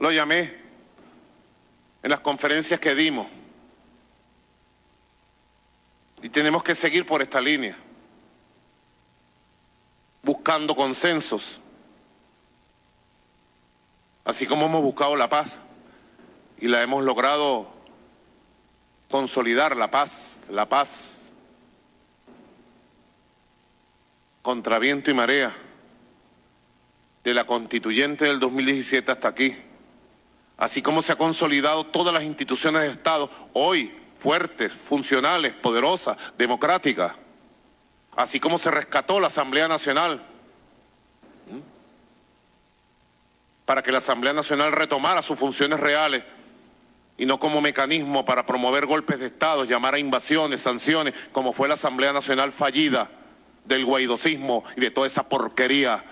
lo 0.00 0.10
llamé 0.10 0.56
en 2.02 2.10
las 2.10 2.20
conferencias 2.20 2.80
que 2.80 2.94
dimos. 2.94 3.26
Y 6.22 6.30
tenemos 6.30 6.62
que 6.62 6.74
seguir 6.74 7.04
por 7.04 7.20
esta 7.20 7.40
línea, 7.40 7.76
buscando 10.24 10.74
consensos, 10.74 11.60
así 14.24 14.46
como 14.46 14.66
hemos 14.66 14.82
buscado 14.82 15.16
la 15.16 15.28
paz 15.28 15.60
y 16.58 16.68
la 16.68 16.82
hemos 16.82 17.04
logrado 17.04 17.68
consolidar, 19.10 19.76
la 19.76 19.90
paz, 19.90 20.46
la 20.50 20.68
paz 20.68 21.30
contra 24.42 24.78
viento 24.78 25.10
y 25.10 25.14
marea, 25.14 25.54
de 27.22 27.32
la 27.32 27.46
constituyente 27.46 28.26
del 28.26 28.38
2017 28.38 29.10
hasta 29.10 29.28
aquí. 29.28 29.56
Así 30.56 30.82
como 30.82 31.02
se 31.02 31.12
ha 31.12 31.16
consolidado 31.16 31.84
todas 31.84 32.12
las 32.12 32.22
instituciones 32.22 32.82
de 32.82 32.90
Estado, 32.90 33.30
hoy 33.54 33.92
fuertes, 34.18 34.72
funcionales, 34.72 35.54
poderosas, 35.54 36.16
democráticas, 36.36 37.12
así 38.16 38.40
como 38.40 38.58
se 38.58 38.70
rescató 38.70 39.20
la 39.20 39.28
Asamblea 39.28 39.68
Nacional, 39.68 40.24
para 43.64 43.82
que 43.82 43.92
la 43.92 43.98
Asamblea 43.98 44.32
Nacional 44.32 44.72
retomara 44.72 45.22
sus 45.22 45.38
funciones 45.38 45.80
reales 45.80 46.22
y 47.16 47.26
no 47.26 47.38
como 47.38 47.60
mecanismo 47.60 48.24
para 48.24 48.44
promover 48.44 48.86
golpes 48.86 49.18
de 49.18 49.26
Estado, 49.26 49.64
llamar 49.64 49.94
a 49.94 49.98
invasiones, 49.98 50.60
sanciones, 50.60 51.14
como 51.32 51.52
fue 51.52 51.68
la 51.68 51.74
Asamblea 51.74 52.12
Nacional 52.12 52.52
fallida 52.52 53.10
del 53.64 53.84
guaidosismo 53.84 54.64
y 54.76 54.80
de 54.80 54.90
toda 54.90 55.06
esa 55.06 55.28
porquería 55.28 56.04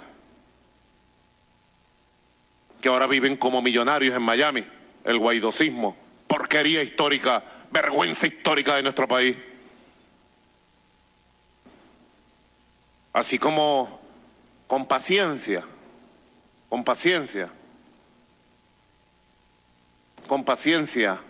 que 2.81 2.89
ahora 2.89 3.07
viven 3.07 3.37
como 3.37 3.63
millonarios 3.63 4.17
en 4.17 4.23
Miami, 4.23 4.65
el 5.05 5.19
guaidosismo, 5.19 5.97
porquería 6.27 6.83
histórica, 6.83 7.45
vergüenza 7.71 8.27
histórica 8.27 8.75
de 8.77 8.83
nuestro 8.83 9.07
país. 9.07 9.37
Así 13.13 13.39
como 13.39 14.01
con 14.67 14.87
paciencia, 14.87 15.65
con 16.69 16.85
paciencia, 16.85 17.51
con 20.27 20.45
paciencia, 20.45 21.21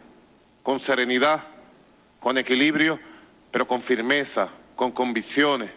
con 0.62 0.78
serenidad, 0.78 1.42
con 2.20 2.38
equilibrio, 2.38 3.00
pero 3.50 3.66
con 3.66 3.82
firmeza, 3.82 4.48
con 4.76 4.92
convicciones. 4.92 5.70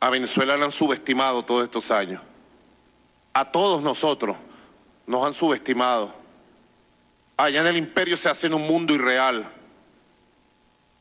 A 0.00 0.10
Venezuela 0.10 0.56
la 0.56 0.66
han 0.66 0.72
subestimado 0.72 1.44
todos 1.44 1.64
estos 1.64 1.90
años 1.90 2.20
a 3.32 3.50
todos 3.50 3.82
nosotros 3.82 4.36
nos 5.06 5.26
han 5.26 5.34
subestimado. 5.34 6.14
Allá 7.36 7.60
en 7.60 7.66
el 7.68 7.76
imperio 7.76 8.16
se 8.16 8.28
hace 8.28 8.46
en 8.48 8.54
un 8.54 8.66
mundo 8.66 8.94
irreal 8.94 9.50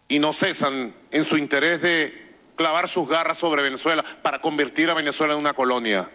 y 0.08 0.20
no 0.20 0.34
cesan 0.34 0.94
en 1.12 1.26
su 1.26 1.38
interés 1.38 1.82
de 1.82 2.29
clavar 2.60 2.90
sus 2.90 3.08
garras 3.08 3.38
sobre 3.38 3.64
Venezuela 3.64 4.04
para 4.22 4.42
convertir 4.42 4.90
a 4.90 4.94
Venezuela 4.94 5.32
en 5.32 5.40
una 5.40 5.54
colonia 5.54 6.10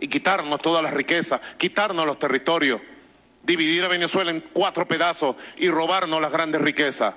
y 0.00 0.08
quitarnos 0.08 0.60
todas 0.60 0.82
las 0.82 0.92
riquezas, 0.92 1.40
quitarnos 1.58 2.04
los 2.04 2.18
territorios, 2.18 2.80
dividir 3.44 3.84
a 3.84 3.88
Venezuela 3.88 4.32
en 4.32 4.40
cuatro 4.52 4.88
pedazos 4.88 5.36
y 5.56 5.70
robarnos 5.70 6.20
las 6.20 6.32
grandes 6.32 6.60
riquezas 6.60 7.14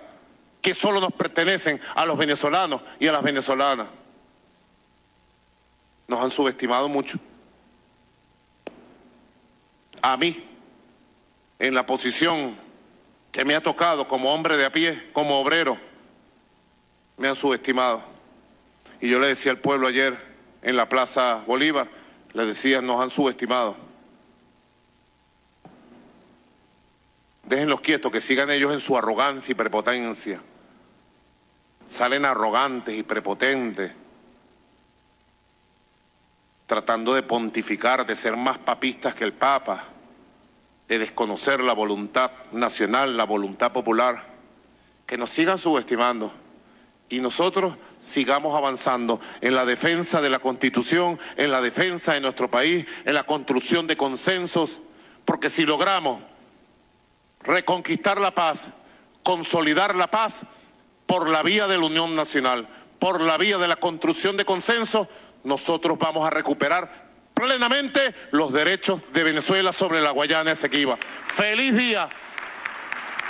que 0.61 0.75
solo 0.75 1.01
nos 1.01 1.11
pertenecen 1.13 1.81
a 1.95 2.05
los 2.05 2.15
venezolanos 2.15 2.83
y 2.99 3.07
a 3.07 3.11
las 3.11 3.23
venezolanas. 3.23 3.87
Nos 6.07 6.21
han 6.21 6.29
subestimado 6.29 6.87
mucho 6.89 7.17
a 9.99 10.15
mí, 10.15 10.45
en 11.57 11.73
la 11.73 11.87
posición 11.87 12.55
que 13.31 13.43
me 13.43 13.55
ha 13.55 13.63
tocado 13.63 14.07
como 14.07 14.31
hombre 14.31 14.57
de 14.57 14.65
a 14.65 14.71
pie, 14.71 15.09
como 15.11 15.39
obrero, 15.39 15.75
me 17.17 17.27
han 17.27 17.35
subestimado. 17.35 18.08
Y 19.01 19.09
yo 19.09 19.19
le 19.19 19.27
decía 19.27 19.51
al 19.51 19.59
pueblo 19.59 19.87
ayer 19.87 20.17
en 20.61 20.75
la 20.75 20.89
Plaza 20.89 21.43
Bolívar, 21.47 21.87
le 22.33 22.45
decía, 22.45 22.81
nos 22.81 23.01
han 23.01 23.09
subestimado. 23.09 23.75
Déjenlos 27.43 27.81
quietos, 27.81 28.11
que 28.11 28.21
sigan 28.21 28.51
ellos 28.51 28.73
en 28.73 28.79
su 28.79 28.97
arrogancia 28.97 29.51
y 29.51 29.55
prepotencia. 29.55 30.41
Salen 31.87 32.25
arrogantes 32.25 32.95
y 32.95 33.03
prepotentes 33.03 33.91
tratando 36.69 37.15
de 37.15 37.23
pontificar, 37.23 38.05
de 38.05 38.15
ser 38.15 38.37
más 38.37 38.59
papistas 38.59 39.15
que 39.15 39.23
el 39.23 39.33
Papa, 39.33 39.85
de 40.87 40.99
desconocer 40.99 41.61
la 41.61 41.73
voluntad 41.73 42.29
nacional, 42.51 43.17
la 43.17 43.23
voluntad 43.23 43.71
popular, 43.71 44.27
que 45.07 45.17
nos 45.17 45.31
sigan 45.31 45.57
subestimando 45.57 46.31
y 47.09 47.19
nosotros 47.19 47.73
sigamos 47.99 48.55
avanzando 48.55 49.19
en 49.41 49.55
la 49.55 49.65
defensa 49.65 50.21
de 50.21 50.29
la 50.29 50.39
Constitución, 50.39 51.19
en 51.35 51.51
la 51.51 51.61
defensa 51.61 52.13
de 52.13 52.21
nuestro 52.21 52.49
país, 52.49 52.85
en 53.05 53.15
la 53.15 53.23
construcción 53.23 53.87
de 53.87 53.97
consensos, 53.97 54.81
porque 55.25 55.49
si 55.49 55.65
logramos 55.65 56.21
reconquistar 57.41 58.19
la 58.19 58.31
paz, 58.31 58.71
consolidar 59.23 59.95
la 59.95 60.07
paz 60.07 60.41
por 61.05 61.27
la 61.27 61.41
vía 61.41 61.67
de 61.67 61.77
la 61.77 61.85
Unión 61.85 62.15
Nacional, 62.15 62.67
por 62.99 63.21
la 63.21 63.37
vía 63.37 63.57
de 63.57 63.67
la 63.67 63.77
construcción 63.77 64.37
de 64.37 64.45
consensos, 64.45 65.07
nosotros 65.43 65.97
vamos 65.97 66.25
a 66.27 66.29
recuperar 66.29 67.09
plenamente 67.33 68.13
los 68.31 68.51
derechos 68.51 69.01
de 69.13 69.23
Venezuela 69.23 69.71
sobre 69.71 70.01
la 70.01 70.11
Guayana 70.11 70.51
Esequiba. 70.51 70.97
Feliz 71.27 71.75
día, 71.75 72.09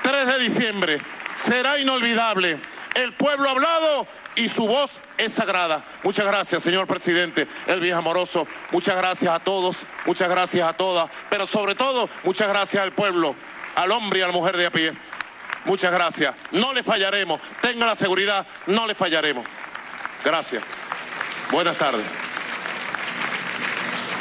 3 0.02 0.28
de 0.28 0.40
diciembre, 0.40 0.98
será 1.36 1.78
inolvidable. 1.80 2.60
El 2.96 3.14
pueblo 3.14 3.50
ha 3.50 3.52
hablado 3.52 4.08
y 4.36 4.50
su 4.50 4.68
voz 4.68 5.00
es 5.18 5.34
sagrada. 5.34 5.86
Muchas 6.04 6.26
gracias, 6.26 6.64
señor 6.64 6.88
presidente, 6.88 7.48
el 7.68 7.80
viejo 7.80 8.00
amoroso. 8.00 8.48
Muchas 8.72 8.98
gracias 8.98 9.34
a 9.34 9.40
todos, 9.40 9.78
muchas 10.06 10.30
gracias 10.30 10.68
a 10.68 10.74
todas, 10.74 11.10
pero 11.30 11.46
sobre 11.46 11.76
todo, 11.76 12.10
muchas 12.24 12.50
gracias 12.50 12.82
al 12.82 12.92
pueblo, 12.92 13.36
al 13.76 13.92
hombre 13.92 14.20
y 14.20 14.22
a 14.22 14.28
la 14.28 14.34
mujer 14.34 14.58
de 14.58 14.66
a 14.66 14.72
pie. 14.72 14.94
Muchas 15.66 15.92
gracias. 15.92 16.36
No 16.52 16.74
le 16.74 16.84
fallaremos. 16.84 17.40
Tenga 17.62 17.86
la 17.86 17.96
seguridad, 17.96 18.48
no 18.68 18.88
le 18.88 18.96
fallaremos. 18.96 19.46
Gracias. 20.24 20.64
Buenas 21.52 21.78
tardes. 21.78 22.06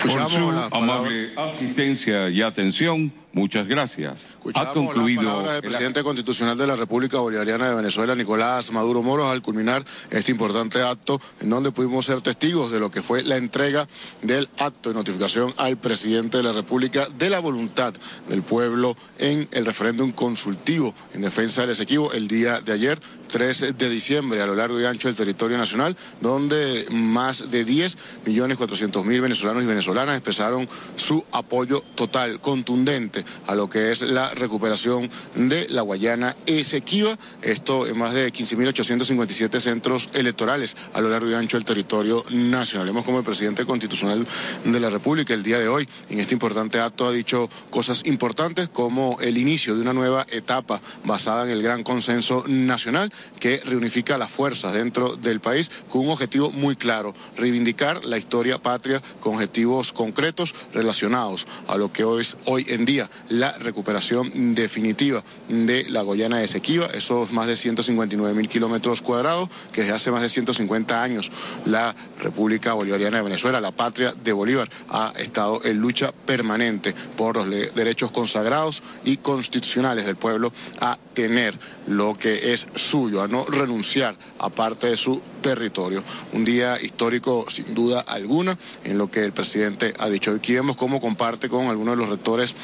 Por 0.03 0.31
su 0.31 0.51
amable 0.73 1.33
asistencia 1.37 2.29
y 2.29 2.43
atención, 2.43 3.13
Muchas 3.33 3.69
gracias. 3.69 4.39
ha 4.55 4.73
concluido 4.73 5.23
las 5.23 5.33
palabras 5.33 5.53
del 5.55 5.71
presidente 5.71 6.03
constitucional 6.03 6.57
de 6.57 6.67
la 6.67 6.77
República 6.77 7.19
Bolivariana 7.19 7.69
de 7.69 7.75
Venezuela, 7.77 8.15
Nicolás 8.15 8.73
Maduro 8.73 9.03
Moros, 9.03 9.27
al 9.27 9.43
culminar 9.43 9.85
este 10.11 10.33
importante 10.33 10.81
acto 10.83 11.21
en 11.41 11.51
donde 11.51 11.71
pudimos 11.71 12.07
ser 12.07 12.23
testigos 12.23 12.71
de 12.71 12.81
lo 12.81 12.91
que 12.91 13.03
fue 13.03 13.23
la 13.23 13.37
entrega 13.37 13.87
del 14.23 14.49
acto 14.59 14.89
de 14.89 14.95
notificación 14.95 15.53
al 15.59 15.77
presidente 15.77 16.39
de 16.39 16.43
la 16.43 16.53
República 16.53 17.07
de 17.19 17.29
la 17.29 17.41
voluntad 17.41 17.93
del 18.29 18.43
pueblo 18.43 18.97
en 19.19 19.47
el 19.53 19.67
referéndum 19.67 20.11
consultivo 20.13 20.95
en 21.13 21.21
defensa 21.21 21.61
del 21.61 21.71
Esequibo 21.71 22.13
el 22.13 22.29
día 22.29 22.61
de 22.61 22.73
ayer, 22.73 22.99
3 23.29 23.77
de 23.77 23.91
diciembre, 23.91 24.41
a 24.41 24.47
lo 24.47 24.55
largo 24.55 24.81
y 24.81 24.87
ancho 24.87 25.09
del 25.09 25.17
territorio 25.17 25.59
nacional, 25.59 25.97
donde 26.21 26.87
más 26.91 27.51
de 27.51 27.65
10 27.65 27.99
millones 28.25 28.57
400 28.57 29.05
mil 29.05 29.21
venezolanos 29.21 29.63
y 29.63 29.67
venezolanas 29.67 30.17
expresaron 30.17 30.69
su 30.97 31.25
apoyo 31.31 31.83
total, 31.95 32.41
contundente 32.41 33.18
a 33.47 33.55
lo 33.55 33.69
que 33.69 33.91
es 33.91 34.03
la 34.03 34.31
recuperación 34.35 35.11
de 35.35 35.69
la 35.69 35.83
Guayana 35.83 36.37
Esequiba. 36.47 37.19
Esto 37.43 37.87
en 37.87 37.99
más 37.99 38.15
de 38.15 38.33
15.857 38.33 39.61
centros 39.61 40.11
electorales 40.13 40.77
a 40.93 41.01
lo 41.01 41.09
largo 41.09 41.31
y 41.31 41.35
ancho 41.35 41.57
del 41.57 41.65
territorio 41.65 42.25
nacional. 42.31 42.87
Vemos 42.87 43.05
como 43.05 43.19
el 43.19 43.25
presidente 43.25 43.65
constitucional 43.65 44.27
de 44.65 44.81
la 44.81 44.91
República 44.91 45.35
el 45.35 45.43
día 45.43 45.59
de 45.59 45.69
hoy 45.69 45.89
en 46.11 46.21
este 46.21 46.35
importante 46.35 46.81
acto 46.81 47.07
ha 47.07 47.13
dicho 47.13 47.49
cosas 47.71 48.03
importantes 48.07 48.69
como 48.69 49.19
el 49.21 49.37
inicio 49.37 49.75
de 49.75 49.83
una 49.83 49.93
nueva 49.93 50.27
etapa 50.31 50.81
basada 51.05 51.45
en 51.45 51.51
el 51.51 51.63
gran 51.63 51.83
consenso 51.83 52.45
nacional 52.47 53.13
que 53.39 53.61
reunifica 53.65 54.19
las 54.19 54.31
fuerzas 54.31 54.73
dentro 54.73 55.17
del 55.17 55.41
país 55.41 55.71
con 55.89 56.03
un 56.03 56.11
objetivo 56.11 56.51
muy 56.51 56.77
claro, 56.77 57.15
reivindicar 57.37 58.05
la 58.05 58.19
historia 58.19 58.59
patria 58.59 59.03
con 59.21 59.35
objetivos 59.35 59.93
concretos 59.93 60.55
relacionados 60.73 61.47
a 61.67 61.77
lo 61.77 61.93
que 61.93 62.05
hoy, 62.05 62.27
hoy 62.45 62.67
en 62.69 62.85
día 62.85 63.08
la 63.29 63.53
recuperación 63.59 64.55
definitiva 64.55 65.23
de 65.49 65.87
la 65.89 66.03
Goyana 66.03 66.39
de 66.39 66.45
Esequiba, 66.45 66.87
esos 66.87 67.33
más 67.33 67.47
de 67.47 67.57
159 67.57 68.35
mil 68.35 68.49
kilómetros 68.49 69.03
cuadrados 69.03 69.49
que 69.73 69.83
desde 69.83 69.95
hace 69.95 70.11
más 70.11 70.23
de 70.23 70.29
150 70.29 71.03
años 71.03 71.31
la 71.65 71.95
República 72.21 72.75
Bolivariana 72.75 73.19
de 73.19 73.25
Venezuela, 73.25 73.61
la 73.61 73.73
patria 73.73 74.13
de 74.13 74.33
Bolívar, 74.33 74.69
ha 74.89 75.13
estado 75.19 75.61
en 75.65 75.79
lucha 75.79 76.13
permanente 76.13 76.95
por 77.17 77.37
los 77.37 77.75
derechos 77.75 78.11
consagrados 78.11 78.83
y 79.05 79.19
constitucionales 79.19 80.07
del 80.07 80.17
pueblo 80.17 80.53
a 80.81 80.99
tener 81.15 81.59
lo 81.87 82.15
que 82.15 82.53
es 82.53 82.67
suyo, 82.75 83.23
a 83.23 83.29
no 83.29 83.45
renunciar 83.45 84.17
a 84.39 84.51
parte 84.51 84.89
de 84.89 84.97
su 84.97 85.21
territorio. 85.41 86.03
Un 86.33 86.45
día 86.45 86.81
histórico 86.81 87.47
sin 87.49 87.75
duda 87.75 88.01
alguna 88.01 88.57
en 88.85 88.99
lo 88.99 89.11
que 89.11 89.25
el 89.25 89.33
presidente 89.33 89.95
ha 89.99 90.09
dicho. 90.09 90.33
Aquí 90.33 90.55
vemos 90.55 90.77
cómo 90.77 91.01
comparte 91.01 91.49
con 91.49 91.67
algunos 91.67 91.97
de 91.97 92.03
los 92.03 92.11
rectores 92.11 92.55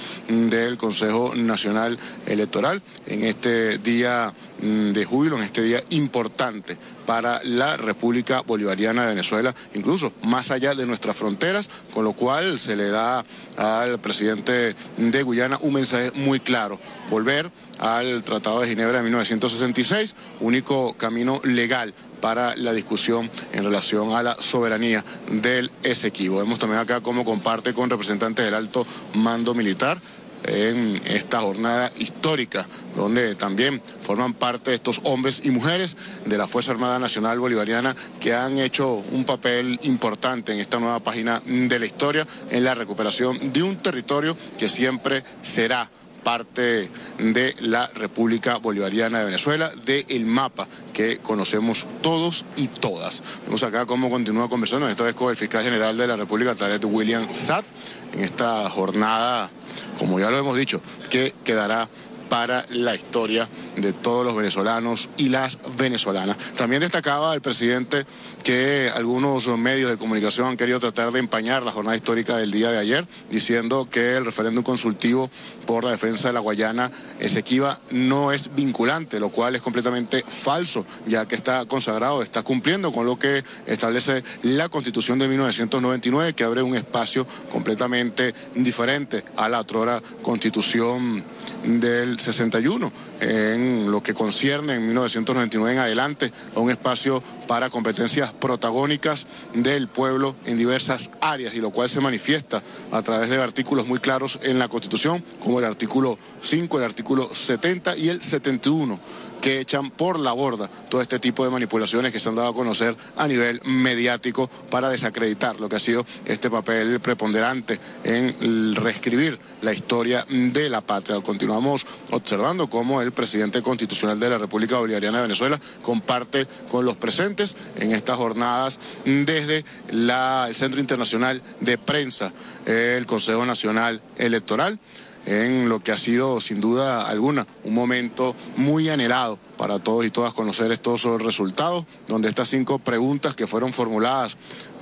del 0.50 0.76
Consejo 0.76 1.34
Nacional 1.34 1.98
Electoral 2.26 2.82
en 3.06 3.24
este 3.24 3.78
día 3.78 4.32
mm, 4.60 4.92
de 4.92 5.04
júbilo, 5.04 5.36
en 5.36 5.42
este 5.42 5.62
día 5.62 5.82
importante 5.90 6.76
para 7.06 7.42
la 7.44 7.76
República 7.76 8.42
Bolivariana 8.42 9.02
de 9.02 9.08
Venezuela, 9.08 9.54
incluso 9.74 10.12
más 10.22 10.50
allá 10.50 10.74
de 10.74 10.86
nuestras 10.86 11.16
fronteras, 11.16 11.70
con 11.92 12.04
lo 12.04 12.12
cual 12.12 12.58
se 12.58 12.76
le 12.76 12.88
da 12.88 13.24
al 13.56 14.00
presidente 14.00 14.74
de 14.96 15.22
Guyana 15.22 15.58
un 15.60 15.74
mensaje 15.74 16.10
muy 16.14 16.40
claro, 16.40 16.78
volver 17.10 17.50
al 17.78 18.22
Tratado 18.22 18.60
de 18.60 18.68
Ginebra 18.68 18.98
de 18.98 19.04
1966, 19.04 20.16
único 20.40 20.94
camino 20.94 21.40
legal 21.44 21.94
para 22.20 22.56
la 22.56 22.72
discusión 22.72 23.30
en 23.52 23.64
relación 23.64 24.12
a 24.12 24.22
la 24.22 24.36
soberanía 24.40 25.04
del 25.30 25.70
Esequibo. 25.82 26.38
Vemos 26.38 26.58
también 26.58 26.80
acá 26.80 27.02
cómo 27.02 27.24
comparte 27.24 27.74
con 27.74 27.90
representantes 27.90 28.44
del 28.44 28.54
alto 28.54 28.86
mando 29.14 29.54
militar 29.54 30.00
en 30.44 31.00
esta 31.06 31.40
jornada 31.40 31.92
histórica, 31.96 32.66
donde 32.96 33.34
también 33.34 33.80
forman 34.02 34.34
parte 34.34 34.74
estos 34.74 35.00
hombres 35.04 35.42
y 35.44 35.50
mujeres 35.50 35.96
de 36.24 36.38
la 36.38 36.46
Fuerza 36.46 36.72
Armada 36.72 36.98
Nacional 36.98 37.40
Bolivariana 37.40 37.94
que 38.20 38.34
han 38.34 38.58
hecho 38.58 39.02
un 39.12 39.24
papel 39.24 39.78
importante 39.82 40.52
en 40.52 40.60
esta 40.60 40.78
nueva 40.78 41.00
página 41.00 41.42
de 41.44 41.78
la 41.78 41.86
historia 41.86 42.26
en 42.50 42.64
la 42.64 42.74
recuperación 42.74 43.52
de 43.52 43.62
un 43.62 43.76
territorio 43.76 44.36
que 44.58 44.68
siempre 44.68 45.24
será 45.42 45.90
parte 46.24 46.90
de 47.18 47.54
la 47.60 47.86
República 47.94 48.56
Bolivariana 48.56 49.20
de 49.20 49.26
Venezuela, 49.26 49.70
del 49.84 50.24
mapa 50.24 50.66
que 50.92 51.18
conocemos 51.18 51.86
todos 52.02 52.44
y 52.56 52.66
todas. 52.68 53.22
Vemos 53.44 53.62
acá 53.62 53.86
cómo 53.86 54.10
continúa 54.10 54.48
conversando, 54.48 54.88
esta 54.88 55.04
vez 55.04 55.14
con 55.14 55.30
el 55.30 55.36
fiscal 55.36 55.62
general 55.62 55.96
de 55.96 56.06
la 56.06 56.16
República, 56.16 56.54
Tarek 56.54 56.84
William 56.86 57.32
Satt, 57.32 57.66
en 58.14 58.24
esta 58.24 58.70
jornada, 58.70 59.50
como 59.98 60.20
ya 60.20 60.30
lo 60.30 60.38
hemos 60.38 60.56
dicho, 60.56 60.80
que 61.10 61.34
quedará 61.44 61.88
para 62.34 62.66
la 62.70 62.96
historia 62.96 63.48
de 63.76 63.92
todos 63.92 64.26
los 64.26 64.34
venezolanos 64.34 65.08
y 65.16 65.28
las 65.28 65.56
venezolanas. 65.78 66.36
También 66.56 66.80
destacaba 66.80 67.32
el 67.32 67.40
presidente 67.40 68.06
que 68.42 68.90
algunos 68.92 69.46
medios 69.56 69.88
de 69.88 69.98
comunicación 69.98 70.48
han 70.48 70.56
querido 70.56 70.80
tratar 70.80 71.12
de 71.12 71.20
empañar 71.20 71.62
la 71.62 71.70
jornada 71.70 71.96
histórica 71.96 72.36
del 72.36 72.50
día 72.50 72.72
de 72.72 72.78
ayer, 72.78 73.06
diciendo 73.30 73.88
que 73.88 74.16
el 74.16 74.24
referéndum 74.24 74.64
consultivo 74.64 75.30
por 75.64 75.84
la 75.84 75.92
defensa 75.92 76.26
de 76.26 76.34
la 76.34 76.40
Guayana 76.40 76.90
Esequiba 77.20 77.78
no 77.92 78.32
es 78.32 78.52
vinculante, 78.52 79.20
lo 79.20 79.28
cual 79.28 79.54
es 79.54 79.62
completamente 79.62 80.24
falso, 80.26 80.84
ya 81.06 81.28
que 81.28 81.36
está 81.36 81.64
consagrado, 81.66 82.20
está 82.20 82.42
cumpliendo 82.42 82.90
con 82.90 83.06
lo 83.06 83.16
que 83.16 83.44
establece 83.66 84.24
la 84.42 84.68
Constitución 84.68 85.20
de 85.20 85.28
1999, 85.28 86.32
que 86.32 86.42
abre 86.42 86.62
un 86.62 86.74
espacio 86.74 87.28
completamente 87.52 88.34
diferente 88.56 89.22
a 89.36 89.48
la 89.48 89.60
otra 89.60 90.02
Constitución 90.20 91.22
del 91.62 92.18
61 92.24 92.92
en 93.20 93.90
lo 93.90 94.02
que 94.02 94.14
concierne 94.14 94.74
en 94.74 94.86
1999 94.86 95.72
en 95.72 95.78
adelante 95.78 96.32
a 96.54 96.60
un 96.60 96.70
espacio 96.70 97.22
para 97.46 97.70
competencias 97.70 98.32
protagónicas 98.32 99.26
del 99.52 99.88
pueblo 99.88 100.34
en 100.46 100.58
diversas 100.58 101.10
áreas 101.20 101.54
y 101.54 101.60
lo 101.60 101.70
cual 101.70 101.88
se 101.88 102.00
manifiesta 102.00 102.62
a 102.90 103.02
través 103.02 103.28
de 103.28 103.40
artículos 103.40 103.86
muy 103.86 103.98
claros 103.98 104.38
en 104.42 104.58
la 104.58 104.68
Constitución 104.68 105.22
como 105.40 105.58
el 105.58 105.64
artículo 105.64 106.18
5, 106.40 106.78
el 106.78 106.84
artículo 106.84 107.34
70 107.34 107.96
y 107.96 108.08
el 108.08 108.22
71 108.22 108.98
que 109.44 109.60
echan 109.60 109.90
por 109.90 110.18
la 110.18 110.32
borda 110.32 110.70
todo 110.88 111.02
este 111.02 111.18
tipo 111.18 111.44
de 111.44 111.50
manipulaciones 111.50 112.12
que 112.12 112.18
se 112.18 112.30
han 112.30 112.34
dado 112.34 112.48
a 112.48 112.54
conocer 112.54 112.96
a 113.16 113.28
nivel 113.28 113.60
mediático 113.66 114.48
para 114.70 114.88
desacreditar 114.88 115.60
lo 115.60 115.68
que 115.68 115.76
ha 115.76 115.80
sido 115.80 116.06
este 116.24 116.48
papel 116.48 116.98
preponderante 117.00 117.78
en 118.04 118.74
reescribir 118.74 119.38
la 119.60 119.74
historia 119.74 120.24
de 120.30 120.70
la 120.70 120.80
patria. 120.80 121.20
Continuamos 121.20 121.86
observando 122.10 122.68
cómo 122.68 123.02
el 123.02 123.12
presidente 123.12 123.62
constitucional 123.62 124.18
de 124.20 124.30
la 124.30 124.38
República 124.38 124.78
Bolivariana 124.78 125.18
de 125.18 125.22
Venezuela 125.22 125.60
comparte 125.82 126.46
con 126.70 126.84
los 126.84 126.96
presentes 126.96 127.56
en 127.78 127.92
estas 127.92 128.16
jornadas 128.16 128.78
desde 129.04 129.64
el 129.88 130.54
Centro 130.54 130.80
Internacional 130.80 131.42
de 131.60 131.78
Prensa, 131.78 132.32
el 132.66 133.06
Consejo 133.06 133.46
Nacional 133.46 134.00
Electoral 134.16 134.78
en 135.26 135.68
lo 135.68 135.80
que 135.80 135.92
ha 135.92 135.98
sido 135.98 136.40
sin 136.40 136.60
duda 136.60 137.08
alguna 137.08 137.46
un 137.64 137.74
momento 137.74 138.36
muy 138.56 138.88
anhelado 138.88 139.38
para 139.56 139.78
todos 139.78 140.04
y 140.04 140.10
todas 140.10 140.34
conocer 140.34 140.70
estos 140.72 141.04
resultados, 141.22 141.86
donde 142.08 142.28
estas 142.28 142.48
cinco 142.48 142.78
preguntas 142.78 143.34
que 143.34 143.46
fueron 143.46 143.72
formuladas 143.72 144.36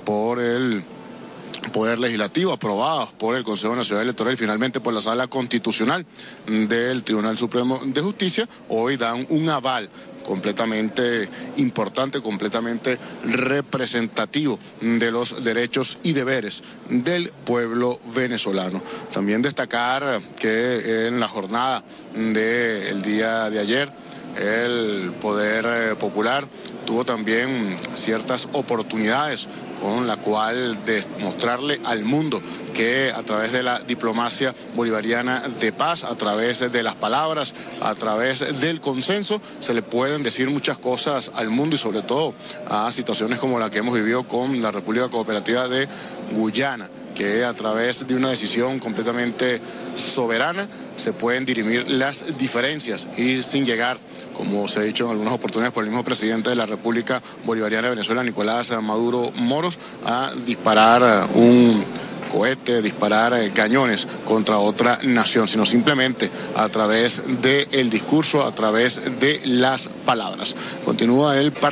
por 0.05 0.39
el 0.39 0.83
Poder 1.71 1.99
Legislativo, 1.99 2.53
aprobadas 2.53 3.09
por 3.13 3.35
el 3.35 3.43
Consejo 3.43 3.75
Nacional 3.75 4.03
Electoral 4.03 4.33
y 4.33 4.37
finalmente 4.37 4.79
por 4.79 4.93
la 4.93 5.01
Sala 5.01 5.27
Constitucional 5.27 6.05
del 6.47 7.03
Tribunal 7.03 7.37
Supremo 7.37 7.81
de 7.85 8.01
Justicia, 8.01 8.47
hoy 8.69 8.97
dan 8.97 9.25
un 9.29 9.49
aval 9.49 9.89
completamente 10.23 11.29
importante, 11.57 12.21
completamente 12.21 12.97
representativo 13.25 14.59
de 14.81 15.11
los 15.11 15.43
derechos 15.43 15.97
y 16.03 16.13
deberes 16.13 16.63
del 16.89 17.29
pueblo 17.45 17.99
venezolano. 18.15 18.81
También 19.11 19.41
destacar 19.41 20.21
que 20.39 21.07
en 21.07 21.19
la 21.19 21.27
jornada 21.27 21.83
del 22.15 23.01
día 23.01 23.49
de 23.49 23.59
ayer, 23.59 23.91
el 24.37 25.11
Poder 25.21 25.95
Popular 25.97 26.47
tuvo 26.85 27.05
también 27.05 27.77
ciertas 27.95 28.47
oportunidades 28.53 29.47
con 29.83 30.07
la 30.07 30.15
cual 30.15 30.77
demostrarle 30.85 31.81
al 31.83 32.05
mundo 32.05 32.41
que 32.73 33.11
a 33.13 33.21
través 33.23 33.51
de 33.51 33.63
la 33.63 33.79
diplomacia 33.79 34.55
bolivariana 34.75 35.41
de 35.41 35.73
paz, 35.73 36.05
a 36.05 36.15
través 36.15 36.71
de 36.71 36.83
las 36.83 36.95
palabras, 36.95 37.53
a 37.81 37.93
través 37.93 38.61
del 38.61 38.79
consenso, 38.79 39.41
se 39.59 39.73
le 39.73 39.81
pueden 39.81 40.23
decir 40.23 40.49
muchas 40.49 40.77
cosas 40.77 41.31
al 41.35 41.49
mundo 41.49 41.75
y 41.75 41.79
sobre 41.79 42.01
todo 42.01 42.33
a 42.69 42.93
situaciones 42.93 43.39
como 43.39 43.59
la 43.59 43.69
que 43.69 43.79
hemos 43.79 43.93
vivido 43.93 44.23
con 44.23 44.61
la 44.61 44.71
República 44.71 45.09
Cooperativa 45.09 45.67
de 45.67 45.89
Guyana 46.31 46.89
que 47.13 47.45
a 47.45 47.53
través 47.53 48.05
de 48.05 48.15
una 48.15 48.29
decisión 48.29 48.79
completamente 48.79 49.61
soberana 49.95 50.67
se 50.95 51.13
pueden 51.13 51.45
dirimir 51.45 51.89
las 51.89 52.37
diferencias 52.37 53.07
y 53.17 53.43
sin 53.43 53.65
llegar, 53.65 53.97
como 54.35 54.67
se 54.67 54.79
ha 54.79 54.83
dicho 54.83 55.05
en 55.05 55.11
algunas 55.11 55.33
oportunidades 55.33 55.73
por 55.73 55.83
el 55.83 55.89
mismo 55.89 56.03
presidente 56.03 56.49
de 56.49 56.55
la 56.55 56.65
República 56.65 57.21
Bolivariana 57.45 57.87
de 57.87 57.95
Venezuela, 57.95 58.23
Nicolás 58.23 58.71
Maduro 58.81 59.31
Moros, 59.35 59.77
a 60.05 60.31
disparar 60.45 61.27
un 61.35 61.83
cohetes, 62.33 62.83
disparar 62.83 63.33
eh, 63.33 63.51
cañones 63.51 64.07
contra 64.25 64.57
otra 64.57 64.99
nación, 65.03 65.47
sino 65.47 65.65
simplemente 65.65 66.31
a 66.55 66.67
través 66.67 67.21
del 67.41 67.89
discurso, 67.89 68.41
a 68.41 68.53
través 68.55 69.01
de 69.19 69.39
las 69.45 69.87
palabras. 70.05 70.55
Continúa 70.83 71.37
el 71.37 71.53